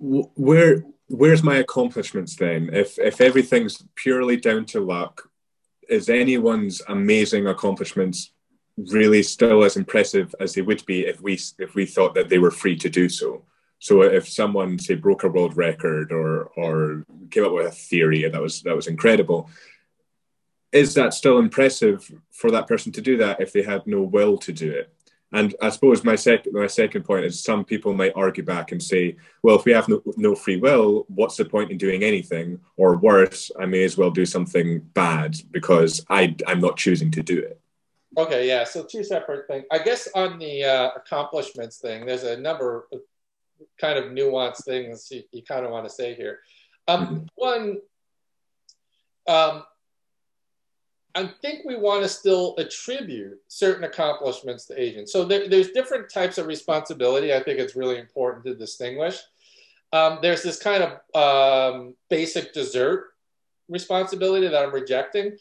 where 0.00 0.82
where's 1.10 1.42
my 1.42 1.56
accomplishments 1.56 2.36
then? 2.36 2.70
If 2.72 2.98
if 2.98 3.20
everything's 3.20 3.84
purely 3.96 4.36
down 4.36 4.64
to 4.66 4.80
luck, 4.80 5.28
is 5.88 6.08
anyone's 6.08 6.80
amazing 6.88 7.46
accomplishments 7.46 8.32
really 8.76 9.22
still 9.22 9.64
as 9.64 9.76
impressive 9.76 10.34
as 10.40 10.54
they 10.54 10.62
would 10.62 10.84
be 10.86 11.06
if 11.06 11.20
we 11.20 11.38
if 11.58 11.74
we 11.74 11.84
thought 11.84 12.14
that 12.14 12.28
they 12.28 12.38
were 12.38 12.50
free 12.50 12.76
to 12.76 12.88
do 12.88 13.08
so? 13.08 13.42
So 13.80 14.02
if 14.02 14.28
someone 14.28 14.78
say 14.78 14.94
broke 14.94 15.24
a 15.24 15.28
world 15.28 15.56
record 15.56 16.12
or 16.12 16.44
or 16.56 17.04
came 17.30 17.44
up 17.44 17.52
with 17.52 17.66
a 17.66 17.72
theory 17.72 18.28
that 18.28 18.40
was 18.40 18.62
that 18.62 18.76
was 18.76 18.86
incredible, 18.86 19.50
is 20.72 20.94
that 20.94 21.14
still 21.14 21.38
impressive 21.38 22.08
for 22.30 22.50
that 22.52 22.68
person 22.68 22.92
to 22.92 23.00
do 23.00 23.16
that 23.18 23.40
if 23.40 23.52
they 23.52 23.62
had 23.62 23.86
no 23.86 24.02
will 24.02 24.38
to 24.38 24.52
do 24.52 24.70
it? 24.70 24.92
And 25.32 25.54
I 25.62 25.70
suppose 25.70 26.02
my 26.02 26.16
second 26.16 26.52
my 26.52 26.66
second 26.66 27.04
point 27.04 27.24
is 27.24 27.42
some 27.42 27.64
people 27.64 27.94
might 27.94 28.12
argue 28.16 28.42
back 28.42 28.72
and 28.72 28.82
say, 28.82 29.16
well, 29.42 29.56
if 29.56 29.64
we 29.64 29.72
have 29.72 29.88
no, 29.88 30.02
no 30.16 30.34
free 30.34 30.56
will, 30.56 31.06
what's 31.08 31.36
the 31.36 31.44
point 31.44 31.70
in 31.70 31.78
doing 31.78 32.02
anything? 32.02 32.58
Or 32.76 32.96
worse, 32.96 33.50
I 33.58 33.66
may 33.66 33.84
as 33.84 33.96
well 33.96 34.10
do 34.10 34.26
something 34.26 34.80
bad 34.94 35.36
because 35.52 36.04
I 36.08 36.34
I'm 36.46 36.60
not 36.60 36.76
choosing 36.76 37.10
to 37.12 37.22
do 37.22 37.38
it. 37.38 37.60
Okay, 38.16 38.48
yeah. 38.48 38.64
So 38.64 38.84
two 38.84 39.04
separate 39.04 39.46
things. 39.46 39.64
I 39.70 39.78
guess 39.78 40.08
on 40.16 40.38
the 40.38 40.64
uh, 40.64 40.90
accomplishments 40.96 41.78
thing, 41.78 42.06
there's 42.06 42.24
a 42.24 42.36
number 42.36 42.88
of 42.92 43.00
kind 43.80 43.98
of 43.98 44.06
nuanced 44.06 44.64
things 44.64 45.08
you, 45.10 45.22
you 45.32 45.42
kind 45.42 45.64
of 45.64 45.70
want 45.70 45.86
to 45.86 45.94
say 45.94 46.14
here. 46.14 46.40
Um, 46.88 47.06
mm-hmm. 47.06 47.24
One, 47.36 47.78
um, 49.28 49.62
I 51.14 51.30
think 51.42 51.64
we 51.64 51.76
want 51.76 52.02
to 52.02 52.08
still 52.08 52.54
attribute 52.58 53.38
certain 53.48 53.84
accomplishments 53.84 54.66
to 54.66 54.80
agents. 54.80 55.12
So 55.12 55.24
there, 55.24 55.48
there's 55.48 55.70
different 55.70 56.10
types 56.12 56.38
of 56.38 56.46
responsibility. 56.46 57.34
I 57.34 57.42
think 57.42 57.58
it's 57.58 57.74
really 57.74 57.98
important 57.98 58.44
to 58.44 58.54
distinguish. 58.54 59.18
Um, 59.92 60.18
there's 60.22 60.42
this 60.42 60.60
kind 60.60 60.84
of 60.84 61.74
um, 61.74 61.94
basic 62.08 62.54
desert 62.54 63.08
responsibility 63.68 64.46
that 64.46 64.62
I'm 64.62 64.72
rejecting. 64.72 65.36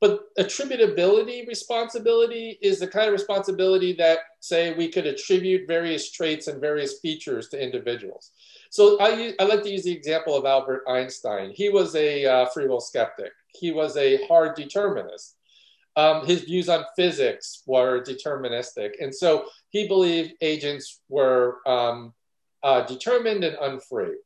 But 0.00 0.34
attributability 0.36 1.46
responsibility 1.46 2.58
is 2.60 2.78
the 2.78 2.86
kind 2.86 3.06
of 3.06 3.12
responsibility 3.12 3.94
that, 3.94 4.18
say, 4.40 4.74
we 4.74 4.88
could 4.88 5.06
attribute 5.06 5.66
various 5.66 6.10
traits 6.10 6.46
and 6.48 6.60
various 6.60 6.98
features 7.00 7.48
to 7.50 7.62
individuals. 7.62 8.32
So 8.68 8.98
I, 9.00 9.34
I 9.40 9.44
like 9.44 9.62
to 9.62 9.70
use 9.70 9.84
the 9.84 9.92
example 9.92 10.36
of 10.36 10.44
Albert 10.44 10.82
Einstein. 10.86 11.52
He 11.54 11.70
was 11.70 11.94
a 11.94 12.26
uh, 12.26 12.46
free 12.46 12.66
will 12.66 12.80
skeptic 12.80 13.32
he 13.58 13.70
was 13.72 13.96
a 13.96 14.26
hard 14.26 14.56
determinist. 14.56 15.36
Um, 15.96 16.26
his 16.26 16.42
views 16.42 16.68
on 16.68 16.84
physics 16.96 17.62
were 17.66 18.02
deterministic. 18.02 18.94
And 19.00 19.14
so 19.14 19.46
he 19.70 19.86
believed 19.86 20.34
agents 20.40 21.00
were 21.08 21.58
um, 21.66 22.12
uh, 22.62 22.82
determined 22.82 23.44
and 23.44 23.56
unfree. 23.60 24.16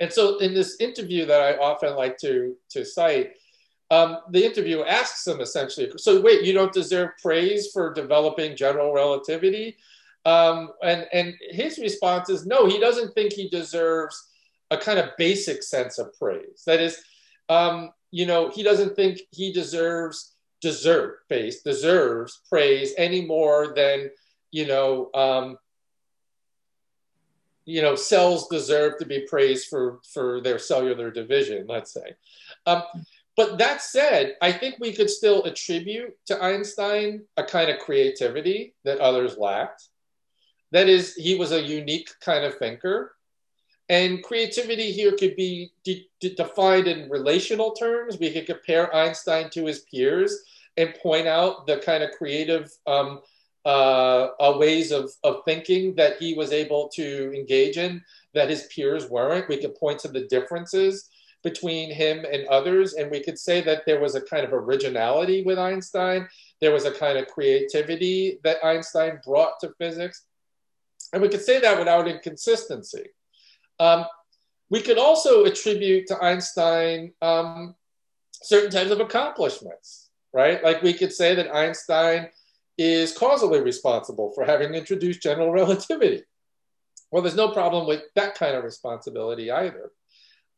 And 0.00 0.10
so 0.10 0.38
in 0.38 0.54
this 0.54 0.76
interview 0.80 1.26
that 1.26 1.42
I 1.42 1.58
often 1.58 1.94
like 1.94 2.16
to, 2.18 2.56
to 2.70 2.84
cite, 2.84 3.32
um, 3.90 4.18
the 4.30 4.44
interviewer 4.44 4.86
asks 4.86 5.26
him 5.26 5.40
essentially, 5.40 5.90
so 5.96 6.20
wait, 6.20 6.44
you 6.44 6.54
don't 6.54 6.72
deserve 6.72 7.10
praise 7.20 7.70
for 7.72 7.92
developing 7.92 8.56
general 8.56 8.94
relativity? 8.94 9.76
Um, 10.24 10.70
and, 10.82 11.06
and 11.12 11.34
his 11.50 11.78
response 11.78 12.30
is 12.30 12.46
no, 12.46 12.66
he 12.66 12.78
doesn't 12.78 13.14
think 13.14 13.32
he 13.32 13.48
deserves 13.50 14.28
a 14.70 14.78
kind 14.78 14.98
of 14.98 15.10
basic 15.18 15.62
sense 15.62 15.98
of 15.98 16.16
praise. 16.18 16.62
That 16.66 16.80
is, 16.80 17.02
um, 17.48 17.90
you 18.10 18.26
know, 18.26 18.50
he 18.50 18.62
doesn't 18.62 18.96
think 18.96 19.20
he 19.30 19.52
deserves 19.52 20.34
desert 20.60 21.20
face 21.26 21.62
deserves 21.62 22.42
praise 22.46 22.92
any 22.98 23.24
more 23.24 23.72
than 23.74 24.10
you 24.50 24.66
know 24.66 25.10
um, 25.14 25.56
you 27.70 27.82
know, 27.82 27.94
cells 27.94 28.48
deserve 28.48 28.98
to 28.98 29.06
be 29.06 29.20
praised 29.28 29.68
for, 29.68 30.00
for 30.12 30.40
their 30.40 30.58
cellular 30.58 31.10
division, 31.10 31.66
let's 31.68 31.92
say. 31.92 32.16
Um, 32.66 32.82
but 33.36 33.58
that 33.58 33.80
said, 33.80 34.34
I 34.42 34.50
think 34.50 34.76
we 34.80 34.92
could 34.92 35.08
still 35.08 35.44
attribute 35.44 36.16
to 36.26 36.42
Einstein 36.42 37.22
a 37.36 37.44
kind 37.44 37.70
of 37.70 37.78
creativity 37.78 38.74
that 38.84 38.98
others 38.98 39.38
lacked. 39.38 39.88
That 40.72 40.88
is, 40.88 41.14
he 41.14 41.36
was 41.36 41.52
a 41.52 41.62
unique 41.62 42.10
kind 42.20 42.44
of 42.44 42.56
thinker. 42.56 43.12
And 43.90 44.22
creativity 44.22 44.92
here 44.92 45.10
could 45.16 45.34
be 45.34 45.72
de- 45.82 46.08
de- 46.20 46.36
defined 46.36 46.86
in 46.86 47.10
relational 47.10 47.72
terms. 47.72 48.20
We 48.20 48.30
could 48.32 48.46
compare 48.46 48.94
Einstein 48.94 49.50
to 49.50 49.66
his 49.66 49.80
peers 49.80 50.44
and 50.76 50.94
point 51.02 51.26
out 51.26 51.66
the 51.66 51.78
kind 51.78 52.04
of 52.04 52.12
creative 52.12 52.70
um, 52.86 53.20
uh, 53.66 54.28
uh, 54.38 54.56
ways 54.58 54.92
of, 54.92 55.10
of 55.24 55.42
thinking 55.44 55.96
that 55.96 56.18
he 56.18 56.34
was 56.34 56.52
able 56.52 56.88
to 56.90 57.32
engage 57.34 57.78
in 57.78 58.00
that 58.32 58.48
his 58.48 58.68
peers 58.72 59.10
weren't. 59.10 59.48
We 59.48 59.56
could 59.56 59.74
point 59.74 59.98
to 60.00 60.08
the 60.08 60.28
differences 60.28 61.10
between 61.42 61.92
him 61.92 62.24
and 62.32 62.46
others, 62.46 62.92
and 62.92 63.10
we 63.10 63.20
could 63.20 63.40
say 63.40 63.60
that 63.62 63.84
there 63.86 64.00
was 64.00 64.14
a 64.14 64.20
kind 64.20 64.44
of 64.44 64.52
originality 64.52 65.42
with 65.42 65.58
Einstein. 65.58 66.28
There 66.60 66.72
was 66.72 66.84
a 66.84 66.92
kind 66.92 67.18
of 67.18 67.26
creativity 67.26 68.38
that 68.44 68.64
Einstein 68.64 69.18
brought 69.26 69.58
to 69.60 69.74
physics. 69.78 70.26
And 71.12 71.20
we 71.20 71.28
could 71.28 71.42
say 71.42 71.58
that 71.58 71.76
without 71.76 72.06
inconsistency. 72.06 73.06
Um, 73.80 74.04
we 74.68 74.80
could 74.80 74.98
also 74.98 75.44
attribute 75.44 76.06
to 76.08 76.22
Einstein 76.22 77.12
um, 77.22 77.74
certain 78.30 78.70
types 78.70 78.90
of 78.90 79.00
accomplishments, 79.00 80.10
right? 80.32 80.62
Like 80.62 80.82
we 80.82 80.92
could 80.92 81.12
say 81.12 81.34
that 81.34 81.52
Einstein 81.52 82.28
is 82.78 83.16
causally 83.16 83.60
responsible 83.60 84.30
for 84.32 84.44
having 84.44 84.74
introduced 84.74 85.22
general 85.22 85.50
relativity. 85.60 86.22
Well, 87.10 87.22
there's 87.22 87.34
no 87.34 87.50
problem 87.50 87.88
with 87.88 88.02
that 88.14 88.36
kind 88.36 88.54
of 88.54 88.62
responsibility 88.62 89.50
either. 89.50 89.90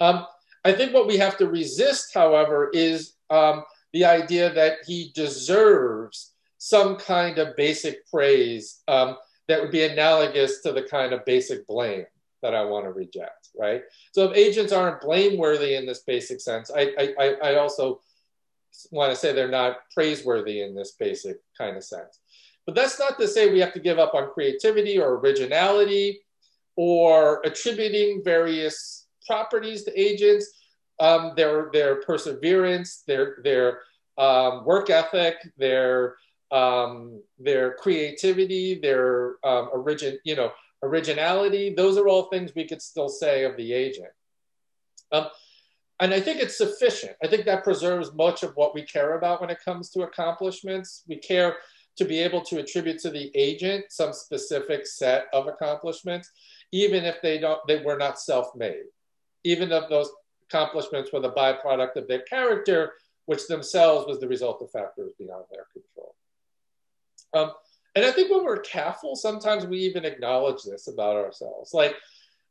Um, 0.00 0.26
I 0.64 0.72
think 0.72 0.92
what 0.92 1.06
we 1.06 1.16
have 1.16 1.38
to 1.38 1.48
resist, 1.48 2.12
however, 2.12 2.70
is 2.74 3.14
um, 3.30 3.64
the 3.92 4.04
idea 4.04 4.52
that 4.52 4.78
he 4.86 5.12
deserves 5.14 6.34
some 6.58 6.96
kind 6.96 7.38
of 7.38 7.56
basic 7.56 8.06
praise 8.08 8.82
um, 8.88 9.16
that 9.48 9.60
would 9.60 9.70
be 9.70 9.84
analogous 9.84 10.60
to 10.62 10.72
the 10.72 10.82
kind 10.82 11.12
of 11.12 11.24
basic 11.24 11.66
blame 11.66 12.04
that 12.42 12.54
I 12.54 12.64
want 12.64 12.84
to 12.84 12.90
reject, 12.90 13.48
right? 13.58 13.82
So 14.12 14.30
if 14.30 14.36
agents 14.36 14.72
aren't 14.72 15.00
blameworthy 15.00 15.74
in 15.76 15.86
this 15.86 16.00
basic 16.00 16.40
sense, 16.40 16.70
I, 16.74 17.14
I, 17.18 17.36
I 17.42 17.54
also 17.56 18.00
want 18.90 19.10
to 19.10 19.16
say 19.16 19.32
they're 19.32 19.48
not 19.48 19.78
praiseworthy 19.94 20.62
in 20.62 20.74
this 20.74 20.92
basic 20.92 21.38
kind 21.56 21.76
of 21.76 21.84
sense. 21.84 22.20
But 22.66 22.74
that's 22.74 22.98
not 22.98 23.18
to 23.18 23.28
say 23.28 23.50
we 23.50 23.60
have 23.60 23.72
to 23.74 23.80
give 23.80 23.98
up 23.98 24.14
on 24.14 24.30
creativity 24.32 24.98
or 24.98 25.18
originality 25.18 26.20
or 26.76 27.40
attributing 27.44 28.22
various 28.24 29.06
properties 29.26 29.84
to 29.84 30.00
agents, 30.00 30.50
um, 31.00 31.32
their, 31.36 31.70
their 31.72 32.00
perseverance, 32.02 33.02
their, 33.06 33.38
their 33.42 33.80
um, 34.18 34.64
work 34.64 34.90
ethic, 34.90 35.36
their, 35.58 36.16
um, 36.50 37.20
their 37.38 37.74
creativity, 37.74 38.78
their 38.80 39.36
um, 39.44 39.68
origin, 39.72 40.18
you 40.24 40.36
know, 40.36 40.52
originality. 40.82 41.74
Those 41.74 41.96
are 41.96 42.08
all 42.08 42.24
things 42.24 42.52
we 42.54 42.66
could 42.66 42.82
still 42.82 43.08
say 43.08 43.44
of 43.44 43.56
the 43.56 43.72
agent. 43.72 44.10
Um, 45.12 45.26
and 46.00 46.12
I 46.12 46.20
think 46.20 46.40
it's 46.40 46.58
sufficient. 46.58 47.16
I 47.22 47.28
think 47.28 47.44
that 47.44 47.64
preserves 47.64 48.12
much 48.12 48.42
of 48.42 48.56
what 48.56 48.74
we 48.74 48.82
care 48.82 49.16
about 49.16 49.40
when 49.40 49.50
it 49.50 49.64
comes 49.64 49.90
to 49.90 50.02
accomplishments. 50.02 51.04
We 51.06 51.16
care 51.16 51.56
to 51.96 52.04
be 52.04 52.18
able 52.18 52.40
to 52.42 52.58
attribute 52.58 52.98
to 53.00 53.10
the 53.10 53.30
agent 53.34 53.84
some 53.90 54.12
specific 54.12 54.86
set 54.86 55.26
of 55.32 55.46
accomplishments, 55.46 56.30
even 56.72 57.04
if 57.04 57.20
they 57.22 57.38
don't 57.38 57.60
they 57.68 57.82
were 57.82 57.98
not 57.98 58.18
self-made, 58.18 58.84
even 59.44 59.70
if 59.70 59.88
those 59.88 60.10
accomplishments 60.48 61.12
were 61.12 61.20
the 61.20 61.32
byproduct 61.32 61.96
of 61.96 62.08
their 62.08 62.22
character, 62.22 62.94
which 63.26 63.46
themselves 63.46 64.06
was 64.06 64.20
the 64.20 64.28
result 64.28 64.62
of 64.62 64.70
factors 64.70 65.12
beyond 65.18 65.44
their 65.50 65.66
control. 65.72 66.14
Um, 67.34 67.52
and 67.94 68.04
I 68.04 68.10
think 68.10 68.30
when 68.30 68.44
we're 68.44 68.60
careful, 68.60 69.16
sometimes 69.16 69.66
we 69.66 69.78
even 69.78 70.04
acknowledge 70.04 70.62
this 70.62 70.88
about 70.88 71.16
ourselves. 71.16 71.74
Like, 71.74 71.94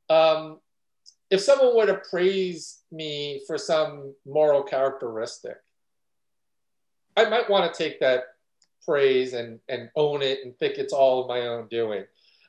um, 0.09 0.59
if 1.29 1.41
someone 1.41 1.75
were 1.75 1.87
to 1.87 2.01
praise 2.09 2.79
me 2.91 3.41
for 3.47 3.57
some 3.57 4.13
moral 4.25 4.61
characteristic, 4.61 5.57
I 7.17 7.29
might 7.29 7.49
want 7.49 7.73
to 7.73 7.83
take 7.83 7.99
that 8.01 8.25
praise 8.85 9.33
and, 9.33 9.59
and 9.69 9.89
own 9.95 10.21
it 10.21 10.39
and 10.43 10.57
think 10.57 10.77
it's 10.77 10.93
all 10.93 11.27
my 11.27 11.41
own 11.41 11.67
doing. 11.69 12.03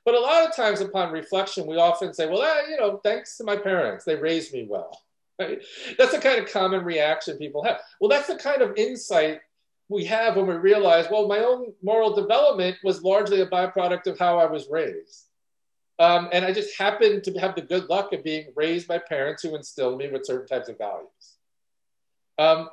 But 0.05 0.15
a 0.15 0.21
lot 0.21 0.47
of 0.47 0.55
times, 0.55 0.81
upon 0.81 1.13
reflection, 1.13 1.67
we 1.67 1.77
often 1.77 2.13
say, 2.13 2.27
well, 2.27 2.43
eh, 2.43 2.71
you 2.71 2.77
know, 2.77 2.99
thanks 2.99 3.37
to 3.37 3.45
my 3.45 3.57
parents, 3.57 4.05
they 4.05 4.17
raised 4.17 4.53
me 4.53 4.67
well. 4.69 5.01
Right? 5.39 5.63
That's 5.99 6.13
the 6.13 6.19
kind 6.19 6.41
of 6.41 6.51
common 6.51 6.85
reaction 6.85 7.39
people 7.39 7.63
have. 7.65 7.79
Well, 8.01 8.11
that's 8.11 8.27
the 8.27 8.37
kind 8.37 8.63
of 8.63 8.77
insight 8.77 9.41
we 9.89 10.05
have 10.07 10.37
when 10.37 10.47
we 10.47 10.55
realize, 10.55 11.07
well, 11.11 11.29
my 11.29 11.39
own 11.39 11.73
moral 11.83 12.15
development 12.15 12.77
was 12.83 13.03
largely 13.03 13.41
a 13.41 13.47
byproduct 13.47 14.07
of 14.07 14.19
how 14.19 14.39
I 14.39 14.47
was 14.47 14.69
raised. 14.71 15.27
Um, 15.99 16.31
and 16.33 16.45
I 16.45 16.53
just 16.53 16.79
happened 16.79 17.25
to 17.25 17.39
have 17.39 17.55
the 17.55 17.63
good 17.63 17.89
luck 17.89 18.13
of 18.13 18.25
being 18.25 18.53
raised 18.57 18.89
by 18.89 18.99
parents 18.99 19.43
who 19.43 19.55
instilled 19.55 19.99
me 19.99 20.09
with 20.11 20.27
certain 20.27 20.47
types 20.47 20.69
of 20.69 20.79
values. 20.79 21.37
Um, 22.39 22.71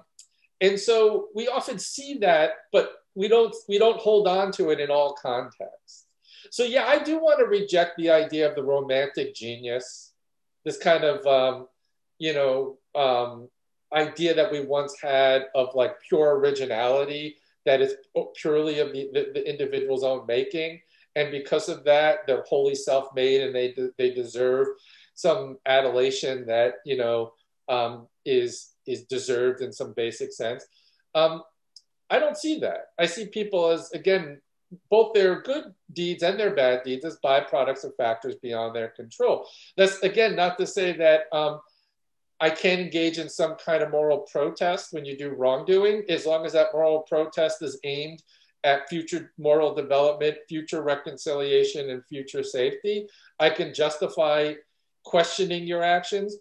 and 0.62 0.80
so 0.80 1.28
we 1.36 1.48
often 1.48 1.80
see 1.80 2.18
that, 2.20 2.52
but 2.72 2.92
we 3.16 3.28
don't 3.28 3.56
we 3.68 3.78
don't 3.78 4.00
hold 4.00 4.28
on 4.28 4.52
to 4.54 4.70
it 4.70 4.80
in 4.80 4.90
all 4.90 5.14
contexts. 5.14 6.06
So 6.52 6.64
yeah, 6.64 6.86
I 6.86 7.04
do 7.04 7.20
want 7.20 7.40
to 7.40 7.46
reject 7.46 7.98
the 7.98 8.10
idea 8.10 8.50
of 8.50 8.56
the 8.56 8.64
romantic 8.64 9.36
genius, 9.36 10.14
this 10.66 10.78
kind 10.78 11.04
of 11.04 11.26
um, 11.28 11.68
you 12.18 12.34
know 12.34 12.78
um, 12.96 13.50
idea 13.94 14.34
that 14.34 14.52
we 14.52 14.62
once 14.62 14.96
had 15.02 15.46
of 15.56 15.74
like 15.76 16.00
pure 16.08 16.38
originality 16.38 17.38
that 17.66 17.82
is 17.82 17.96
purely 18.36 18.80
of 18.80 18.94
the, 18.94 19.10
the, 19.14 19.32
the 19.34 19.50
individual's 19.50 20.04
own 20.04 20.26
making. 20.28 20.80
And 21.16 21.32
because 21.32 21.70
of 21.70 21.84
that, 21.86 22.20
they're 22.26 22.46
wholly 22.48 22.76
self-made 22.76 23.42
and 23.42 23.54
they, 23.54 23.76
they 23.98 24.14
deserve 24.14 24.68
some 25.16 25.58
adulation 25.66 26.46
that, 26.46 26.76
you 26.86 26.98
know, 26.98 27.34
um, 27.68 28.08
is, 28.26 28.72
is 28.88 29.04
deserved 29.04 29.62
in 29.62 29.74
some 29.74 29.94
basic 29.94 30.32
sense. 30.32 30.66
Um, 31.16 31.44
I 32.10 32.20
don't 32.20 32.38
see 32.38 32.60
that. 32.60 32.92
I 32.98 33.06
see 33.06 33.26
people 33.28 33.70
as, 33.70 33.92
again, 33.92 34.42
both 34.90 35.14
their 35.14 35.42
good 35.42 35.74
deeds 35.94 36.24
and 36.24 36.40
their 36.40 36.56
bad 36.56 36.84
deeds 36.84 37.04
as 37.04 37.18
byproducts 37.24 37.84
of 37.84 37.96
factors 37.98 38.36
beyond 38.36 38.76
their 38.76 38.90
control. 38.90 39.48
That's, 39.76 40.00
again, 40.00 40.36
not 40.36 40.58
to 40.60 40.68
say 40.68 40.96
that 40.98 41.22
um, 41.32 41.60
I 42.42 42.50
can 42.50 42.80
engage 42.80 43.18
in 43.18 43.30
some 43.30 43.56
kind 43.56 43.84
of 43.84 43.92
moral 43.92 44.20
protest 44.20 44.94
when 44.94 45.06
you 45.06 45.18
do 45.18 45.30
wrongdoing, 45.30 46.04
as 46.10 46.26
long 46.26 46.46
as 46.46 46.54
that 46.54 46.74
moral 46.74 47.02
protest 47.02 47.62
is 47.62 47.80
aimed 47.84 48.24
at 48.64 48.88
future 48.90 49.32
moral 49.38 49.74
development, 49.74 50.38
future 50.48 50.82
reconciliation, 50.82 51.90
and 51.90 52.06
future 52.06 52.44
safety. 52.44 53.08
I 53.40 53.50
can 53.50 53.74
justify 53.74 54.54
questioning 55.06 55.66
your 55.66 55.84
actions. 55.84 56.38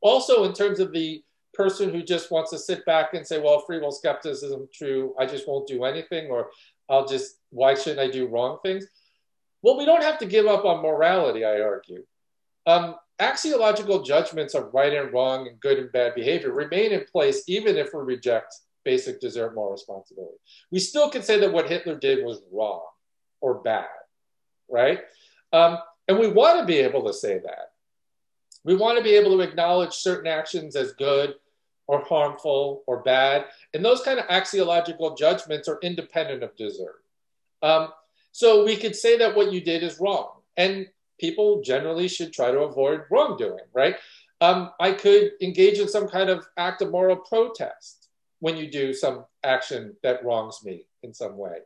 Also, 0.00 0.44
in 0.44 0.52
terms 0.52 0.78
of 0.80 0.92
the 0.92 1.22
person 1.54 1.90
who 1.90 2.02
just 2.02 2.30
wants 2.30 2.50
to 2.50 2.58
sit 2.58 2.84
back 2.86 3.14
and 3.14 3.26
say, 3.26 3.40
well, 3.40 3.64
free 3.66 3.80
will 3.80 3.90
skepticism 3.90 4.68
true, 4.72 5.14
I 5.18 5.26
just 5.26 5.48
won't 5.48 5.66
do 5.66 5.84
anything, 5.84 6.30
or 6.30 6.50
I'll 6.88 7.06
just, 7.06 7.38
why 7.50 7.74
shouldn't 7.74 8.00
I 8.00 8.10
do 8.10 8.28
wrong 8.28 8.58
things? 8.62 8.86
Well, 9.62 9.76
we 9.76 9.84
don't 9.84 10.02
have 10.04 10.18
to 10.18 10.26
give 10.26 10.46
up 10.46 10.64
on 10.64 10.82
morality, 10.82 11.44
I 11.44 11.60
argue. 11.60 12.04
Um, 12.66 12.94
axiological 13.20 14.04
judgments 14.04 14.54
of 14.54 14.72
right 14.72 14.92
and 14.92 15.12
wrong 15.12 15.48
and 15.48 15.58
good 15.60 15.78
and 15.78 15.92
bad 15.92 16.14
behavior 16.14 16.52
remain 16.52 16.92
in 16.92 17.04
place 17.10 17.42
even 17.48 17.76
if 17.76 17.90
we 17.92 18.00
reject 18.00 18.54
basic 18.84 19.20
desert 19.20 19.54
moral 19.54 19.72
responsibility. 19.72 20.38
We 20.70 20.78
still 20.78 21.10
can 21.10 21.22
say 21.22 21.38
that 21.40 21.52
what 21.52 21.68
Hitler 21.68 21.96
did 21.96 22.24
was 22.24 22.42
wrong 22.52 22.82
or 23.40 23.54
bad, 23.60 23.86
right? 24.70 25.00
Um, 25.52 25.78
and 26.06 26.18
we 26.18 26.28
want 26.28 26.60
to 26.60 26.66
be 26.66 26.78
able 26.78 27.04
to 27.06 27.12
say 27.12 27.38
that. 27.38 27.72
We 28.64 28.76
want 28.76 28.98
to 28.98 29.04
be 29.04 29.14
able 29.14 29.36
to 29.36 29.42
acknowledge 29.42 29.94
certain 29.94 30.26
actions 30.26 30.76
as 30.76 30.92
good 30.92 31.34
or 31.86 32.04
harmful 32.04 32.82
or 32.86 33.02
bad. 33.02 33.46
And 33.74 33.84
those 33.84 34.02
kind 34.02 34.18
of 34.18 34.26
axiological 34.26 35.16
judgments 35.18 35.68
are 35.68 35.78
independent 35.82 36.42
of 36.42 36.56
desert. 36.56 37.02
Um, 37.62 37.88
so 38.32 38.64
we 38.64 38.76
could 38.76 38.94
say 38.94 39.18
that 39.18 39.34
what 39.34 39.52
you 39.52 39.60
did 39.60 39.82
is 39.82 39.98
wrong. 39.98 40.30
And 40.56 40.86
people 41.18 41.62
generally 41.62 42.08
should 42.08 42.32
try 42.32 42.50
to 42.50 42.60
avoid 42.60 43.02
wrongdoing, 43.10 43.64
right? 43.72 43.96
Um, 44.40 44.70
I 44.78 44.92
could 44.92 45.32
engage 45.42 45.78
in 45.78 45.88
some 45.88 46.08
kind 46.08 46.30
of 46.30 46.46
act 46.56 46.82
of 46.82 46.90
moral 46.90 47.16
protest 47.16 48.08
when 48.40 48.56
you 48.56 48.70
do 48.70 48.92
some 48.94 49.24
action 49.42 49.96
that 50.02 50.24
wrongs 50.24 50.64
me 50.64 50.86
in 51.02 51.12
some 51.12 51.36
way. 51.36 51.58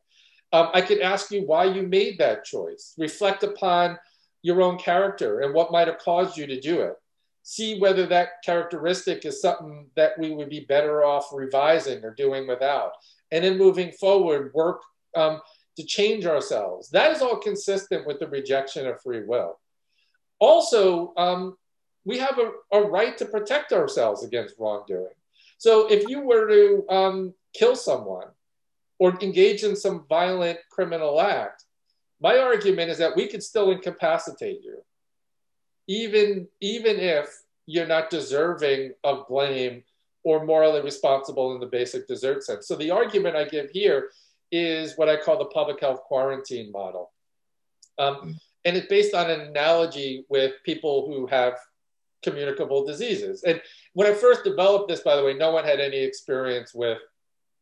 Um, 0.52 0.68
I 0.74 0.80
could 0.80 1.00
ask 1.00 1.30
you 1.30 1.46
why 1.46 1.64
you 1.64 1.82
made 1.82 2.18
that 2.18 2.44
choice. 2.44 2.94
Reflect 2.98 3.42
upon 3.42 3.98
your 4.42 4.60
own 4.60 4.78
character 4.78 5.40
and 5.40 5.54
what 5.54 5.72
might 5.72 5.88
have 5.88 5.98
caused 5.98 6.36
you 6.36 6.46
to 6.46 6.60
do 6.60 6.80
it. 6.80 6.94
See 7.42 7.78
whether 7.78 8.06
that 8.06 8.42
characteristic 8.44 9.24
is 9.24 9.40
something 9.40 9.88
that 9.96 10.18
we 10.18 10.30
would 10.30 10.48
be 10.48 10.60
better 10.60 11.04
off 11.04 11.28
revising 11.32 12.04
or 12.04 12.14
doing 12.14 12.46
without. 12.46 12.92
And 13.30 13.44
then 13.44 13.58
moving 13.58 13.92
forward, 13.92 14.52
work 14.54 14.82
um, 15.16 15.40
to 15.76 15.84
change 15.84 16.26
ourselves. 16.26 16.90
That 16.90 17.12
is 17.12 17.22
all 17.22 17.36
consistent 17.36 18.06
with 18.06 18.18
the 18.18 18.28
rejection 18.28 18.86
of 18.86 19.00
free 19.00 19.24
will. 19.24 19.58
also, 20.40 21.12
um, 21.16 21.56
we 22.04 22.18
have 22.18 22.38
a, 22.38 22.50
a, 22.76 22.82
right 22.82 23.16
to 23.18 23.24
protect 23.24 23.72
ourselves 23.72 24.24
against 24.24 24.56
wrongdoing. 24.58 25.14
So 25.58 25.86
if 25.86 26.08
you 26.08 26.20
were 26.20 26.48
to 26.48 26.84
um, 26.88 27.34
kill 27.54 27.76
someone 27.76 28.26
or 28.98 29.16
engage 29.22 29.62
in 29.62 29.76
some 29.76 30.04
violent 30.08 30.58
criminal 30.68 31.20
act, 31.20 31.64
my 32.20 32.38
argument 32.38 32.90
is 32.90 32.98
that 32.98 33.14
we 33.14 33.28
could 33.28 33.42
still 33.42 33.70
incapacitate 33.70 34.62
you, 34.64 34.82
even, 35.86 36.48
even 36.60 36.96
if 36.98 37.28
you're 37.66 37.86
not 37.86 38.10
deserving 38.10 38.94
of 39.04 39.28
blame 39.28 39.84
or 40.24 40.44
morally 40.44 40.80
responsible 40.80 41.54
in 41.54 41.60
the 41.60 41.66
basic 41.66 42.06
desert 42.08 42.42
sense. 42.42 42.66
So 42.66 42.76
the 42.76 42.90
argument 42.90 43.36
I 43.36 43.44
give 43.44 43.70
here 43.70 44.10
is 44.52 44.96
what 44.96 45.08
I 45.08 45.16
call 45.16 45.38
the 45.38 45.46
public 45.46 45.80
health 45.80 46.02
quarantine 46.02 46.70
model. 46.70 47.10
Um, 47.98 48.38
and 48.64 48.76
it's 48.76 48.86
based 48.86 49.14
on 49.14 49.30
an 49.30 49.40
analogy 49.40 50.24
with 50.28 50.52
people 50.64 51.06
who 51.08 51.26
have 51.26 51.54
communicable 52.22 52.86
diseases. 52.86 53.42
And 53.42 53.60
when 53.94 54.06
I 54.06 54.14
first 54.14 54.44
developed 54.44 54.88
this, 54.88 55.00
by 55.00 55.16
the 55.16 55.24
way, 55.24 55.34
no 55.34 55.50
one 55.50 55.64
had 55.64 55.80
any 55.80 55.96
experience 55.96 56.72
with 56.72 56.98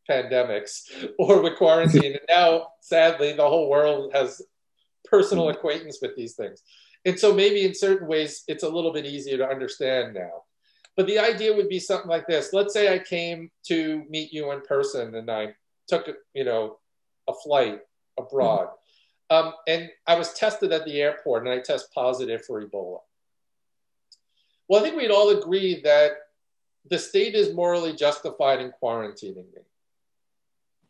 pandemics 0.09 0.83
or 1.19 1.41
with 1.41 1.57
quarantine. 1.57 2.13
and 2.13 2.19
now, 2.29 2.67
sadly, 2.81 3.33
the 3.33 3.47
whole 3.47 3.69
world 3.69 4.11
has 4.13 4.41
personal 5.05 5.45
mm-hmm. 5.45 5.57
acquaintance 5.57 5.99
with 6.01 6.15
these 6.15 6.35
things. 6.35 6.61
And 7.05 7.19
so 7.19 7.33
maybe 7.33 7.65
in 7.65 7.73
certain 7.73 8.07
ways, 8.07 8.43
it's 8.47 8.63
a 8.63 8.69
little 8.69 8.93
bit 8.93 9.05
easier 9.05 9.37
to 9.37 9.47
understand 9.47 10.13
now. 10.13 10.43
But 10.95 11.07
the 11.07 11.19
idea 11.19 11.55
would 11.55 11.69
be 11.69 11.79
something 11.79 12.09
like 12.09 12.27
this. 12.27 12.53
Let's 12.53 12.73
say 12.73 12.93
I 12.93 12.99
came 12.99 13.49
to 13.67 14.03
meet 14.09 14.31
you 14.31 14.51
in 14.51 14.61
person 14.61 15.15
and 15.15 15.31
I 15.31 15.55
took, 15.87 16.07
you 16.33 16.43
know, 16.43 16.77
a 17.31 17.39
flight 17.43 17.79
abroad. 18.17 18.67
Mm-hmm. 18.67 19.47
Um, 19.47 19.53
and 19.67 19.89
I 20.05 20.15
was 20.15 20.33
tested 20.33 20.71
at 20.73 20.85
the 20.85 21.01
airport 21.01 21.43
and 21.43 21.53
I 21.53 21.59
test 21.59 21.93
positive 21.93 22.43
for 22.45 22.61
Ebola. 22.61 22.99
Well, 24.67 24.79
I 24.79 24.83
think 24.83 24.97
we'd 24.97 25.11
all 25.11 25.29
agree 25.29 25.81
that 25.81 26.11
the 26.89 26.99
state 26.99 27.35
is 27.35 27.53
morally 27.53 27.93
justified 27.93 28.59
in 28.59 28.71
quarantining 28.81 29.47
me. 29.55 29.63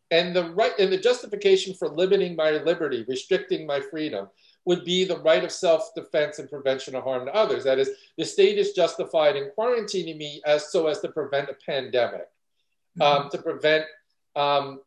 And 0.09 0.35
the 0.35 0.51
right 0.51 0.77
and 0.77 0.91
the 0.91 0.97
justification 0.97 1.73
for 1.73 1.87
limiting 1.87 2.35
my 2.35 2.51
liberty, 2.51 3.05
restricting 3.07 3.65
my 3.65 3.79
freedom, 3.79 4.27
would 4.65 4.83
be 4.83 5.05
the 5.05 5.19
right 5.19 5.43
of 5.43 5.51
self-defense 5.51 6.39
and 6.39 6.49
prevention 6.49 6.95
of 6.95 7.03
harm 7.03 7.25
to 7.25 7.33
others. 7.33 7.63
That 7.63 7.79
is, 7.79 7.89
the 8.17 8.25
state 8.25 8.57
is 8.57 8.73
justified 8.73 9.35
in 9.35 9.51
quarantining 9.57 10.17
me 10.17 10.41
as 10.45 10.71
so 10.71 10.87
as 10.87 10.99
to 11.01 11.09
prevent 11.09 11.49
a 11.49 11.55
pandemic, 11.65 12.27
mm-hmm. 12.99 13.01
um, 13.01 13.29
to 13.29 13.37
prevent 13.37 13.85
um, 14.35 14.81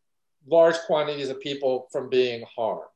large 0.47 0.77
quantities 0.87 1.29
of 1.29 1.41
people 1.41 1.89
from 1.91 2.09
being 2.09 2.45
harmed. 2.55 2.89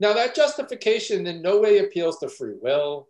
Now, 0.00 0.12
that 0.12 0.34
justification 0.34 1.26
in 1.26 1.42
no 1.42 1.60
way 1.60 1.78
appeals 1.78 2.18
to 2.18 2.28
free 2.28 2.54
will 2.60 3.08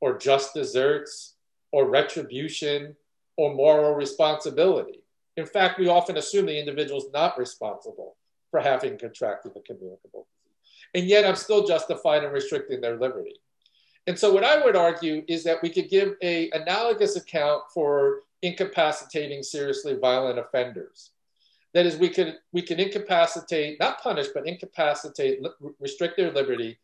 or 0.00 0.16
just 0.16 0.54
deserts 0.54 1.34
or 1.72 1.88
retribution 1.88 2.96
or 3.36 3.54
moral 3.54 3.94
responsibility. 3.94 5.02
In 5.36 5.46
fact, 5.46 5.78
we 5.78 5.88
often 5.88 6.16
assume 6.16 6.46
the 6.46 6.58
individual 6.58 7.00
is 7.00 7.12
not 7.12 7.38
responsible 7.38 8.16
for 8.50 8.60
having 8.60 8.98
contracted 8.98 9.52
the 9.54 9.60
communicable 9.60 10.26
disease. 10.26 10.88
And 10.94 11.04
yet 11.06 11.24
I'm 11.24 11.36
still 11.36 11.66
justified 11.66 12.24
in 12.24 12.32
restricting 12.32 12.80
their 12.80 12.98
liberty. 12.98 13.36
And 14.06 14.18
so 14.18 14.32
what 14.32 14.44
I 14.44 14.64
would 14.64 14.76
argue 14.76 15.22
is 15.28 15.44
that 15.44 15.62
we 15.62 15.68
could 15.68 15.88
give 15.88 16.14
a 16.22 16.50
analogous 16.50 17.16
account 17.16 17.62
for 17.72 18.20
incapacitating 18.42 19.42
seriously 19.42 19.96
violent 20.00 20.38
offenders. 20.38 21.10
That 21.72 21.86
is, 21.86 21.96
we 21.96 22.08
can 22.08 22.34
we 22.52 22.62
can 22.62 22.80
incapacitate, 22.80 23.78
not 23.78 24.00
punish, 24.02 24.26
but 24.34 24.46
incapacitate, 24.46 25.40
restrict 25.78 26.16
their 26.16 26.32
liberty, 26.32 26.78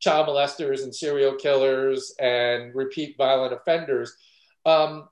child 0.00 0.26
molesters 0.26 0.82
and 0.82 0.94
serial 0.94 1.36
killers 1.36 2.14
and 2.18 2.74
repeat 2.74 3.16
violent 3.16 3.52
offenders 3.52 4.16
um, 4.66 5.08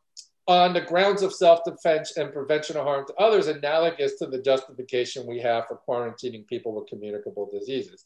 on 0.49 0.73
the 0.73 0.81
grounds 0.81 1.23
of 1.23 1.33
self-defense 1.33 2.17
and 2.17 2.33
prevention 2.33 2.77
of 2.77 2.85
harm 2.85 3.07
to 3.07 3.15
others, 3.15 3.47
analogous 3.47 4.19
to 4.19 4.27
the 4.27 4.43
justification 4.43 5.27
we 5.27 5.39
have 5.39 5.65
for 5.69 5.81
quarantining 5.89 6.45
people 6.49 6.75
with 6.75 6.89
communicable 6.89 7.49
diseases. 7.53 8.05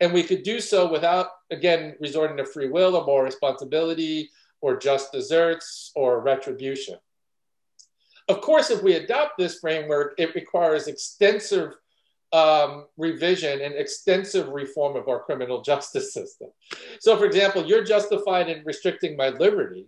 And 0.00 0.12
we 0.12 0.22
could 0.22 0.42
do 0.42 0.60
so 0.60 0.92
without, 0.92 1.28
again, 1.50 1.96
resorting 2.00 2.36
to 2.36 2.44
free 2.44 2.68
will 2.68 2.96
or 2.96 3.06
more 3.06 3.24
responsibility 3.24 4.28
or 4.60 4.76
just 4.76 5.10
deserts 5.10 5.90
or 5.94 6.20
retribution. 6.20 6.96
Of 8.28 8.40
course, 8.40 8.70
if 8.70 8.82
we 8.82 8.94
adopt 8.94 9.38
this 9.38 9.60
framework, 9.60 10.14
it 10.18 10.34
requires 10.34 10.88
extensive 10.88 11.74
um, 12.32 12.86
revision 12.96 13.60
and 13.60 13.74
extensive 13.74 14.48
reform 14.48 14.96
of 14.96 15.08
our 15.08 15.20
criminal 15.20 15.62
justice 15.62 16.12
system. 16.12 16.48
So, 17.00 17.16
for 17.16 17.24
example, 17.24 17.64
you're 17.64 17.84
justified 17.84 18.48
in 18.48 18.64
restricting 18.64 19.16
my 19.16 19.28
liberty, 19.28 19.86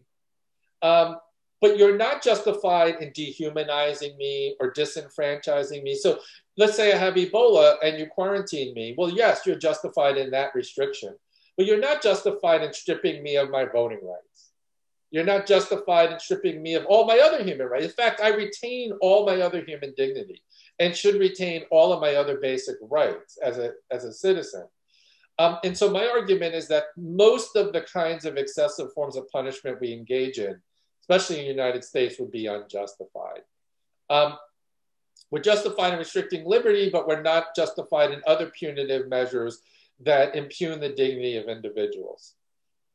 um, 0.82 1.16
but 1.60 1.76
you're 1.76 1.96
not 1.96 2.22
justified 2.22 2.96
in 3.00 3.12
dehumanizing 3.12 4.16
me 4.16 4.56
or 4.60 4.72
disenfranchising 4.72 5.82
me. 5.82 5.96
So, 5.96 6.20
let's 6.56 6.76
say 6.76 6.92
I 6.92 6.96
have 6.96 7.14
Ebola 7.14 7.76
and 7.82 7.98
you 7.98 8.06
quarantine 8.06 8.72
me. 8.74 8.94
Well, 8.96 9.10
yes, 9.10 9.42
you're 9.44 9.56
justified 9.56 10.16
in 10.16 10.30
that 10.30 10.54
restriction, 10.54 11.16
but 11.56 11.66
you're 11.66 11.80
not 11.80 12.02
justified 12.02 12.62
in 12.62 12.72
stripping 12.72 13.22
me 13.22 13.36
of 13.36 13.50
my 13.50 13.64
voting 13.64 14.00
rights. 14.02 14.47
You're 15.10 15.24
not 15.24 15.46
justified 15.46 16.12
in 16.12 16.20
stripping 16.20 16.62
me 16.62 16.74
of 16.74 16.84
all 16.86 17.06
my 17.06 17.18
other 17.18 17.42
human 17.42 17.66
rights. 17.66 17.86
In 17.86 17.92
fact, 17.92 18.20
I 18.20 18.28
retain 18.28 18.92
all 19.00 19.24
my 19.24 19.40
other 19.40 19.64
human 19.64 19.94
dignity 19.96 20.42
and 20.78 20.94
should 20.94 21.16
retain 21.16 21.64
all 21.70 21.92
of 21.92 22.00
my 22.00 22.14
other 22.14 22.38
basic 22.38 22.76
rights 22.82 23.38
as 23.42 23.58
a, 23.58 23.72
as 23.90 24.04
a 24.04 24.12
citizen. 24.12 24.66
Um, 25.38 25.58
and 25.64 25.76
so 25.76 25.90
my 25.90 26.06
argument 26.06 26.54
is 26.54 26.68
that 26.68 26.86
most 26.96 27.56
of 27.56 27.72
the 27.72 27.82
kinds 27.82 28.24
of 28.24 28.36
excessive 28.36 28.92
forms 28.92 29.16
of 29.16 29.30
punishment 29.30 29.80
we 29.80 29.92
engage 29.92 30.38
in, 30.38 30.60
especially 31.00 31.38
in 31.38 31.44
the 31.44 31.50
United 31.50 31.84
States, 31.84 32.18
would 32.18 32.32
be 32.32 32.46
unjustified. 32.46 33.42
Um, 34.10 34.36
we're 35.30 35.40
justified 35.40 35.92
in 35.92 35.98
restricting 35.98 36.44
liberty, 36.44 36.90
but 36.90 37.06
we're 37.06 37.22
not 37.22 37.54
justified 37.54 38.10
in 38.10 38.22
other 38.26 38.46
punitive 38.46 39.08
measures 39.08 39.62
that 40.00 40.34
impugn 40.34 40.80
the 40.80 40.88
dignity 40.88 41.36
of 41.36 41.48
individuals. 41.48 42.34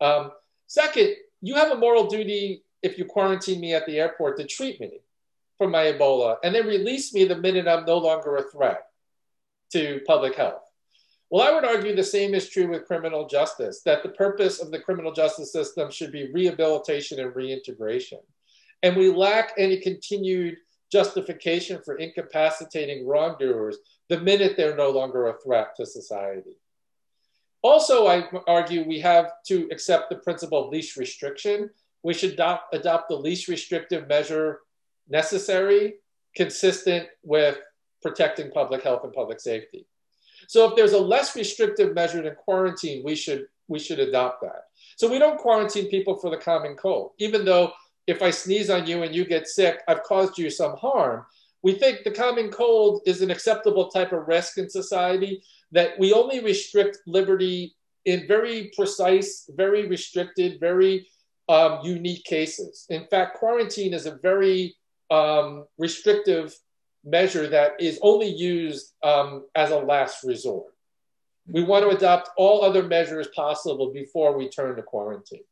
Um, 0.01 0.31
second, 0.67 1.15
you 1.43 1.55
have 1.55 1.71
a 1.71 1.77
moral 1.77 2.07
duty 2.07 2.63
if 2.81 2.97
you 2.97 3.03
quarantine 3.03 3.59
me 3.59 3.73
at 3.73 3.85
the 3.85 3.99
airport 3.99 4.37
to 4.37 4.45
treat 4.45 4.79
me 4.79 5.01
for 5.57 5.67
my 5.67 5.91
Ebola 5.91 6.37
and 6.41 6.55
then 6.55 6.65
release 6.65 7.13
me 7.13 7.25
the 7.25 7.35
minute 7.35 7.67
I'm 7.67 7.85
no 7.85 7.97
longer 7.97 8.37
a 8.37 8.49
threat 8.49 8.87
to 9.73 9.99
public 10.07 10.35
health. 10.35 10.61
Well, 11.29 11.45
I 11.45 11.53
would 11.53 11.65
argue 11.65 11.95
the 11.95 12.03
same 12.03 12.33
is 12.33 12.49
true 12.49 12.69
with 12.69 12.85
criminal 12.85 13.27
justice, 13.27 13.81
that 13.85 14.03
the 14.03 14.09
purpose 14.09 14.61
of 14.61 14.71
the 14.71 14.79
criminal 14.79 15.11
justice 15.11 15.51
system 15.51 15.91
should 15.91 16.13
be 16.13 16.31
rehabilitation 16.31 17.19
and 17.19 17.35
reintegration. 17.35 18.19
And 18.81 18.95
we 18.95 19.09
lack 19.09 19.51
any 19.57 19.79
continued 19.81 20.57
justification 20.91 21.81
for 21.83 21.95
incapacitating 21.95 23.05
wrongdoers 23.05 23.79
the 24.07 24.21
minute 24.21 24.55
they're 24.55 24.77
no 24.77 24.91
longer 24.91 25.27
a 25.27 25.39
threat 25.39 25.75
to 25.75 25.85
society. 25.85 26.57
Also, 27.63 28.07
I 28.07 28.29
argue 28.47 28.85
we 28.85 28.99
have 28.99 29.31
to 29.47 29.67
accept 29.71 30.09
the 30.09 30.17
principle 30.17 30.65
of 30.65 30.71
least 30.71 30.97
restriction. 30.97 31.69
We 32.03 32.13
should 32.13 32.33
adopt, 32.33 32.75
adopt 32.75 33.07
the 33.07 33.15
least 33.15 33.47
restrictive 33.47 34.07
measure 34.07 34.59
necessary, 35.09 35.95
consistent 36.35 37.07
with 37.23 37.57
protecting 38.01 38.51
public 38.51 38.83
health 38.83 39.05
and 39.05 39.13
public 39.13 39.39
safety. 39.39 39.87
So 40.47 40.69
if 40.69 40.75
there's 40.75 40.91
a 40.91 40.99
less 40.99 41.35
restrictive 41.35 41.95
measure 41.95 42.21
than 42.21 42.35
quarantine, 42.35 43.01
we 43.03 43.15
should 43.15 43.47
we 43.69 43.79
should 43.79 43.99
adopt 43.99 44.41
that. 44.41 44.65
So 44.97 45.09
we 45.09 45.19
don't 45.19 45.39
quarantine 45.39 45.89
people 45.89 46.17
for 46.17 46.29
the 46.29 46.37
common 46.37 46.75
cold, 46.75 47.11
even 47.17 47.45
though 47.45 47.71
if 48.07 48.21
I 48.21 48.29
sneeze 48.29 48.69
on 48.69 48.85
you 48.85 49.03
and 49.03 49.15
you 49.15 49.23
get 49.23 49.47
sick, 49.47 49.81
I've 49.87 50.03
caused 50.03 50.37
you 50.37 50.49
some 50.49 50.75
harm. 50.75 51.25
We 51.61 51.73
think 51.73 52.03
the 52.03 52.11
common 52.11 52.51
cold 52.51 53.01
is 53.05 53.21
an 53.21 53.31
acceptable 53.31 53.87
type 53.87 54.11
of 54.11 54.27
risk 54.27 54.57
in 54.57 54.69
society, 54.69 55.41
that 55.73 55.99
we 55.99 56.13
only 56.13 56.39
restrict 56.39 56.99
liberty 57.05 57.75
in 58.05 58.27
very 58.27 58.71
precise, 58.75 59.49
very 59.55 59.87
restricted, 59.87 60.59
very 60.59 61.07
um, 61.49 61.79
unique 61.83 62.23
cases. 62.23 62.85
In 62.89 63.05
fact, 63.07 63.37
quarantine 63.37 63.93
is 63.93 64.05
a 64.05 64.17
very 64.21 64.75
um, 65.11 65.65
restrictive 65.77 66.55
measure 67.03 67.47
that 67.47 67.73
is 67.79 67.99
only 68.01 68.29
used 68.29 68.93
um, 69.03 69.45
as 69.55 69.71
a 69.71 69.77
last 69.77 70.23
resort. 70.23 70.73
We 71.47 71.63
want 71.63 71.83
to 71.83 71.95
adopt 71.95 72.29
all 72.37 72.63
other 72.63 72.83
measures 72.83 73.27
possible 73.35 73.91
before 73.91 74.37
we 74.37 74.47
turn 74.47 74.77
to 74.77 74.83
quarantine. 74.83 75.43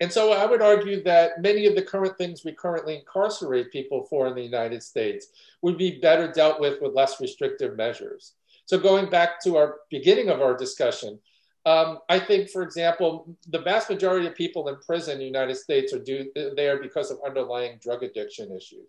And 0.00 0.12
so 0.12 0.32
I 0.32 0.44
would 0.44 0.60
argue 0.60 1.04
that 1.04 1.40
many 1.40 1.66
of 1.66 1.76
the 1.76 1.82
current 1.82 2.18
things 2.18 2.44
we 2.44 2.52
currently 2.52 2.96
incarcerate 2.96 3.70
people 3.70 4.06
for 4.10 4.26
in 4.26 4.34
the 4.34 4.42
United 4.42 4.82
States 4.82 5.28
would 5.62 5.78
be 5.78 6.00
better 6.00 6.32
dealt 6.32 6.60
with 6.60 6.82
with 6.82 6.94
less 6.94 7.20
restrictive 7.20 7.76
measures. 7.76 8.32
So 8.66 8.78
going 8.78 9.10
back 9.10 9.42
to 9.44 9.56
our 9.56 9.76
beginning 9.90 10.30
of 10.30 10.40
our 10.40 10.56
discussion, 10.56 11.18
um, 11.66 11.98
I 12.08 12.18
think, 12.18 12.50
for 12.50 12.62
example, 12.62 13.36
the 13.48 13.60
vast 13.60 13.88
majority 13.88 14.26
of 14.26 14.34
people 14.34 14.68
in 14.68 14.76
prison 14.76 15.14
in 15.14 15.18
the 15.20 15.24
United 15.24 15.56
States 15.56 15.92
are 15.94 15.98
due, 15.98 16.30
there 16.56 16.80
because 16.80 17.10
of 17.10 17.18
underlying 17.26 17.78
drug 17.80 18.02
addiction 18.02 18.54
issues. 18.54 18.86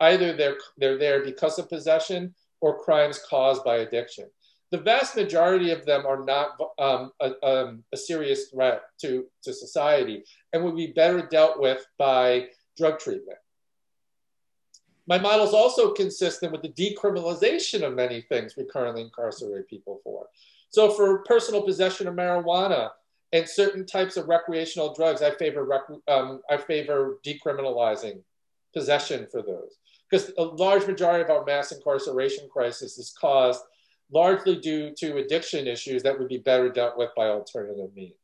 Either 0.00 0.36
they're, 0.36 0.56
they're 0.76 0.98
there 0.98 1.24
because 1.24 1.58
of 1.58 1.68
possession 1.68 2.34
or 2.60 2.82
crimes 2.82 3.20
caused 3.28 3.64
by 3.64 3.76
addiction. 3.78 4.28
the 4.72 4.78
vast 4.78 5.14
majority 5.14 5.70
of 5.70 5.86
them 5.86 6.04
are 6.04 6.24
not 6.24 6.58
um, 6.78 7.12
a, 7.20 7.46
um, 7.46 7.84
a, 7.92 7.96
serious 7.96 8.48
threat 8.48 8.82
to, 9.00 9.26
to 9.44 9.52
society 9.52 10.24
and 10.52 10.64
would 10.64 10.74
be 10.74 10.88
better 10.88 11.22
dealt 11.30 11.60
with 11.60 11.86
by 11.98 12.48
drug 12.76 12.98
treatment. 12.98 13.38
My 15.06 15.18
model 15.18 15.46
is 15.46 15.54
also 15.54 15.92
consistent 15.92 16.52
with 16.52 16.62
the 16.62 16.68
decriminalization 16.70 17.82
of 17.82 17.94
many 17.94 18.22
things 18.22 18.56
we 18.56 18.64
currently 18.64 19.02
incarcerate 19.02 19.68
people 19.68 20.00
for. 20.02 20.26
So, 20.70 20.90
for 20.90 21.18
personal 21.20 21.62
possession 21.62 22.08
of 22.08 22.14
marijuana 22.14 22.90
and 23.32 23.48
certain 23.48 23.86
types 23.86 24.16
of 24.16 24.28
recreational 24.28 24.94
drugs, 24.94 25.22
I 25.22 25.30
favor, 25.32 25.64
rec- 25.64 26.00
um, 26.08 26.42
I 26.50 26.56
favor 26.56 27.18
decriminalizing 27.24 28.20
possession 28.74 29.26
for 29.30 29.42
those. 29.42 29.76
Because 30.10 30.32
a 30.38 30.42
large 30.42 30.86
majority 30.86 31.24
of 31.24 31.30
our 31.30 31.44
mass 31.44 31.72
incarceration 31.72 32.48
crisis 32.48 32.98
is 32.98 33.14
caused 33.18 33.62
largely 34.12 34.56
due 34.56 34.92
to 34.96 35.16
addiction 35.18 35.66
issues 35.66 36.02
that 36.02 36.16
would 36.18 36.28
be 36.28 36.38
better 36.38 36.70
dealt 36.70 36.96
with 36.96 37.10
by 37.16 37.26
alternative 37.26 37.90
means. 37.94 38.14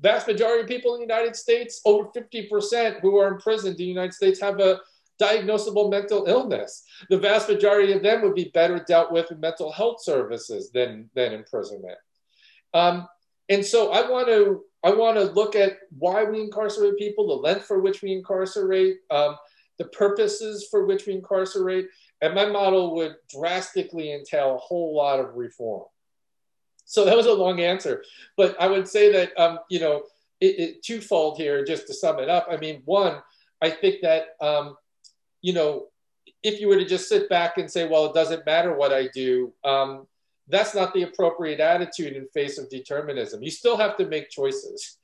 Vast 0.00 0.26
majority 0.26 0.62
of 0.62 0.68
people 0.68 0.94
in 0.94 1.00
the 1.00 1.14
United 1.14 1.36
States, 1.36 1.80
over 1.84 2.08
50% 2.08 3.00
who 3.00 3.16
are 3.18 3.28
imprisoned 3.28 3.72
in 3.72 3.78
the 3.78 3.84
United 3.84 4.12
States, 4.12 4.40
have 4.40 4.60
a 4.60 4.80
diagnosable 5.20 5.90
mental 5.90 6.26
illness. 6.26 6.84
The 7.08 7.18
vast 7.18 7.48
majority 7.48 7.92
of 7.92 8.02
them 8.02 8.22
would 8.22 8.34
be 8.34 8.50
better 8.54 8.84
dealt 8.86 9.12
with 9.12 9.30
in 9.30 9.40
mental 9.40 9.70
health 9.72 10.02
services 10.02 10.70
than, 10.72 11.10
than 11.14 11.32
imprisonment. 11.32 11.98
Um, 12.72 13.08
and 13.48 13.64
so 13.64 13.92
I 13.92 14.08
want 14.08 14.28
to 14.28 14.64
I 14.82 14.92
want 14.92 15.16
to 15.16 15.24
look 15.24 15.56
at 15.56 15.78
why 15.98 16.24
we 16.24 16.40
incarcerate 16.40 16.98
people, 16.98 17.26
the 17.26 17.34
length 17.34 17.64
for 17.64 17.80
which 17.80 18.02
we 18.02 18.12
incarcerate, 18.12 18.98
um, 19.10 19.36
the 19.78 19.86
purposes 19.86 20.68
for 20.70 20.84
which 20.84 21.06
we 21.06 21.14
incarcerate, 21.14 21.86
and 22.20 22.34
my 22.34 22.44
model 22.44 22.94
would 22.96 23.16
drastically 23.30 24.12
entail 24.12 24.54
a 24.54 24.58
whole 24.58 24.94
lot 24.94 25.20
of 25.20 25.36
reform. 25.36 25.84
So 26.84 27.06
that 27.06 27.16
was 27.16 27.24
a 27.24 27.32
long 27.32 27.60
answer, 27.60 28.04
but 28.36 28.60
I 28.60 28.66
would 28.66 28.86
say 28.86 29.10
that 29.12 29.38
um, 29.40 29.58
you 29.70 29.80
know 29.80 30.02
it, 30.40 30.58
it, 30.58 30.82
twofold 30.82 31.38
here, 31.38 31.64
just 31.64 31.86
to 31.86 31.94
sum 31.94 32.18
it 32.18 32.28
up. 32.28 32.46
I 32.50 32.58
mean, 32.58 32.82
one, 32.84 33.22
I 33.62 33.70
think 33.70 34.02
that 34.02 34.36
um, 34.42 34.76
you 35.44 35.52
know, 35.52 35.88
if 36.42 36.58
you 36.58 36.68
were 36.68 36.78
to 36.78 36.86
just 36.86 37.06
sit 37.06 37.28
back 37.28 37.58
and 37.58 37.70
say, 37.70 37.86
well, 37.86 38.06
it 38.06 38.14
doesn't 38.14 38.46
matter 38.46 38.74
what 38.74 38.94
I 38.94 39.08
do, 39.08 39.52
um, 39.62 40.06
that's 40.48 40.74
not 40.74 40.94
the 40.94 41.02
appropriate 41.02 41.60
attitude 41.60 42.14
in 42.14 42.26
face 42.28 42.56
of 42.56 42.70
determinism. 42.70 43.42
You 43.42 43.50
still 43.50 43.76
have 43.76 43.98
to 43.98 44.06
make 44.06 44.30
choices, 44.30 44.96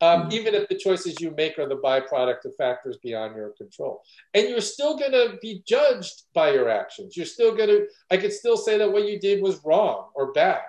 um, 0.00 0.22
mm-hmm. 0.22 0.32
even 0.32 0.54
if 0.54 0.66
the 0.70 0.76
choices 0.76 1.20
you 1.20 1.34
make 1.36 1.58
are 1.58 1.68
the 1.68 1.76
byproduct 1.76 2.46
of 2.46 2.56
factors 2.56 2.96
beyond 3.02 3.36
your 3.36 3.50
control. 3.50 4.00
And 4.32 4.48
you're 4.48 4.62
still 4.62 4.96
going 4.96 5.12
to 5.12 5.36
be 5.42 5.62
judged 5.66 6.22
by 6.32 6.52
your 6.52 6.70
actions. 6.70 7.14
You're 7.14 7.26
still 7.26 7.54
going 7.54 7.68
to, 7.68 7.86
I 8.10 8.16
could 8.16 8.32
still 8.32 8.56
say 8.56 8.78
that 8.78 8.90
what 8.90 9.06
you 9.06 9.20
did 9.20 9.42
was 9.42 9.60
wrong 9.62 10.08
or 10.14 10.32
bad. 10.32 10.62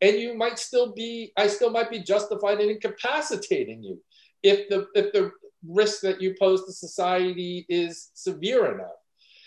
And 0.00 0.16
you 0.16 0.36
might 0.36 0.60
still 0.60 0.92
be, 0.92 1.32
I 1.36 1.48
still 1.48 1.70
might 1.70 1.90
be 1.90 2.04
justified 2.04 2.60
in 2.60 2.70
incapacitating 2.70 3.82
you 3.82 4.00
if 4.42 4.68
the 4.68 4.86
if 4.94 5.12
the 5.12 5.32
risk 5.66 6.00
that 6.02 6.20
you 6.20 6.34
pose 6.38 6.64
to 6.64 6.72
society 6.72 7.66
is 7.68 8.10
severe 8.14 8.74
enough. 8.74 8.96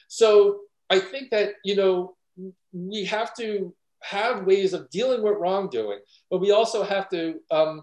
So 0.07 0.59
I 0.89 0.99
think 0.99 1.32
that, 1.32 1.53
you 1.64 1.76
know, 1.76 2.16
we 2.72 3.05
have 3.05 3.34
to 3.36 3.74
have 4.01 4.45
ways 4.45 4.74
of 4.74 4.89
dealing 4.89 5.24
with 5.24 5.38
wrongdoing, 5.39 5.99
but 6.30 6.39
we 6.39 6.51
also 6.51 6.84
have 6.84 7.09
to 7.09 7.39
um, 7.51 7.82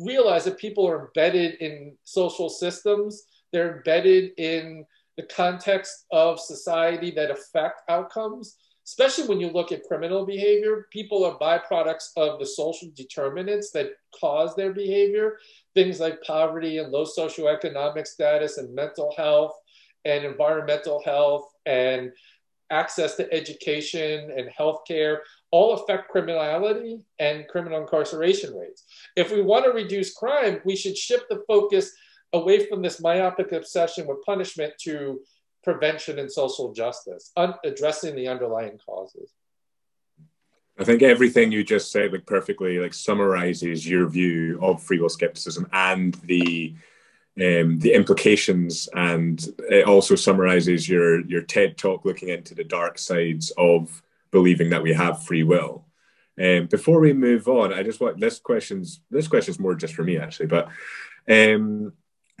realize 0.00 0.44
that 0.44 0.58
people 0.58 0.86
are 0.86 1.06
embedded 1.06 1.54
in 1.60 1.96
social 2.04 2.48
systems, 2.48 3.24
they're 3.52 3.78
embedded 3.78 4.32
in 4.38 4.84
the 5.16 5.24
context 5.24 6.06
of 6.12 6.40
society 6.40 7.10
that 7.10 7.30
affect 7.30 7.82
outcomes 7.88 8.56
especially 8.90 9.28
when 9.28 9.38
you 9.38 9.48
look 9.50 9.70
at 9.70 9.84
criminal 9.84 10.26
behavior, 10.26 10.88
people 10.90 11.24
are 11.24 11.38
byproducts 11.38 12.08
of 12.16 12.40
the 12.40 12.46
social 12.46 12.88
determinants 12.96 13.70
that 13.70 13.92
cause 14.20 14.56
their 14.56 14.72
behavior. 14.72 15.38
Things 15.74 16.00
like 16.00 16.20
poverty 16.22 16.78
and 16.78 16.90
low 16.90 17.04
socioeconomic 17.04 18.04
status 18.04 18.58
and 18.58 18.74
mental 18.74 19.14
health 19.16 19.52
and 20.04 20.24
environmental 20.24 21.00
health 21.04 21.44
and 21.66 22.10
access 22.72 23.14
to 23.14 23.32
education 23.32 24.32
and 24.36 24.48
healthcare 24.58 25.18
all 25.52 25.74
affect 25.74 26.08
criminality 26.08 26.98
and 27.20 27.46
criminal 27.46 27.80
incarceration 27.80 28.52
rates. 28.56 28.84
If 29.14 29.30
we 29.30 29.40
want 29.40 29.66
to 29.66 29.70
reduce 29.70 30.14
crime, 30.14 30.60
we 30.64 30.74
should 30.74 30.96
shift 30.96 31.26
the 31.30 31.44
focus 31.46 31.92
away 32.32 32.66
from 32.66 32.82
this 32.82 33.00
myopic 33.00 33.52
obsession 33.52 34.08
with 34.08 34.24
punishment 34.26 34.72
to 34.80 35.20
prevention 35.62 36.18
and 36.18 36.30
social 36.30 36.72
justice, 36.72 37.32
un- 37.36 37.54
addressing 37.64 38.14
the 38.14 38.28
underlying 38.28 38.78
causes. 38.78 39.32
I 40.78 40.84
think 40.84 41.02
everything 41.02 41.52
you 41.52 41.62
just 41.62 41.92
said 41.92 42.12
like 42.12 42.24
perfectly 42.24 42.78
like 42.78 42.94
summarizes 42.94 43.86
your 43.86 44.08
view 44.08 44.58
of 44.62 44.82
free 44.82 44.98
will 44.98 45.10
skepticism 45.10 45.68
and 45.72 46.14
the 46.24 46.74
um, 47.40 47.78
the 47.78 47.92
implications, 47.94 48.88
and 48.94 49.46
it 49.70 49.86
also 49.86 50.14
summarizes 50.14 50.88
your 50.88 51.20
your 51.26 51.42
TED 51.42 51.78
talk 51.78 52.04
looking 52.04 52.28
into 52.28 52.54
the 52.54 52.64
dark 52.64 52.98
sides 52.98 53.52
of 53.56 54.02
believing 54.30 54.70
that 54.70 54.82
we 54.82 54.92
have 54.92 55.24
free 55.24 55.42
will. 55.42 55.84
Um, 56.40 56.66
before 56.66 57.00
we 57.00 57.12
move 57.12 57.48
on, 57.48 57.72
I 57.72 57.82
just 57.82 58.00
want 58.00 58.18
this 58.18 58.38
question's 58.38 59.00
this 59.10 59.28
question's 59.28 59.58
more 59.58 59.74
just 59.74 59.94
for 59.94 60.02
me 60.02 60.18
actually, 60.18 60.46
but 60.46 60.68
um, 61.28 61.92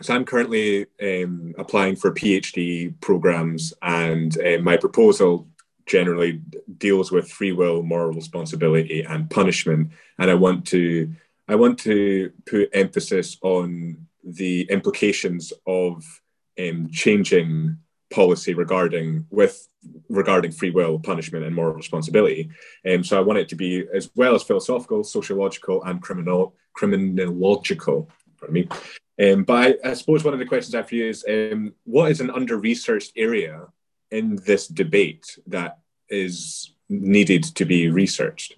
so 0.02 0.14
I'm 0.14 0.24
currently 0.24 0.86
um, 1.02 1.54
applying 1.58 1.96
for 1.96 2.12
PhD 2.12 2.94
programs, 3.00 3.72
and 3.82 4.36
uh, 4.40 4.58
my 4.62 4.76
proposal 4.76 5.48
generally 5.86 6.40
deals 6.78 7.10
with 7.10 7.30
free 7.30 7.52
will, 7.52 7.82
moral 7.82 8.12
responsibility, 8.12 9.02
and 9.02 9.28
punishment. 9.30 9.90
And 10.18 10.30
I 10.30 10.34
want 10.34 10.66
to 10.68 11.12
I 11.48 11.56
want 11.56 11.78
to 11.80 12.32
put 12.46 12.70
emphasis 12.72 13.36
on 13.42 14.06
the 14.22 14.62
implications 14.70 15.52
of 15.66 16.04
um, 16.58 16.88
changing 16.92 17.76
policy 18.10 18.54
regarding 18.54 19.26
with 19.30 19.68
regarding 20.08 20.52
free 20.52 20.70
will, 20.70 20.98
punishment, 20.98 21.44
and 21.44 21.54
moral 21.54 21.74
responsibility. 21.74 22.50
Um, 22.88 23.02
so 23.02 23.16
I 23.16 23.20
want 23.20 23.38
it 23.38 23.48
to 23.48 23.56
be 23.56 23.86
as 23.94 24.10
well 24.14 24.34
as 24.34 24.42
philosophical, 24.42 25.04
sociological, 25.04 25.82
and 25.84 26.00
criminal 26.02 26.54
criminological. 26.72 28.08
Pardon 28.38 28.54
me. 28.54 28.68
Um, 29.20 29.44
but 29.44 29.78
I, 29.84 29.90
I, 29.90 29.94
suppose 29.94 30.24
one 30.24 30.32
of 30.32 30.40
the 30.40 30.46
questions 30.46 30.74
I 30.74 30.78
have 30.78 30.88
for 30.88 30.94
you 30.94 31.08
is 31.08 31.24
um, 31.28 31.74
what 31.84 32.10
is 32.10 32.20
an 32.20 32.30
under 32.30 32.56
researched 32.56 33.12
area 33.16 33.66
in 34.10 34.36
this 34.46 34.66
debate 34.66 35.38
that 35.46 35.78
is 36.08 36.72
needed 36.88 37.44
to 37.44 37.64
be 37.64 37.90
researched? 37.90 38.56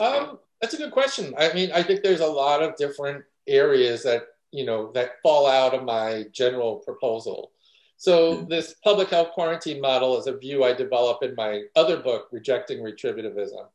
Um, 0.00 0.38
that's 0.60 0.74
a 0.74 0.78
good 0.78 0.92
question. 0.92 1.34
I 1.38 1.52
mean, 1.52 1.70
I 1.72 1.82
think 1.82 2.02
there's 2.02 2.20
a 2.20 2.26
lot 2.26 2.62
of 2.62 2.76
different 2.76 3.24
areas 3.46 4.02
that 4.04 4.24
you 4.50 4.64
know 4.64 4.92
that 4.92 5.20
fall 5.22 5.46
out 5.46 5.74
of 5.74 5.84
my 5.84 6.24
general 6.32 6.76
proposal. 6.76 7.52
So 7.96 8.34
mm-hmm. 8.34 8.48
this 8.48 8.76
public 8.84 9.10
health 9.10 9.32
quarantine 9.32 9.80
model 9.80 10.18
is 10.18 10.26
a 10.26 10.38
view 10.38 10.64
I 10.64 10.72
develop 10.72 11.22
in 11.22 11.34
my 11.34 11.62
other 11.76 11.98
book, 11.98 12.28
Rejecting 12.30 12.78
Retributivism. 12.78 13.66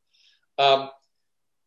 Um, 0.58 0.90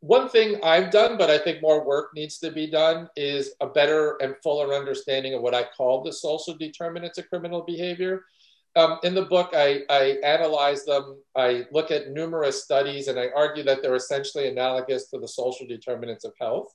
one 0.00 0.28
thing 0.28 0.60
I've 0.62 0.90
done, 0.90 1.16
but 1.16 1.30
I 1.30 1.38
think 1.38 1.62
more 1.62 1.84
work 1.84 2.10
needs 2.14 2.38
to 2.38 2.50
be 2.50 2.66
done, 2.66 3.08
is 3.16 3.54
a 3.60 3.66
better 3.66 4.16
and 4.20 4.36
fuller 4.42 4.74
understanding 4.74 5.34
of 5.34 5.42
what 5.42 5.54
I 5.54 5.64
call 5.64 6.02
the 6.02 6.12
social 6.12 6.54
determinants 6.54 7.18
of 7.18 7.28
criminal 7.28 7.62
behavior. 7.62 8.24
Um, 8.76 8.98
in 9.04 9.14
the 9.14 9.24
book, 9.24 9.50
I, 9.54 9.84
I, 9.88 10.18
analyze 10.22 10.84
them. 10.84 11.16
I 11.34 11.64
look 11.72 11.90
at 11.90 12.10
numerous 12.10 12.62
studies 12.62 13.08
and 13.08 13.18
I 13.18 13.28
argue 13.34 13.62
that 13.64 13.80
they're 13.80 13.94
essentially 13.94 14.48
analogous 14.48 15.08
to 15.08 15.18
the 15.18 15.28
social 15.28 15.66
determinants 15.66 16.26
of 16.26 16.34
health. 16.38 16.74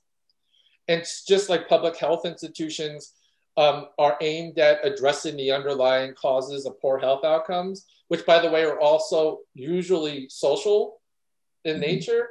And 0.88 1.04
just 1.28 1.48
like 1.48 1.68
public 1.68 1.96
health 1.96 2.26
institutions 2.26 3.12
um, 3.56 3.86
are 4.00 4.16
aimed 4.20 4.58
at 4.58 4.84
addressing 4.84 5.36
the 5.36 5.52
underlying 5.52 6.14
causes 6.14 6.66
of 6.66 6.80
poor 6.80 6.98
health 6.98 7.24
outcomes, 7.24 7.86
which, 8.08 8.26
by 8.26 8.40
the 8.40 8.50
way, 8.50 8.64
are 8.64 8.80
also 8.80 9.38
usually 9.54 10.26
social 10.28 11.00
in 11.64 11.74
mm-hmm. 11.74 11.82
nature 11.82 12.28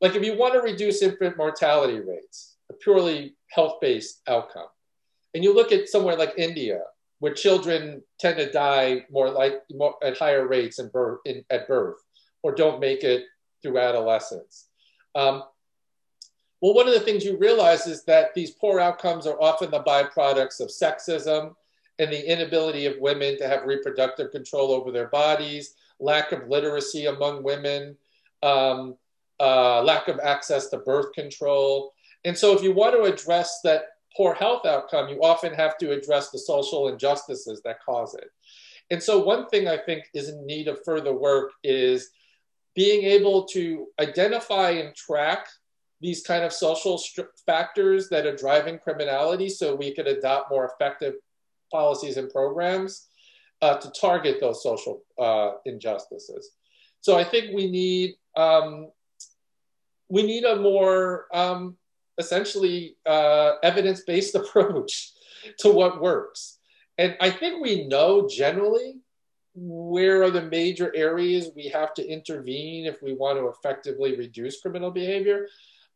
like 0.00 0.14
if 0.14 0.24
you 0.24 0.36
want 0.36 0.54
to 0.54 0.60
reduce 0.60 1.02
infant 1.02 1.36
mortality 1.36 2.00
rates, 2.00 2.56
a 2.70 2.74
purely 2.74 3.34
health-based 3.50 4.22
outcome, 4.28 4.68
and 5.34 5.44
you 5.44 5.54
look 5.54 5.72
at 5.72 5.88
somewhere 5.88 6.16
like 6.16 6.34
India, 6.36 6.80
where 7.18 7.32
children 7.32 8.02
tend 8.18 8.36
to 8.36 8.50
die 8.50 9.04
more 9.10 9.30
like 9.30 9.62
more, 9.72 9.94
at 10.02 10.18
higher 10.18 10.46
rates 10.46 10.78
in 10.78 10.88
birth, 10.88 11.20
in, 11.24 11.44
at 11.50 11.66
birth, 11.66 11.96
or 12.42 12.54
don't 12.54 12.80
make 12.80 13.04
it 13.04 13.24
through 13.62 13.78
adolescence. 13.78 14.68
Um, 15.14 15.44
well, 16.60 16.74
one 16.74 16.86
of 16.86 16.94
the 16.94 17.00
things 17.00 17.24
you 17.24 17.38
realize 17.38 17.86
is 17.86 18.04
that 18.04 18.34
these 18.34 18.52
poor 18.52 18.80
outcomes 18.80 19.26
are 19.26 19.40
often 19.40 19.70
the 19.70 19.82
byproducts 19.82 20.60
of 20.60 20.68
sexism 20.68 21.54
and 21.98 22.12
the 22.12 22.30
inability 22.30 22.86
of 22.86 22.98
women 22.98 23.38
to 23.38 23.48
have 23.48 23.64
reproductive 23.64 24.30
control 24.30 24.72
over 24.72 24.90
their 24.90 25.08
bodies, 25.08 25.74
lack 26.00 26.32
of 26.32 26.48
literacy 26.48 27.06
among 27.06 27.42
women, 27.42 27.96
um, 28.42 28.96
uh, 29.40 29.82
lack 29.82 30.08
of 30.08 30.18
access 30.22 30.68
to 30.70 30.78
birth 30.78 31.12
control. 31.12 31.92
And 32.24 32.36
so, 32.36 32.54
if 32.54 32.62
you 32.62 32.72
want 32.72 32.94
to 32.94 33.02
address 33.02 33.60
that 33.64 33.82
poor 34.16 34.34
health 34.34 34.66
outcome, 34.66 35.08
you 35.08 35.20
often 35.22 35.52
have 35.54 35.76
to 35.78 35.92
address 35.92 36.30
the 36.30 36.38
social 36.38 36.88
injustices 36.88 37.60
that 37.64 37.78
cause 37.84 38.14
it. 38.14 38.28
And 38.90 39.02
so, 39.02 39.22
one 39.22 39.48
thing 39.48 39.68
I 39.68 39.78
think 39.78 40.04
is 40.14 40.28
in 40.28 40.46
need 40.46 40.68
of 40.68 40.78
further 40.84 41.14
work 41.14 41.52
is 41.62 42.10
being 42.74 43.04
able 43.04 43.44
to 43.46 43.86
identify 44.00 44.70
and 44.70 44.94
track 44.94 45.48
these 46.00 46.22
kind 46.22 46.44
of 46.44 46.52
social 46.52 47.00
factors 47.46 48.08
that 48.10 48.26
are 48.26 48.36
driving 48.36 48.78
criminality 48.78 49.48
so 49.48 49.74
we 49.74 49.94
could 49.94 50.06
adopt 50.06 50.50
more 50.50 50.70
effective 50.72 51.14
policies 51.72 52.18
and 52.18 52.30
programs 52.30 53.08
uh, 53.62 53.76
to 53.78 53.90
target 53.98 54.38
those 54.40 54.62
social 54.62 55.02
uh, 55.18 55.52
injustices. 55.64 56.50
So 57.00 57.16
I 57.16 57.24
think 57.24 57.54
we 57.54 57.70
need 57.70 58.14
um, 58.36 58.90
we 60.08 60.22
need 60.22 60.44
a 60.44 60.56
more 60.56 61.26
um, 61.32 61.76
essentially 62.18 62.96
uh, 63.06 63.54
evidence-based 63.62 64.34
approach 64.40 65.12
to 65.58 65.70
what 65.70 66.00
works. 66.00 66.58
And 66.98 67.16
I 67.20 67.30
think 67.30 67.62
we 67.62 67.86
know 67.86 68.28
generally 68.28 68.96
where 69.54 70.22
are 70.22 70.30
the 70.30 70.42
major 70.42 70.94
areas 70.94 71.50
we 71.56 71.68
have 71.68 71.94
to 71.94 72.06
intervene 72.06 72.84
if 72.84 73.02
we 73.02 73.14
want 73.14 73.38
to 73.38 73.48
effectively 73.48 74.16
reduce 74.16 74.60
criminal 74.60 74.90
behavior. 74.90 75.48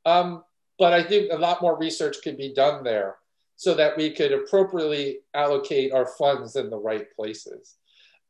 Um, 0.07 0.45
but 0.79 0.95
I 0.95 1.03
think 1.03 1.31
a 1.31 1.37
lot 1.37 1.61
more 1.61 1.77
research 1.77 2.17
could 2.25 2.39
be 2.39 2.55
done 2.55 2.83
there 2.83 3.17
so 3.57 3.75
that 3.75 3.97
we 3.99 4.11
could 4.11 4.33
appropriately 4.33 5.19
allocate 5.35 5.93
our 5.93 6.07
funds 6.07 6.57
in 6.57 6.71
the 6.71 6.79
right 6.79 7.15
places. 7.15 7.77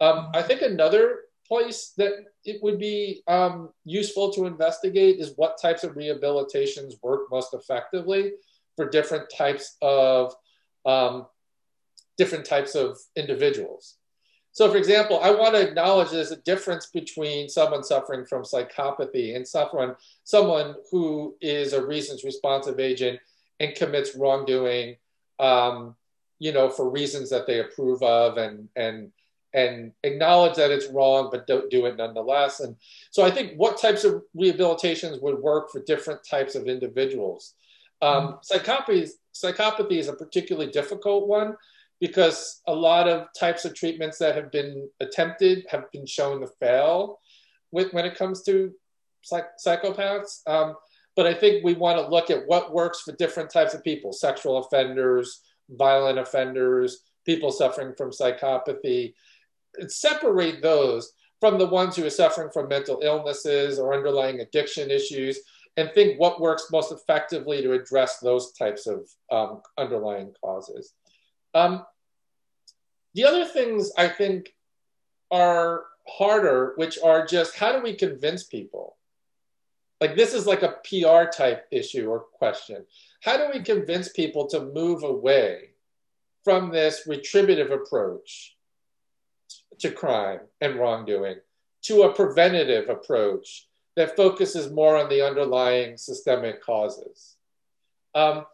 Um, 0.01 0.31
I 0.35 0.43
think 0.43 0.63
another 0.63 1.21
place 1.51 1.93
that 1.97 2.13
it 2.45 2.63
would 2.63 2.79
be 2.79 3.23
um, 3.27 3.71
useful 3.85 4.33
to 4.33 4.47
investigate 4.47 5.19
is 5.19 5.33
what 5.37 5.61
types 5.61 5.83
of 5.83 5.97
rehabilitations 5.97 6.95
work 7.03 7.23
most 7.31 7.53
effectively 7.53 8.33
for 8.77 8.89
different 8.89 9.25
types 9.37 9.77
of 9.83 10.33
um, 10.87 11.27
different 12.17 12.45
types 12.45 12.75
of 12.77 12.97
individuals. 13.17 13.97
So, 14.53 14.71
for 14.71 14.77
example, 14.77 15.21
I 15.21 15.31
want 15.31 15.55
to 15.55 15.69
acknowledge 15.69 16.11
there's 16.11 16.33
a 16.33 16.37
difference 16.37 16.87
between 16.87 17.49
someone 17.49 17.83
suffering 17.83 18.27
from 18.27 18.43
psychopathy 18.43 19.35
and 19.37 19.47
someone, 19.47 19.97
someone 20.25 20.75
who 20.91 21.37
is 21.41 21.73
a 21.73 21.85
reasons 21.85 22.25
responsive 22.25 22.79
agent 22.81 23.21
and 23.59 23.75
commits 23.75 24.15
wrongdoing, 24.17 24.97
um, 25.39 25.95
you 26.39 26.53
know, 26.53 26.69
for 26.69 26.91
reasons 26.91 27.31
that 27.31 27.47
they 27.47 27.61
approve 27.61 28.03
of 28.03 28.39
and 28.39 28.69
and 28.77 29.13
and 29.53 29.93
acknowledge 30.05 30.57
that 30.57 30.71
it's 30.71 30.89
wrong, 30.89 31.29
but 31.31 31.47
don't 31.47 31.71
do 31.71 31.87
it 31.87 31.97
nonetheless. 31.97 32.61
And 32.61 32.77
so, 33.11 33.25
I 33.25 33.31
think 33.31 33.55
what 33.57 33.81
types 33.81 34.05
of 34.05 34.23
rehabilitations 34.37 35.21
would 35.23 35.39
work 35.39 35.71
for 35.71 35.83
different 35.83 36.21
types 36.29 36.55
of 36.55 36.67
individuals. 36.67 37.55
Um, 38.03 38.39
psychopathy, 38.51 39.11
psychopathy 39.35 39.99
is 39.99 40.09
a 40.09 40.15
particularly 40.15 40.71
difficult 40.71 41.29
one 41.29 41.57
because 42.01 42.63
a 42.67 42.75
lot 42.75 43.09
of 43.09 43.29
types 43.39 43.65
of 43.65 43.75
treatments 43.75 44.19
that 44.19 44.35
have 44.35 44.51
been 44.51 44.89
attempted 45.01 45.67
have 45.69 45.91
been 45.93 46.07
shown 46.07 46.41
to 46.41 46.47
fail 46.59 47.21
with, 47.73 47.93
when 47.93 48.07
it 48.07 48.17
comes 48.17 48.43
to 48.45 48.73
psych- 49.23 49.59
psychopaths. 49.65 50.41
Um, 50.47 50.77
but 51.15 51.27
I 51.27 51.35
think 51.35 51.63
we 51.63 51.75
want 51.75 51.99
to 51.99 52.09
look 52.09 52.31
at 52.31 52.47
what 52.47 52.73
works 52.73 53.03
for 53.03 53.13
different 53.13 53.51
types 53.51 53.75
of 53.75 53.85
people 53.85 54.13
sexual 54.13 54.59
offenders, 54.59 55.41
violent 55.69 56.19
offenders, 56.19 57.03
people 57.27 57.51
suffering 57.51 57.95
from 57.97 58.11
psychopathy, 58.11 59.15
separate 59.89 60.63
those 60.63 61.13
from 61.41 61.59
the 61.59 61.67
ones 61.67 61.97
who 61.97 62.05
are 62.05 62.11
suffering 62.11 62.51
from 62.53 62.69
mental 62.69 63.01
illnesses 63.03 63.79
or 63.79 63.95
underlying 63.95 64.41
addiction 64.41 64.91
issues 64.91 65.41
and 65.77 65.91
think 65.93 66.19
what 66.19 66.41
works 66.41 66.67
most 66.71 66.93
effectively 66.93 67.63
to 67.63 67.73
address 67.73 68.19
those 68.19 68.53
types 68.53 68.87
of 68.87 69.09
um, 69.31 69.63
underlying 69.79 70.33
causes. 70.41 70.93
Um, 71.55 71.85
the 73.15 73.25
other 73.25 73.45
things 73.45 73.91
I 73.97 74.09
think 74.09 74.55
are 75.31 75.85
harder, 76.07 76.75
which 76.77 76.99
are 77.03 77.27
just 77.27 77.57
how 77.57 77.73
do 77.73 77.83
we 77.83 77.95
convince 77.95 78.45
people? 78.45 78.97
Like 80.01 80.17
this 80.17 80.35
is 80.35 80.47
like 80.47 80.63
a 80.63 80.77
PR 80.85 81.31
type 81.31 81.67
issue 81.71 82.09
or 82.09 82.21
question. 82.21 82.85
How 83.23 83.37
do 83.37 83.51
we 83.53 83.63
convince 83.63 84.11
people 84.11 84.47
to 84.49 84.73
move 84.73 85.03
away 85.03 85.71
from 86.45 86.71
this 86.71 87.03
retributive 87.07 87.71
approach 87.71 88.57
to 89.81 89.91
crime 89.91 90.41
and 90.61 90.77
wrongdoing 90.77 91.37
to 91.83 92.03
a 92.03 92.13
preventative 92.13 92.89
approach 92.89 93.67
that 93.97 94.17
focuses 94.17 94.71
more 94.71 94.97
on 94.97 95.09
the 95.09 95.27
underlying 95.27 95.97
systemic 95.97 96.63
causes? 96.63 97.37
Um, 98.15 98.47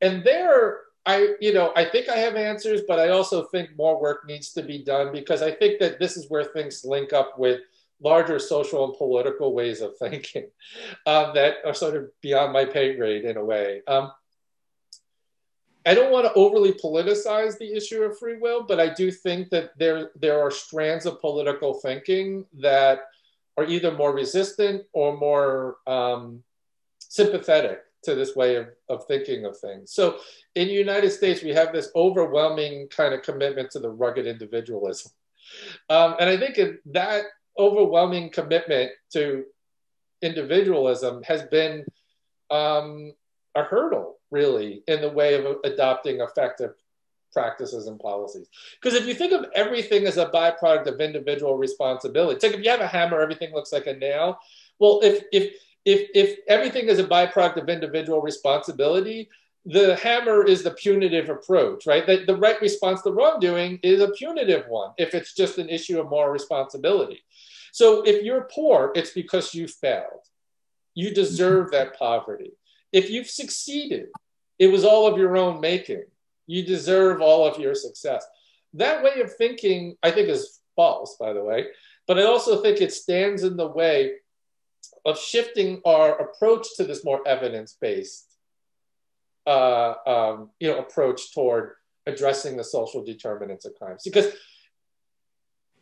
and 0.00 0.24
there, 0.24 0.80
I, 1.06 1.34
you 1.40 1.52
know, 1.52 1.72
I 1.76 1.84
think 1.84 2.08
I 2.08 2.16
have 2.16 2.36
answers, 2.36 2.82
but 2.86 2.98
I 2.98 3.08
also 3.08 3.44
think 3.44 3.70
more 3.76 4.00
work 4.00 4.26
needs 4.26 4.52
to 4.52 4.62
be 4.62 4.82
done 4.82 5.12
because 5.12 5.42
I 5.42 5.50
think 5.50 5.80
that 5.80 5.98
this 5.98 6.16
is 6.16 6.28
where 6.28 6.44
things 6.44 6.84
link 6.84 7.12
up 7.12 7.38
with 7.38 7.60
larger 8.02 8.38
social 8.38 8.84
and 8.84 8.94
political 8.94 9.54
ways 9.54 9.80
of 9.80 9.96
thinking 9.96 10.46
um, 11.06 11.30
that 11.34 11.56
are 11.64 11.74
sort 11.74 11.96
of 11.96 12.08
beyond 12.20 12.52
my 12.52 12.64
pay 12.64 12.96
grade 12.96 13.24
in 13.24 13.36
a 13.36 13.44
way. 13.44 13.82
Um, 13.86 14.12
I 15.86 15.94
don't 15.94 16.12
want 16.12 16.26
to 16.26 16.32
overly 16.32 16.72
politicize 16.72 17.58
the 17.58 17.72
issue 17.74 18.02
of 18.02 18.18
free 18.18 18.38
will, 18.38 18.62
but 18.62 18.80
I 18.80 18.92
do 18.92 19.10
think 19.10 19.50
that 19.50 19.78
there 19.78 20.10
there 20.16 20.40
are 20.40 20.50
strands 20.50 21.04
of 21.06 21.20
political 21.20 21.74
thinking 21.74 22.46
that 22.60 23.00
are 23.56 23.64
either 23.64 23.92
more 23.92 24.14
resistant 24.14 24.84
or 24.92 25.16
more 25.16 25.76
um, 25.86 26.42
sympathetic 26.98 27.80
to 28.04 28.14
this 28.14 28.34
way 28.36 28.56
of, 28.56 28.68
of 28.88 29.06
thinking 29.06 29.44
of 29.44 29.56
things. 29.58 29.92
So 29.92 30.18
in 30.54 30.68
the 30.68 30.74
United 30.74 31.10
States, 31.10 31.42
we 31.42 31.50
have 31.50 31.72
this 31.72 31.90
overwhelming 31.94 32.88
kind 32.88 33.14
of 33.14 33.22
commitment 33.22 33.70
to 33.72 33.78
the 33.78 33.90
rugged 33.90 34.26
individualism. 34.26 35.12
Um, 35.88 36.16
and 36.18 36.28
I 36.28 36.36
think 36.36 36.58
that 36.92 37.24
overwhelming 37.58 38.30
commitment 38.30 38.90
to 39.12 39.44
individualism 40.22 41.22
has 41.22 41.42
been 41.44 41.84
um, 42.50 43.12
a 43.54 43.62
hurdle, 43.62 44.18
really, 44.38 44.82
in 44.92 45.00
the 45.00 45.14
way 45.18 45.30
of 45.34 45.42
adopting 45.64 46.20
effective 46.20 46.72
practices 47.32 47.86
and 47.86 47.98
policies. 48.00 48.48
Because 48.80 48.98
if 48.98 49.06
you 49.06 49.14
think 49.14 49.32
of 49.32 49.46
everything 49.54 50.06
as 50.06 50.18
a 50.18 50.26
byproduct 50.26 50.86
of 50.86 51.00
individual 51.00 51.56
responsibility, 51.56 52.34
it's 52.34 52.44
like 52.44 52.54
if 52.54 52.64
you 52.64 52.70
have 52.70 52.80
a 52.80 52.94
hammer, 52.96 53.20
everything 53.20 53.52
looks 53.52 53.72
like 53.72 53.86
a 53.86 53.94
nail. 53.94 54.38
Well, 54.78 55.00
if 55.02 55.24
if 55.32 55.44
if, 55.84 56.00
if 56.14 56.38
everything 56.48 56.86
is 56.88 56.98
a 56.98 57.04
byproduct 57.04 57.56
of 57.62 57.68
individual 57.68 58.22
responsibility, 58.22 59.28
the 59.66 59.96
hammer 59.96 60.44
is 60.44 60.62
the 60.62 60.70
punitive 60.70 61.28
approach, 61.28 61.86
right? 61.86 62.06
The, 62.06 62.24
the 62.26 62.36
right 62.36 62.60
response 62.60 63.02
to 63.02 63.12
wrongdoing 63.12 63.80
is 63.82 64.00
a 64.00 64.08
punitive 64.08 64.66
one 64.68 64.92
if 64.98 65.14
it's 65.14 65.34
just 65.34 65.58
an 65.58 65.68
issue 65.68 66.00
of 66.00 66.08
moral 66.08 66.32
responsibility. 66.32 67.22
So 67.72 68.02
if 68.02 68.22
you're 68.24 68.48
poor, 68.52 68.92
it's 68.94 69.10
because 69.10 69.54
you 69.54 69.66
failed. 69.68 70.24
You 70.94 71.12
deserve 71.12 71.70
that 71.72 71.98
poverty. 71.98 72.52
If 72.92 73.10
you've 73.10 73.28
succeeded, 73.42 74.06
it 74.58 74.68
was 74.68 74.84
all 74.84 75.06
of 75.06 75.18
your 75.18 75.36
own 75.36 75.60
making. 75.60 76.04
You 76.46 76.64
deserve 76.64 77.20
all 77.20 77.46
of 77.46 77.58
your 77.58 77.74
success. 77.74 78.24
That 78.74 79.02
way 79.02 79.20
of 79.20 79.34
thinking, 79.34 79.96
I 80.02 80.10
think, 80.10 80.28
is 80.28 80.60
false, 80.76 81.16
by 81.18 81.32
the 81.32 81.42
way, 81.42 81.66
but 82.06 82.18
I 82.18 82.24
also 82.24 82.62
think 82.62 82.80
it 82.80 82.92
stands 82.92 83.42
in 83.44 83.56
the 83.56 83.66
way 83.66 84.14
of 85.04 85.18
shifting 85.18 85.80
our 85.84 86.18
approach 86.18 86.66
to 86.76 86.84
this 86.84 87.04
more 87.04 87.26
evidence-based 87.26 88.34
uh, 89.46 89.94
um, 90.06 90.50
you 90.60 90.68
know, 90.68 90.78
approach 90.78 91.34
toward 91.34 91.72
addressing 92.06 92.56
the 92.56 92.64
social 92.64 93.04
determinants 93.04 93.64
of 93.64 93.74
crimes. 93.74 94.02
Because 94.04 94.32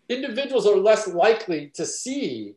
individuals 0.09 0.67
are 0.67 0.77
less 0.77 1.09
likely 1.09 1.71
to 1.75 1.87
see 1.87 2.55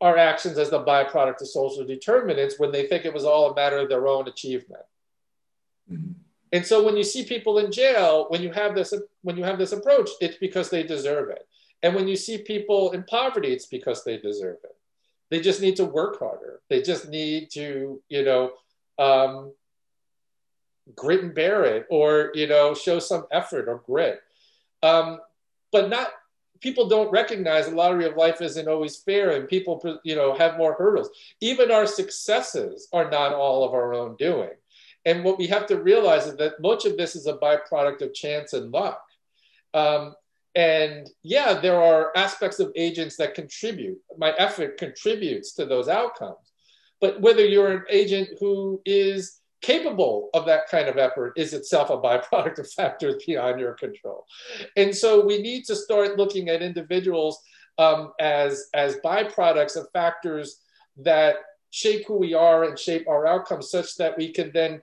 our 0.00 0.16
actions 0.16 0.58
as 0.58 0.70
the 0.70 0.82
byproduct 0.82 1.40
of 1.40 1.48
social 1.48 1.84
determinants 1.84 2.58
when 2.58 2.72
they 2.72 2.86
think 2.86 3.04
it 3.04 3.14
was 3.14 3.24
all 3.24 3.50
a 3.50 3.54
matter 3.54 3.78
of 3.78 3.88
their 3.88 4.06
own 4.06 4.28
achievement. 4.28 4.82
Mm-hmm. 5.90 6.12
And 6.52 6.64
so 6.64 6.84
when 6.84 6.96
you 6.96 7.02
see 7.02 7.24
people 7.24 7.58
in 7.58 7.72
jail, 7.72 8.26
when 8.28 8.42
you 8.42 8.52
have 8.52 8.74
this 8.74 8.94
when 9.22 9.36
you 9.36 9.44
have 9.44 9.58
this 9.58 9.72
approach, 9.72 10.10
it's 10.20 10.36
because 10.36 10.70
they 10.70 10.82
deserve 10.84 11.30
it. 11.30 11.46
And 11.82 11.94
when 11.94 12.06
you 12.06 12.16
see 12.16 12.38
people 12.38 12.92
in 12.92 13.02
poverty, 13.04 13.52
it's 13.52 13.66
because 13.66 14.04
they 14.04 14.18
deserve 14.18 14.58
it. 14.64 14.76
They 15.30 15.40
just 15.40 15.60
need 15.60 15.76
to 15.76 15.84
work 15.84 16.18
harder. 16.18 16.60
They 16.70 16.80
just 16.80 17.08
need 17.08 17.50
to, 17.52 18.00
you 18.08 18.24
know, 18.24 18.52
um, 18.98 19.52
grit 20.94 21.24
and 21.24 21.34
bear 21.34 21.64
it, 21.64 21.86
or 21.90 22.30
you 22.34 22.46
know, 22.46 22.74
show 22.74 22.98
some 22.98 23.26
effort 23.32 23.68
or 23.68 23.82
grit. 23.84 24.20
Um, 24.82 25.18
but 25.72 25.88
not 25.88 26.12
people 26.60 26.88
don't 26.88 27.10
recognize 27.10 27.68
the 27.68 27.74
lottery 27.74 28.06
of 28.06 28.16
life 28.16 28.40
isn't 28.40 28.68
always 28.68 28.96
fair, 28.96 29.32
and 29.32 29.48
people, 29.48 30.00
you 30.04 30.14
know, 30.14 30.34
have 30.34 30.56
more 30.56 30.74
hurdles. 30.74 31.10
Even 31.40 31.70
our 31.70 31.86
successes 31.86 32.88
are 32.92 33.10
not 33.10 33.34
all 33.34 33.64
of 33.64 33.74
our 33.74 33.92
own 33.92 34.16
doing. 34.16 34.50
And 35.04 35.24
what 35.24 35.38
we 35.38 35.46
have 35.48 35.66
to 35.66 35.82
realize 35.82 36.26
is 36.26 36.36
that 36.36 36.60
much 36.60 36.84
of 36.84 36.96
this 36.96 37.14
is 37.16 37.26
a 37.26 37.34
byproduct 37.34 38.02
of 38.02 38.14
chance 38.14 38.52
and 38.52 38.70
luck. 38.70 39.02
Um, 39.74 40.14
and 40.54 41.10
yeah, 41.22 41.60
there 41.60 41.82
are 41.82 42.12
aspects 42.16 42.60
of 42.60 42.72
agents 42.76 43.16
that 43.16 43.34
contribute. 43.34 43.98
My 44.16 44.32
effort 44.38 44.78
contributes 44.78 45.52
to 45.54 45.66
those 45.66 45.88
outcomes. 45.88 46.52
But 47.00 47.20
whether 47.20 47.44
you're 47.44 47.76
an 47.76 47.84
agent 47.90 48.28
who 48.38 48.80
is 48.84 49.40
capable 49.62 50.28
of 50.34 50.44
that 50.46 50.68
kind 50.68 50.88
of 50.88 50.98
effort 50.98 51.32
is 51.36 51.54
itself 51.54 51.90
a 51.90 51.96
byproduct 51.96 52.58
of 52.58 52.70
factors 52.70 53.22
beyond 53.26 53.58
your 53.58 53.72
control. 53.72 54.26
And 54.76 54.94
so 54.94 55.24
we 55.24 55.40
need 55.40 55.64
to 55.64 55.74
start 55.74 56.18
looking 56.18 56.48
at 56.50 56.62
individuals 56.62 57.40
um, 57.78 58.12
as 58.20 58.68
as 58.74 58.96
byproducts 59.04 59.76
of 59.76 59.88
factors 59.92 60.60
that 60.98 61.36
shape 61.74 62.06
who 62.06 62.14
we 62.14 62.34
are 62.34 62.62
and 62.62 62.78
shape 62.78 63.08
our 63.08 63.26
outcomes, 63.26 63.68
such 63.68 63.96
that 63.96 64.16
we 64.16 64.28
can 64.28 64.52
then 64.54 64.80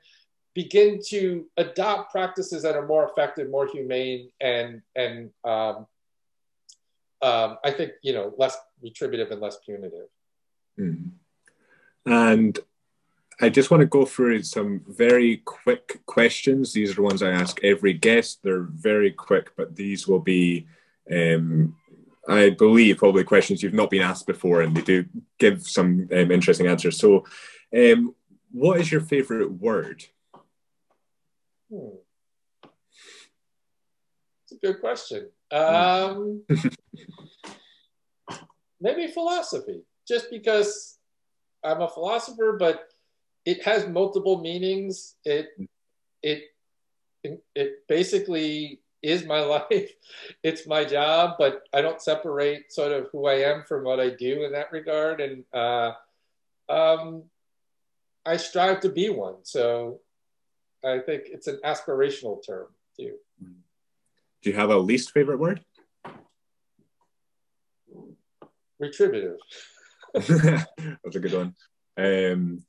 begin 0.53 0.99
to 1.07 1.45
adopt 1.55 2.11
practices 2.11 2.63
that 2.63 2.75
are 2.75 2.85
more 2.85 3.05
effective, 3.09 3.49
more 3.49 3.65
humane, 3.65 4.29
and 4.41 4.81
and 4.93 5.29
um, 5.45 5.87
um, 7.21 7.57
I 7.63 7.71
think 7.71 7.93
you 8.03 8.11
know 8.11 8.33
less 8.37 8.57
retributive 8.81 9.31
and 9.31 9.39
less 9.39 9.57
punitive. 9.65 10.09
Mm. 10.77 11.11
And 12.05 12.59
I 13.39 13.47
just 13.47 13.71
want 13.71 13.81
to 13.81 13.87
go 13.87 14.03
through 14.03 14.43
some 14.43 14.81
very 14.85 15.37
quick 15.45 16.01
questions. 16.05 16.73
These 16.73 16.91
are 16.91 16.95
the 16.95 17.03
ones 17.03 17.23
I 17.23 17.31
ask 17.31 17.63
every 17.63 17.93
guest. 17.93 18.39
They're 18.43 18.63
very 18.63 19.11
quick, 19.11 19.55
but 19.55 19.75
these 19.75 20.07
will 20.07 20.19
be, 20.19 20.67
um, 21.09 21.77
I 22.27 22.51
believe, 22.51 22.97
probably 22.97 23.23
questions 23.23 23.63
you've 23.63 23.73
not 23.73 23.89
been 23.89 24.01
asked 24.01 24.27
before, 24.27 24.61
and 24.61 24.75
they 24.75 24.81
do 24.81 25.05
give 25.39 25.63
some 25.63 26.07
um, 26.11 26.31
interesting 26.31 26.67
answers. 26.67 26.99
So, 26.99 27.25
um, 27.75 28.13
what 28.51 28.79
is 28.79 28.91
your 28.91 29.01
favorite 29.01 29.51
word? 29.51 30.03
Hmm. 31.71 31.95
It's 34.43 34.51
a 34.51 34.65
good 34.65 34.79
question. 34.79 35.29
Um, 35.51 36.43
maybe 38.81 39.07
philosophy, 39.07 39.81
just 40.07 40.29
because 40.29 40.99
I'm 41.63 41.81
a 41.81 41.89
philosopher, 41.89 42.57
but 42.59 42.89
it 43.45 43.63
has 43.63 43.87
multiple 43.87 44.41
meanings. 44.41 45.15
It 45.25 45.49
it 46.21 46.43
it 47.23 47.87
basically 47.87 48.81
is 49.01 49.25
my 49.25 49.39
life. 49.41 49.91
It's 50.43 50.67
my 50.67 50.83
job, 50.85 51.35
but 51.37 51.63
I 51.73 51.81
don't 51.81 52.01
separate 52.01 52.71
sort 52.71 52.91
of 52.91 53.07
who 53.11 53.27
I 53.27 53.35
am 53.35 53.63
from 53.67 53.83
what 53.83 53.99
I 53.99 54.09
do 54.09 54.43
in 54.43 54.51
that 54.53 54.71
regard. 54.71 55.21
And 55.21 55.43
uh, 55.53 55.93
um, 56.69 57.23
I 58.25 58.37
strive 58.37 58.81
to 58.81 58.89
be 58.89 59.09
one. 59.09 59.35
So 59.43 59.99
I 60.83 60.99
think 60.99 61.23
it's 61.25 61.47
an 61.47 61.59
aspirational 61.63 62.45
term 62.45 62.67
too. 62.97 63.15
Do 64.41 64.49
you 64.49 64.55
have 64.55 64.71
a 64.71 64.77
least 64.77 65.11
favorite 65.11 65.39
word? 65.39 65.63
Retributive. 68.79 69.37
That's 70.13 71.15
a 71.15 71.19
good 71.19 71.33
one. 71.33 71.55
Um, 71.95 72.63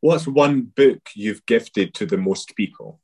what's 0.00 0.26
one 0.26 0.62
book 0.62 1.08
you've 1.14 1.46
gifted 1.46 1.94
to 1.94 2.06
the 2.06 2.18
most 2.18 2.54
people? 2.54 3.00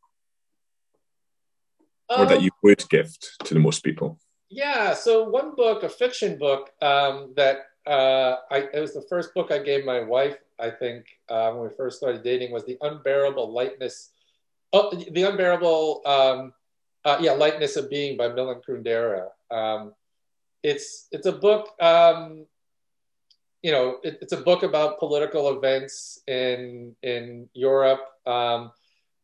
Or 2.11 2.27
that 2.27 2.39
um, 2.39 2.45
you 2.45 2.51
would 2.63 2.89
gift 2.89 3.37
to 3.45 3.55
the 3.55 3.61
most 3.61 3.83
people? 3.83 4.19
Yeah, 4.51 4.95
so 4.95 5.29
one 5.29 5.55
book, 5.55 5.83
a 5.83 5.89
fiction 5.89 6.39
book 6.39 6.71
um, 6.81 7.35
that 7.37 7.67
uh, 7.87 8.37
I, 8.51 8.69
it 8.73 8.81
was 8.81 8.95
the 8.95 9.05
first 9.09 9.35
book 9.35 9.51
I 9.51 9.59
gave 9.59 9.85
my 9.85 10.01
wife, 10.01 10.37
I 10.59 10.71
think, 10.71 11.07
uh, 11.29 11.51
when 11.53 11.69
we 11.69 11.75
first 11.77 11.99
started 11.99 12.23
dating, 12.23 12.53
was 12.53 12.65
The 12.65 12.79
Unbearable 12.81 13.53
Lightness, 13.53 14.11
oh, 14.73 14.91
The 14.91 15.23
Unbearable, 15.23 16.03
um, 16.07 16.53
uh, 17.05 17.19
yeah, 17.21 17.33
Lightness 17.33 17.77
of 17.77 17.91
Being 17.91 18.17
by 18.17 18.29
Milan 18.29 18.61
Kundera. 18.67 19.29
Um, 19.51 19.95
it's, 20.63 21.09
it's 21.13 21.27
a 21.27 21.33
book, 21.33 21.71
um, 21.81 22.47
you 23.63 23.73
know, 23.73 23.99
it, 24.03 24.19
it's 24.23 24.33
a 24.33 24.41
book 24.41 24.63
about 24.63 24.99
political 24.99 25.57
events 25.57 26.21
in, 26.27 26.97
in 27.03 27.49
Europe 27.53 28.01
um, 28.27 28.73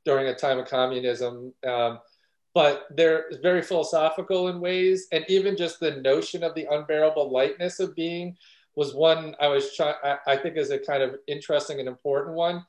during 0.04 0.28
a 0.28 0.34
time 0.34 0.58
of 0.58 0.68
communism. 0.68 1.52
Um, 1.66 1.98
but 2.54 2.86
they're 2.90 3.26
very 3.42 3.60
philosophical 3.60 4.48
in 4.48 4.60
ways. 4.60 5.08
And 5.12 5.24
even 5.28 5.56
just 5.56 5.80
the 5.80 5.96
notion 5.96 6.44
of 6.44 6.54
the 6.54 6.66
unbearable 6.70 7.30
lightness 7.30 7.80
of 7.80 7.96
being 7.96 8.36
was 8.76 8.94
one 8.94 9.34
I 9.40 9.48
was 9.48 9.74
trying, 9.74 9.96
I 10.26 10.36
think 10.36 10.56
is 10.56 10.70
a 10.70 10.78
kind 10.78 11.02
of 11.02 11.16
interesting 11.26 11.80
and 11.80 11.88
important 11.88 12.36
one 12.36 12.64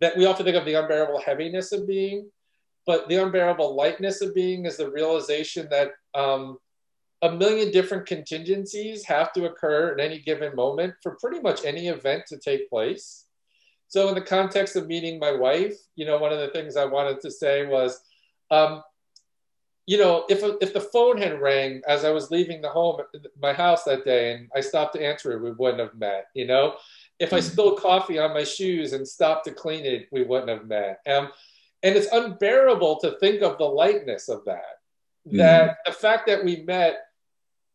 that 0.00 0.16
we 0.16 0.26
often 0.26 0.44
think 0.44 0.56
of 0.56 0.64
the 0.64 0.74
unbearable 0.74 1.20
heaviness 1.20 1.72
of 1.72 1.86
being, 1.86 2.30
but 2.86 3.08
the 3.08 3.16
unbearable 3.16 3.74
lightness 3.74 4.20
of 4.20 4.34
being 4.34 4.66
is 4.66 4.76
the 4.76 4.90
realization 4.90 5.68
that 5.70 5.92
um, 6.14 6.58
a 7.22 7.30
million 7.30 7.70
different 7.70 8.06
contingencies 8.06 9.04
have 9.04 9.32
to 9.32 9.46
occur 9.46 9.92
at 9.92 10.00
any 10.00 10.18
given 10.18 10.54
moment 10.54 10.94
for 11.02 11.16
pretty 11.16 11.40
much 11.40 11.64
any 11.64 11.88
event 11.88 12.24
to 12.28 12.38
take 12.38 12.68
place. 12.68 13.24
So, 13.88 14.08
in 14.08 14.14
the 14.14 14.20
context 14.20 14.76
of 14.76 14.86
meeting 14.86 15.18
my 15.18 15.32
wife, 15.32 15.76
you 15.94 16.04
know, 16.04 16.18
one 16.18 16.32
of 16.32 16.40
the 16.40 16.48
things 16.48 16.76
I 16.76 16.84
wanted 16.84 17.20
to 17.20 17.30
say 17.30 17.66
was, 17.66 18.00
um, 18.50 18.82
you 19.86 19.98
know, 19.98 20.24
if 20.28 20.42
if 20.60 20.74
the 20.74 20.80
phone 20.80 21.16
had 21.16 21.40
rang 21.40 21.80
as 21.86 22.04
I 22.04 22.10
was 22.10 22.30
leaving 22.32 22.60
the 22.60 22.68
home, 22.68 23.00
my 23.40 23.52
house 23.52 23.84
that 23.84 24.04
day, 24.04 24.32
and 24.32 24.50
I 24.54 24.60
stopped 24.60 24.94
to 24.96 25.04
answer 25.04 25.32
it, 25.32 25.42
we 25.42 25.52
wouldn't 25.52 25.80
have 25.80 25.94
met. 25.94 26.26
You 26.34 26.46
know, 26.46 26.74
if 27.20 27.32
I 27.32 27.38
hmm. 27.38 27.46
spilled 27.46 27.80
coffee 27.80 28.18
on 28.18 28.34
my 28.34 28.42
shoes 28.42 28.92
and 28.92 29.06
stopped 29.06 29.44
to 29.46 29.52
clean 29.52 29.84
it, 29.84 30.08
we 30.10 30.24
wouldn't 30.24 30.50
have 30.50 30.66
met. 30.66 31.00
Um, 31.06 31.30
and 31.82 31.94
it's 31.94 32.12
unbearable 32.12 32.98
to 33.00 33.16
think 33.20 33.42
of 33.42 33.58
the 33.58 33.64
lightness 33.64 34.28
of 34.28 34.44
that. 34.46 34.80
Mm. 35.28 35.38
That 35.38 35.78
the 35.86 35.92
fact 35.92 36.26
that 36.26 36.44
we 36.44 36.62
met, 36.62 36.98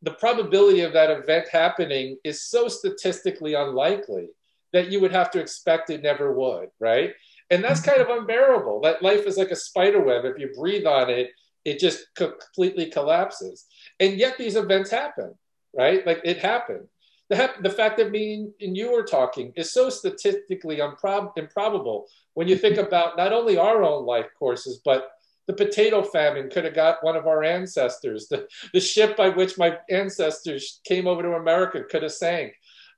the 0.01 0.11
probability 0.11 0.81
of 0.81 0.91
that 0.93 1.11
event 1.11 1.47
happening 1.49 2.17
is 2.25 2.43
so 2.43 2.67
statistically 2.67 3.53
unlikely 3.53 4.29
that 4.73 4.91
you 4.91 4.99
would 4.99 5.11
have 5.11 5.31
to 5.31 5.39
expect 5.39 5.89
it 5.89 6.01
never 6.01 6.33
would, 6.33 6.69
right? 6.79 7.13
And 7.49 7.63
that's 7.63 7.81
hmm. 7.85 7.91
kind 7.91 8.01
of 8.01 8.09
unbearable. 8.09 8.81
That 8.81 9.01
life 9.01 9.25
is 9.25 9.37
like 9.37 9.51
a 9.51 9.55
spider 9.55 10.01
web. 10.01 10.25
If 10.25 10.37
you 10.37 10.49
breathe 10.57 10.85
on 10.85 11.09
it, 11.09 11.31
it 11.65 11.79
just 11.79 12.05
completely 12.15 12.87
collapses. 12.87 13.65
And 13.99 14.17
yet 14.17 14.37
these 14.37 14.55
events 14.55 14.89
happen, 14.89 15.35
right? 15.73 16.05
Like 16.05 16.21
it 16.23 16.37
happened. 16.37 16.87
The, 17.29 17.51
the 17.61 17.69
fact 17.69 17.97
that 17.97 18.11
me 18.11 18.49
and 18.59 18.75
you 18.75 18.91
were 18.91 19.03
talking 19.03 19.53
is 19.55 19.71
so 19.71 19.89
statistically 19.89 20.77
improb- 20.77 21.37
improbable 21.37 22.07
when 22.33 22.47
you 22.47 22.57
think 22.57 22.77
about 22.87 23.17
not 23.17 23.33
only 23.33 23.57
our 23.57 23.83
own 23.83 24.05
life 24.05 24.27
courses, 24.37 24.81
but 24.83 25.11
the 25.47 25.53
potato 25.53 26.03
famine 26.03 26.49
could 26.49 26.65
have 26.65 26.75
got 26.75 27.03
one 27.03 27.15
of 27.15 27.27
our 27.27 27.43
ancestors. 27.43 28.27
The, 28.27 28.47
the 28.73 28.79
ship 28.79 29.17
by 29.17 29.29
which 29.29 29.57
my 29.57 29.77
ancestors 29.89 30.79
came 30.85 31.07
over 31.07 31.21
to 31.23 31.33
America 31.33 31.83
could 31.89 32.03
have 32.03 32.11
sank 32.11 32.53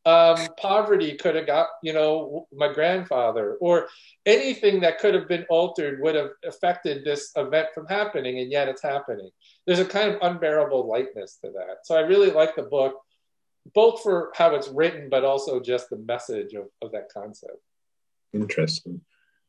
um, 0.05 0.37
poverty 0.57 1.15
could 1.15 1.35
have 1.35 1.47
got 1.47 1.67
you 1.81 1.93
know 1.93 2.47
my 2.53 2.71
grandfather 2.71 3.55
or 3.61 3.87
anything 4.25 4.81
that 4.81 4.99
could 4.99 5.13
have 5.13 5.29
been 5.29 5.45
altered 5.49 6.01
would 6.01 6.15
have 6.15 6.31
affected 6.45 7.05
this 7.05 7.31
event 7.37 7.67
from 7.73 7.85
happening 7.87 8.39
and 8.39 8.51
yet 8.51 8.67
it's 8.67 8.83
happening. 8.83 9.29
There's 9.65 9.79
a 9.79 9.85
kind 9.85 10.11
of 10.11 10.19
unbearable 10.21 10.87
lightness 10.87 11.37
to 11.43 11.51
that. 11.51 11.85
So 11.85 11.95
i 11.95 12.01
really 12.01 12.31
like 12.31 12.55
the 12.55 12.63
book 12.63 12.95
both 13.73 14.03
for 14.03 14.31
how 14.35 14.55
it's 14.55 14.67
written 14.67 15.09
but 15.09 15.23
also 15.23 15.61
just 15.61 15.89
the 15.89 15.97
message 15.97 16.53
of, 16.53 16.65
of 16.81 16.91
that 16.91 17.07
concept. 17.13 17.59
Interesting. 18.33 19.01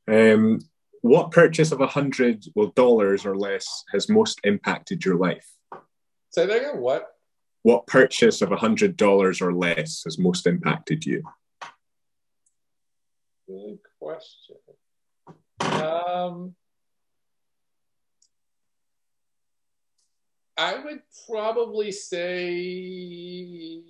Um, 0.06 0.60
what 1.00 1.32
purchase 1.32 1.72
of 1.72 1.80
a 1.80 1.86
hundred 1.86 2.44
well 2.54 2.72
dollars 2.76 3.26
or 3.26 3.36
less 3.36 3.84
has 3.92 4.08
most 4.08 4.40
impacted 4.44 5.04
your 5.04 5.16
life? 5.16 5.46
Say 6.30 6.46
that 6.46 6.56
again 6.56 6.80
what 6.80 7.13
what 7.64 7.86
purchase 7.86 8.42
of 8.42 8.50
$100 8.50 9.42
or 9.42 9.52
less 9.54 10.04
has 10.04 10.18
most 10.18 10.46
impacted 10.46 11.04
you? 11.04 11.22
Good 13.48 13.78
question. 13.98 14.56
Um, 15.60 16.54
I 20.58 20.76
would 20.84 21.00
probably 21.26 21.90
say 21.90 23.82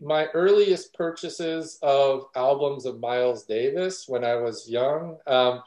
my 0.00 0.26
earliest 0.34 0.94
purchases 0.94 1.80
of 1.82 2.26
albums 2.36 2.86
of 2.86 3.00
Miles 3.00 3.44
Davis 3.44 4.04
when 4.06 4.24
I 4.24 4.36
was 4.36 4.70
young. 4.70 5.18
Um, 5.26 5.62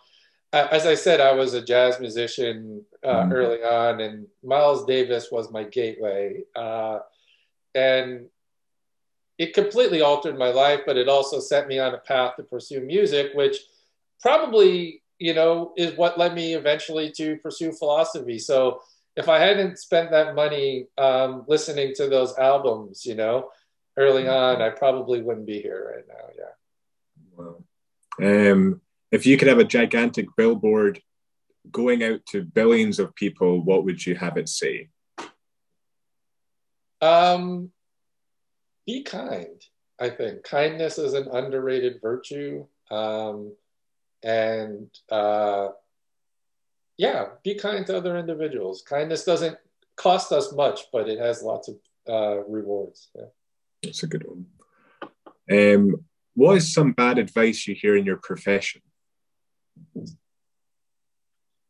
as 0.72 0.86
I 0.86 0.95
said, 0.95 1.20
I 1.20 1.34
was 1.34 1.53
a 1.53 1.62
jazz 1.62 1.99
musician 1.99 2.84
uh, 3.03 3.24
mm. 3.24 3.34
early 3.34 3.64
on, 3.64 3.99
and 3.99 4.28
Miles 4.43 4.86
Davis 4.86 5.30
was 5.32 5.51
my 5.51 5.64
gateway. 5.64 6.43
Uh, 6.55 6.99
and 7.76 8.28
it 9.38 9.53
completely 9.53 10.01
altered 10.01 10.38
my 10.38 10.49
life, 10.49 10.82
but 10.86 10.97
it 10.97 11.10
also 11.10 11.39
set 11.39 11.68
me 11.68 11.80
on 11.80 11.93
a 11.93 11.99
path 11.99 12.36
to 12.38 12.43
pursue 12.43 12.82
music, 12.82 13.32
which 13.36 13.58
probably, 14.22 15.03
you 15.20 15.34
know, 15.34 15.74
is 15.78 15.95
what 15.97 16.18
led 16.18 16.34
me 16.34 16.55
eventually 16.55 17.12
to 17.12 17.38
pursue 17.38 17.72
philosophy. 17.72 18.39
So 18.39 18.82
if 19.16 19.30
I 19.30 19.39
hadn't 19.39 19.80
spent 19.80 20.12
that 20.12 20.36
money 20.36 20.88
um, 20.97 21.43
listening 21.47 21.93
to 21.95 22.08
those 22.08 22.38
albums, 22.38 23.05
you 23.05 23.16
know, 23.16 23.49
early 23.95 24.24
mm. 24.24 24.34
on, 24.34 24.62
I 24.62 24.70
probably 24.70 25.22
wouldn't 25.22 25.45
be 25.45 25.62
here 25.62 25.93
right 25.95 26.05
now. 26.08 26.26
Yeah. 26.38 26.53
Wow. 27.36 28.51
Um, 28.51 28.82
if 29.12 29.26
you 29.26 29.38
could 29.38 29.47
have 29.47 29.60
a 29.60 29.64
gigantic 29.64 30.28
billboard 30.36 31.01
going 31.72 32.03
out 32.03 32.26
to 32.28 32.43
billions 32.43 32.99
of 32.99 33.16
people, 33.16 33.62
what 33.62 33.84
would 33.86 34.05
you 34.05 34.16
have 34.16 34.38
it 34.38 34.49
say? 34.49 34.89
Um, 37.01 37.72
be 38.86 39.03
kind. 39.03 39.62
I 39.99 40.10
think 40.10 40.43
kindness 40.43 40.97
is 40.97 41.14
an 41.14 41.28
underrated 41.32 41.99
virtue, 42.01 42.66
um, 42.91 43.53
and 44.24 44.89
uh, 45.12 45.70
yeah, 46.97 47.26
be 47.43 47.55
kind 47.55 47.86
to 47.88 47.97
other 47.97 48.18
individuals. 48.18 48.84
Kindness 48.88 49.24
doesn't 49.24 49.58
cost 49.95 50.32
us 50.32 50.53
much, 50.53 50.82
but 50.91 51.10
it 51.10 51.20
has 51.20 51.41
lots 51.41 51.68
of 51.68 51.76
uh, 52.08 52.43
rewards. 52.47 53.10
Yeah. 53.16 53.26
That's 53.84 54.03
a 54.03 54.08
good 54.08 54.26
one. 54.28 54.45
Um, 55.49 56.05
what 56.36 56.58
is 56.58 56.74
some 56.74 56.91
bad 56.91 57.18
advice 57.18 57.68
you 57.68 57.74
hear 57.74 57.95
in 57.95 58.05
your 58.05 58.18
profession? 58.18 58.82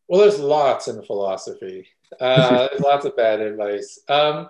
Well, 0.08 0.22
there's 0.22 0.40
lots 0.40 0.88
in 0.88 1.02
philosophy. 1.04 1.88
Uh, 2.20 2.68
there's 2.70 2.82
lots 2.82 3.06
of 3.06 3.16
bad 3.16 3.42
advice. 3.42 4.00
Um, 4.08 4.50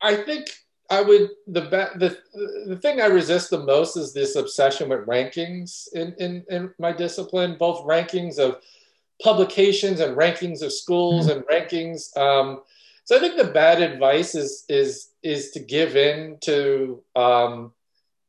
I 0.00 0.16
think 0.16 0.48
I 0.90 1.02
would 1.02 1.30
the 1.46 1.60
the 1.60 2.18
the 2.66 2.76
thing 2.76 3.00
I 3.00 3.06
resist 3.06 3.50
the 3.50 3.58
most 3.58 3.96
is 3.96 4.12
this 4.12 4.36
obsession 4.36 4.88
with 4.88 5.06
rankings 5.06 5.88
in 5.92 6.14
in, 6.18 6.44
in 6.48 6.74
my 6.78 6.92
discipline, 6.92 7.56
both 7.58 7.84
rankings 7.84 8.38
of 8.38 8.60
publications 9.22 10.00
and 10.00 10.16
rankings 10.16 10.62
of 10.62 10.72
schools 10.72 11.28
mm-hmm. 11.28 11.38
and 11.38 11.46
rankings. 11.46 12.16
Um, 12.16 12.62
so 13.04 13.16
I 13.16 13.20
think 13.20 13.36
the 13.36 13.52
bad 13.52 13.82
advice 13.82 14.34
is 14.34 14.64
is 14.68 15.10
is 15.22 15.50
to 15.52 15.60
give 15.60 15.96
in 15.96 16.38
to 16.42 17.02
um, 17.16 17.72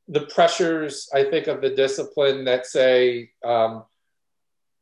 the 0.09 0.21
pressures. 0.21 1.07
I 1.13 1.23
think 1.23 1.47
of 1.47 1.61
the 1.61 1.69
discipline 1.69 2.43
that 2.45 2.65
say 2.65 3.31
um, 3.45 3.83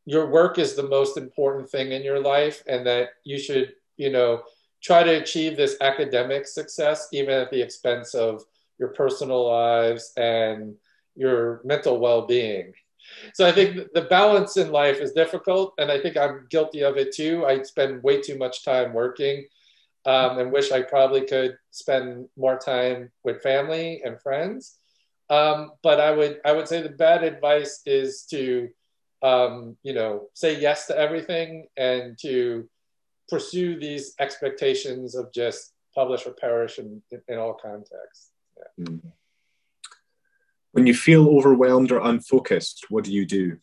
your 0.05 0.32
work 0.32 0.57
is 0.57 0.75
the 0.75 0.88
most 0.88 1.17
important 1.17 1.69
thing 1.69 1.91
in 1.91 2.01
your 2.01 2.19
life, 2.19 2.63
and 2.67 2.88
that 2.88 3.09
you 3.23 3.38
should 3.38 3.73
you 3.97 4.11
know 4.11 4.41
try 4.82 5.03
to 5.03 5.21
achieve 5.21 5.57
this 5.57 5.75
academic 5.82 6.47
success 6.47 7.07
even 7.11 7.34
at 7.34 7.51
the 7.51 7.61
expense 7.61 8.13
of 8.13 8.43
your 8.80 8.89
personal 8.89 9.47
lives 9.49 10.13
and 10.17 10.75
your 11.15 11.61
mental 11.63 11.99
well-being 11.99 12.71
so 13.34 13.45
i 13.45 13.51
think 13.51 13.91
the 13.93 14.03
balance 14.03 14.55
in 14.57 14.71
life 14.71 14.99
is 14.99 15.11
difficult 15.13 15.73
and 15.80 15.91
i 15.91 15.99
think 15.99 16.15
i'm 16.15 16.45
guilty 16.49 16.84
of 16.84 16.95
it 16.95 17.13
too 17.13 17.45
i 17.45 17.61
spend 17.63 18.01
way 18.03 18.21
too 18.21 18.38
much 18.38 18.63
time 18.63 18.93
working 18.93 19.45
um, 20.05 20.38
and 20.38 20.51
wish 20.51 20.71
i 20.71 20.82
probably 20.82 21.21
could 21.21 21.57
spend 21.71 22.28
more 22.38 22.57
time 22.57 23.11
with 23.23 23.41
family 23.41 24.01
and 24.05 24.21
friends 24.21 24.78
um, 25.30 25.71
but 25.84 25.99
i 25.99 26.11
would 26.11 26.39
i 26.45 26.51
would 26.51 26.67
say 26.67 26.82
the 26.82 26.89
bad 26.89 27.23
advice 27.23 27.82
is 27.86 28.23
to 28.23 28.69
um, 29.23 29.75
you 29.84 29.93
know 29.93 30.28
say 30.34 30.59
yes 30.59 30.88
to 30.88 30.97
everything 30.97 31.67
and 31.75 32.17
to 32.21 32.69
pursue 33.30 33.80
these 33.80 34.13
expectations 34.19 35.15
of 35.15 35.34
just 35.34 35.73
publish 35.93 36.25
or 36.25 36.32
perish 36.32 36.80
in, 36.80 37.01
in, 37.28 37.38
all 37.38 37.55
contexts. 37.55 38.32
Yeah. 38.57 38.86
Mm. 38.86 39.01
When 40.71 40.86
you 40.86 40.93
feel 40.93 41.28
overwhelmed 41.30 41.91
or 41.91 41.99
unfocused, 41.99 42.86
what 42.89 43.03
do 43.03 43.11
you 43.11 43.25
do? 43.25 43.57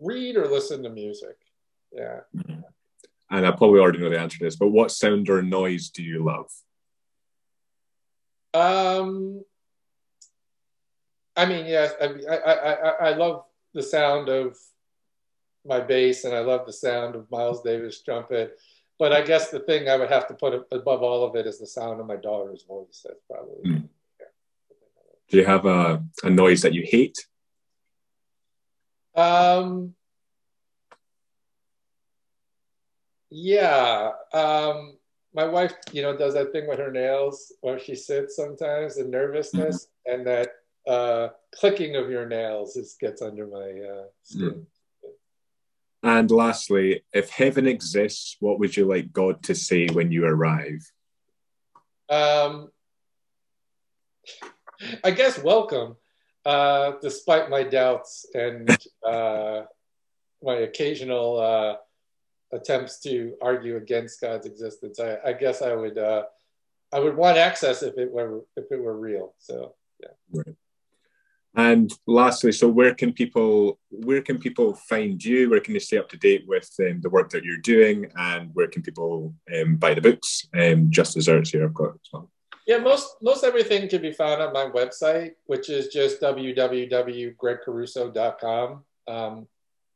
Read 0.00 0.36
or 0.36 0.48
listen 0.48 0.82
to 0.82 0.90
music. 0.90 1.36
Yeah. 1.92 2.20
Mm. 2.36 2.64
And 3.30 3.46
I 3.46 3.50
probably 3.50 3.80
already 3.80 3.98
know 3.98 4.10
the 4.10 4.18
answer 4.18 4.38
to 4.38 4.44
this, 4.44 4.56
but 4.56 4.68
what 4.68 4.90
sound 4.90 5.28
or 5.28 5.42
noise 5.42 5.90
do 5.90 6.02
you 6.02 6.24
love? 6.24 6.50
Um, 8.54 9.44
I 11.38 11.46
mean, 11.46 11.66
yes, 11.66 11.94
I, 12.00 12.06
I, 12.34 12.52
I, 12.52 12.90
I 13.10 13.14
love 13.14 13.44
the 13.72 13.82
sound 13.82 14.28
of 14.28 14.56
my 15.64 15.78
bass 15.78 16.24
and 16.24 16.34
I 16.34 16.40
love 16.40 16.66
the 16.66 16.72
sound 16.72 17.14
of 17.14 17.30
Miles 17.30 17.62
Davis 17.62 18.02
trumpet. 18.02 18.58
But 18.98 19.12
I 19.12 19.22
guess 19.22 19.48
the 19.48 19.60
thing 19.60 19.88
I 19.88 19.94
would 19.94 20.08
have 20.08 20.26
to 20.26 20.34
put 20.34 20.66
above 20.72 21.04
all 21.04 21.24
of 21.24 21.36
it 21.36 21.46
is 21.46 21.60
the 21.60 21.66
sound 21.66 22.00
of 22.00 22.06
my 22.08 22.16
daughter's 22.16 22.64
voice. 22.64 23.04
That's 23.06 23.22
probably. 23.30 23.70
Mm. 23.70 23.88
Yeah. 24.18 24.26
Do 25.28 25.36
you 25.36 25.44
have 25.44 25.64
a, 25.64 26.02
a 26.24 26.30
noise 26.30 26.62
that 26.62 26.74
you 26.74 26.82
hate? 26.84 27.24
Um, 29.14 29.94
yeah. 33.30 34.10
Um, 34.32 34.98
my 35.32 35.44
wife, 35.44 35.74
you 35.92 36.02
know, 36.02 36.16
does 36.16 36.34
that 36.34 36.50
thing 36.50 36.66
with 36.66 36.80
her 36.80 36.90
nails 36.90 37.52
where 37.60 37.78
she 37.78 37.94
sits 37.94 38.34
sometimes 38.34 38.96
and 38.96 39.12
nervousness 39.12 39.86
mm-hmm. 39.86 40.14
and 40.14 40.26
that 40.26 40.48
uh, 40.88 41.28
clicking 41.54 41.96
of 41.96 42.10
your 42.10 42.26
nails 42.26 42.74
just 42.74 42.98
gets 42.98 43.20
under 43.20 43.46
my 43.46 43.58
uh, 43.58 44.04
skin. 44.22 44.48
Mm. 44.50 44.66
And 46.02 46.30
lastly, 46.30 47.02
if 47.12 47.28
heaven 47.28 47.66
exists, 47.66 48.36
what 48.40 48.58
would 48.58 48.76
you 48.76 48.86
like 48.86 49.12
God 49.12 49.42
to 49.44 49.54
say 49.54 49.88
when 49.88 50.12
you 50.12 50.24
arrive? 50.24 50.90
Um, 52.08 52.70
I 55.04 55.10
guess 55.10 55.42
welcome, 55.42 55.96
uh, 56.46 56.92
despite 57.02 57.50
my 57.50 57.64
doubts 57.64 58.26
and 58.32 58.70
uh, 59.06 59.62
my 60.42 60.54
occasional 60.54 61.38
uh, 61.38 61.76
attempts 62.56 63.00
to 63.00 63.34
argue 63.42 63.76
against 63.76 64.20
God's 64.20 64.46
existence. 64.46 65.00
I, 65.00 65.18
I 65.24 65.32
guess 65.32 65.62
I 65.62 65.74
would 65.74 65.98
uh, 65.98 66.22
I 66.92 67.00
would 67.00 67.16
want 67.16 67.36
access 67.36 67.82
if 67.82 67.98
it 67.98 68.10
were 68.10 68.44
if 68.56 68.70
it 68.70 68.80
were 68.80 68.96
real. 68.96 69.34
So 69.38 69.74
yeah. 70.00 70.10
Right. 70.32 70.56
And 71.56 71.90
lastly, 72.06 72.52
so 72.52 72.68
where 72.68 72.94
can 72.94 73.12
people 73.12 73.80
where 73.90 74.22
can 74.22 74.38
people 74.38 74.74
find 74.74 75.24
you? 75.24 75.50
Where 75.50 75.58
can 75.60 75.72
they 75.72 75.80
stay 75.80 75.98
up 75.98 76.08
to 76.10 76.16
date 76.16 76.44
with 76.46 76.70
um, 76.80 77.00
the 77.00 77.10
work 77.10 77.30
that 77.30 77.42
you're 77.44 77.56
doing? 77.58 78.08
And 78.16 78.50
where 78.54 78.68
can 78.68 78.82
people 78.82 79.34
um, 79.56 79.74
buy 79.76 79.94
the 79.94 80.00
books? 80.00 80.46
Um, 80.58 80.90
Just 80.90 81.14
Deserts 81.14 81.50
here, 81.50 81.64
I've 81.64 81.74
got 81.74 81.94
well. 82.12 82.30
Yeah, 82.66 82.78
most 82.78 83.16
most 83.22 83.44
everything 83.44 83.88
can 83.88 84.02
be 84.02 84.12
found 84.12 84.42
on 84.42 84.52
my 84.52 84.66
website, 84.66 85.32
which 85.46 85.70
is 85.70 85.88
just 85.88 86.20
www.greggcaruso.com. 86.20 88.84
Um, 89.08 89.48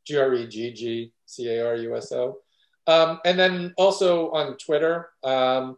G 0.05 0.17
R 0.17 0.33
E 0.33 0.47
G 0.47 0.73
G 0.73 1.13
C 1.25 1.49
A 1.49 1.67
R 1.67 1.75
U 1.75 1.95
S 1.95 2.11
O. 2.11 2.39
Um, 2.87 3.19
and 3.25 3.39
then 3.39 3.73
also 3.77 4.31
on 4.31 4.57
Twitter. 4.57 5.09
Um, 5.23 5.77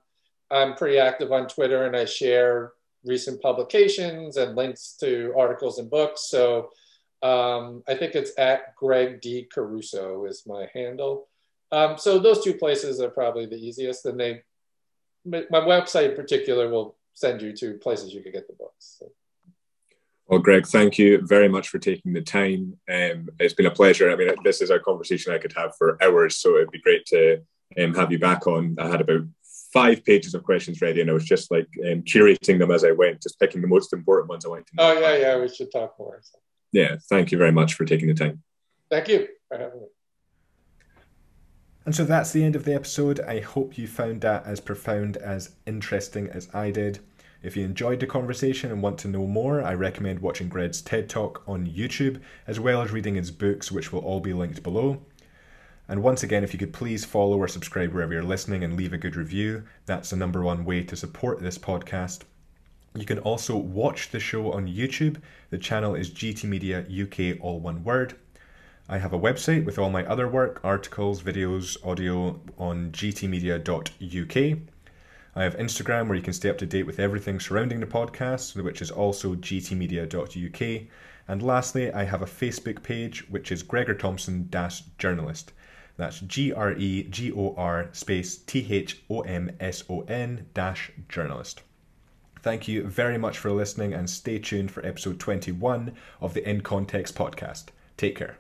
I'm 0.49 0.75
pretty 0.75 0.97
active 0.97 1.31
on 1.31 1.47
Twitter 1.47 1.85
and 1.85 1.95
I 1.95 2.05
share 2.05 2.71
recent 3.05 3.41
publications 3.41 4.37
and 4.37 4.55
links 4.55 4.95
to 4.99 5.33
articles 5.37 5.79
and 5.79 5.89
books. 5.89 6.29
So 6.29 6.71
um, 7.21 7.83
I 7.87 7.95
think 7.95 8.15
it's 8.15 8.31
at 8.37 8.75
Gregg 8.75 9.21
D. 9.21 9.47
Caruso 9.51 10.25
is 10.25 10.43
my 10.45 10.67
handle. 10.73 11.27
Um, 11.71 11.97
so 11.97 12.19
those 12.19 12.43
two 12.43 12.53
places 12.53 13.01
are 13.01 13.09
probably 13.09 13.45
the 13.45 13.55
easiest. 13.55 14.05
And 14.05 14.19
they, 14.19 14.41
my 15.25 15.59
website 15.59 16.09
in 16.11 16.15
particular 16.15 16.69
will 16.69 16.95
send 17.13 17.41
you 17.41 17.53
to 17.53 17.75
places 17.75 18.13
you 18.13 18.21
can 18.21 18.31
get 18.31 18.47
the 18.47 18.53
books. 18.53 18.97
So. 18.99 19.11
Well, 20.27 20.39
Gregg, 20.39 20.65
thank 20.65 20.97
you 20.97 21.21
very 21.21 21.47
much 21.47 21.69
for 21.69 21.77
taking 21.77 22.13
the 22.13 22.21
time. 22.21 22.77
Um, 22.89 23.29
it's 23.39 23.53
been 23.53 23.67
a 23.67 23.71
pleasure. 23.71 24.11
I 24.11 24.15
mean, 24.15 24.29
this 24.43 24.59
is 24.59 24.71
a 24.71 24.79
conversation 24.79 25.31
I 25.31 25.37
could 25.37 25.53
have 25.53 25.75
for 25.77 26.01
hours, 26.03 26.37
so 26.37 26.55
it'd 26.55 26.71
be 26.71 26.81
great 26.81 27.05
to 27.07 27.41
um, 27.79 27.93
have 27.93 28.11
you 28.11 28.17
back 28.17 28.47
on. 28.47 28.75
I 28.79 28.89
had 28.89 29.01
about 29.01 29.21
five 29.75 30.05
pages 30.05 30.33
of 30.33 30.41
questions 30.41 30.81
ready, 30.81 31.01
and 31.01 31.09
I 31.09 31.13
was 31.13 31.25
just 31.25 31.51
like 31.51 31.67
um, 31.85 32.01
curating 32.03 32.57
them 32.59 32.71
as 32.71 32.85
I 32.85 32.91
went, 32.91 33.21
just 33.21 33.37
picking 33.41 33.61
the 33.61 33.67
most 33.67 33.91
important 33.91 34.29
ones 34.29 34.45
I 34.45 34.49
wanted 34.49 34.67
to 34.67 34.75
know. 34.77 34.83
Oh 34.83 34.99
yeah, 35.01 35.17
yeah, 35.17 35.37
we 35.37 35.49
should 35.49 35.69
talk 35.69 35.99
more. 35.99 36.21
So. 36.23 36.39
Yeah, 36.71 36.95
thank 37.09 37.33
you 37.33 37.37
very 37.37 37.51
much 37.51 37.73
for 37.73 37.83
taking 37.83 38.07
the 38.07 38.13
time. 38.13 38.41
Thank 38.89 39.09
you 39.09 39.27
for 39.49 39.57
having 39.57 39.81
me. 39.81 39.87
And 41.85 41.93
so 41.93 42.05
that's 42.05 42.31
the 42.31 42.45
end 42.45 42.55
of 42.55 42.63
the 42.63 42.73
episode. 42.73 43.19
I 43.19 43.41
hope 43.41 43.77
you 43.77 43.85
found 43.85 44.21
that 44.21 44.45
as 44.45 44.61
profound 44.61 45.17
as 45.17 45.51
interesting 45.67 46.29
as 46.29 46.47
I 46.53 46.71
did. 46.71 46.99
If 47.43 47.57
you 47.57 47.65
enjoyed 47.65 47.99
the 47.99 48.07
conversation 48.07 48.71
and 48.71 48.81
want 48.81 48.97
to 48.99 49.09
know 49.09 49.27
more, 49.27 49.61
I 49.61 49.73
recommend 49.73 50.19
watching 50.19 50.47
Gregg's 50.47 50.81
TED 50.81 51.09
Talk 51.09 51.43
on 51.45 51.67
YouTube, 51.67 52.21
as 52.47 52.61
well 52.61 52.81
as 52.81 52.91
reading 52.91 53.15
his 53.15 53.29
books, 53.29 53.73
which 53.73 53.91
will 53.91 53.99
all 53.99 54.21
be 54.21 54.33
linked 54.33 54.63
below. 54.63 55.01
And 55.87 56.01
once 56.01 56.23
again, 56.23 56.43
if 56.43 56.51
you 56.51 56.59
could 56.59 56.73
please 56.73 57.05
follow 57.05 57.37
or 57.37 57.47
subscribe 57.47 57.93
wherever 57.93 58.13
you're 58.13 58.23
listening 58.23 58.63
and 58.63 58.75
leave 58.75 58.93
a 58.93 58.97
good 58.97 59.15
review, 59.15 59.63
that's 59.85 60.09
the 60.09 60.15
number 60.15 60.41
one 60.41 60.65
way 60.65 60.83
to 60.83 60.95
support 60.95 61.39
this 61.39 61.57
podcast. 61.57 62.21
You 62.95 63.05
can 63.05 63.19
also 63.19 63.57
watch 63.57 64.09
the 64.09 64.19
show 64.19 64.51
on 64.51 64.67
YouTube. 64.67 65.21
The 65.49 65.57
channel 65.57 65.95
is 65.95 66.09
GT 66.09 66.45
Media 66.45 66.79
UK, 66.89 67.43
all 67.43 67.59
one 67.59 67.83
word. 67.83 68.15
I 68.87 68.99
have 68.99 69.13
a 69.13 69.19
website 69.19 69.65
with 69.65 69.77
all 69.77 69.89
my 69.89 70.05
other 70.05 70.27
work, 70.27 70.59
articles, 70.63 71.21
videos, 71.21 71.75
audio 71.85 72.39
on 72.57 72.91
gtmedia.uk. 72.91 74.59
I 75.35 75.43
have 75.43 75.57
Instagram 75.57 76.07
where 76.07 76.15
you 76.15 76.23
can 76.23 76.33
stay 76.33 76.49
up 76.49 76.57
to 76.59 76.65
date 76.65 76.85
with 76.85 76.99
everything 76.99 77.39
surrounding 77.39 77.81
the 77.81 77.85
podcast, 77.85 78.55
which 78.63 78.81
is 78.81 78.91
also 78.91 79.35
gtmedia.uk. 79.35 80.87
And 81.27 81.43
lastly, 81.43 81.91
I 81.91 82.05
have 82.05 82.21
a 82.21 82.25
Facebook 82.25 82.81
page, 82.81 83.29
which 83.29 83.51
is 83.51 83.61
Gregor 83.61 83.95
Thomson 83.95 84.49
Journalist. 84.97 85.51
That's 85.97 86.19
G 86.19 86.51
R 86.51 86.73
E 86.73 87.03
G 87.03 87.31
O 87.31 87.55
R 87.57 87.89
space 87.93 88.37
T 88.37 88.67
H 88.69 89.03
O 89.09 89.21
M 89.21 89.51
S 89.59 89.83
O 89.89 90.01
N 90.01 90.47
dash 90.53 90.91
journalist. 91.07 91.61
Thank 92.41 92.67
you 92.67 92.83
very 92.83 93.17
much 93.17 93.37
for 93.37 93.51
listening 93.51 93.93
and 93.93 94.09
stay 94.09 94.37
tuned 94.37 94.69
for 94.71 94.85
episode 94.85 95.19
21 95.19 95.93
of 96.21 96.33
the 96.33 96.47
In 96.47 96.61
Context 96.61 97.15
podcast. 97.15 97.65
Take 97.97 98.15
care. 98.15 98.37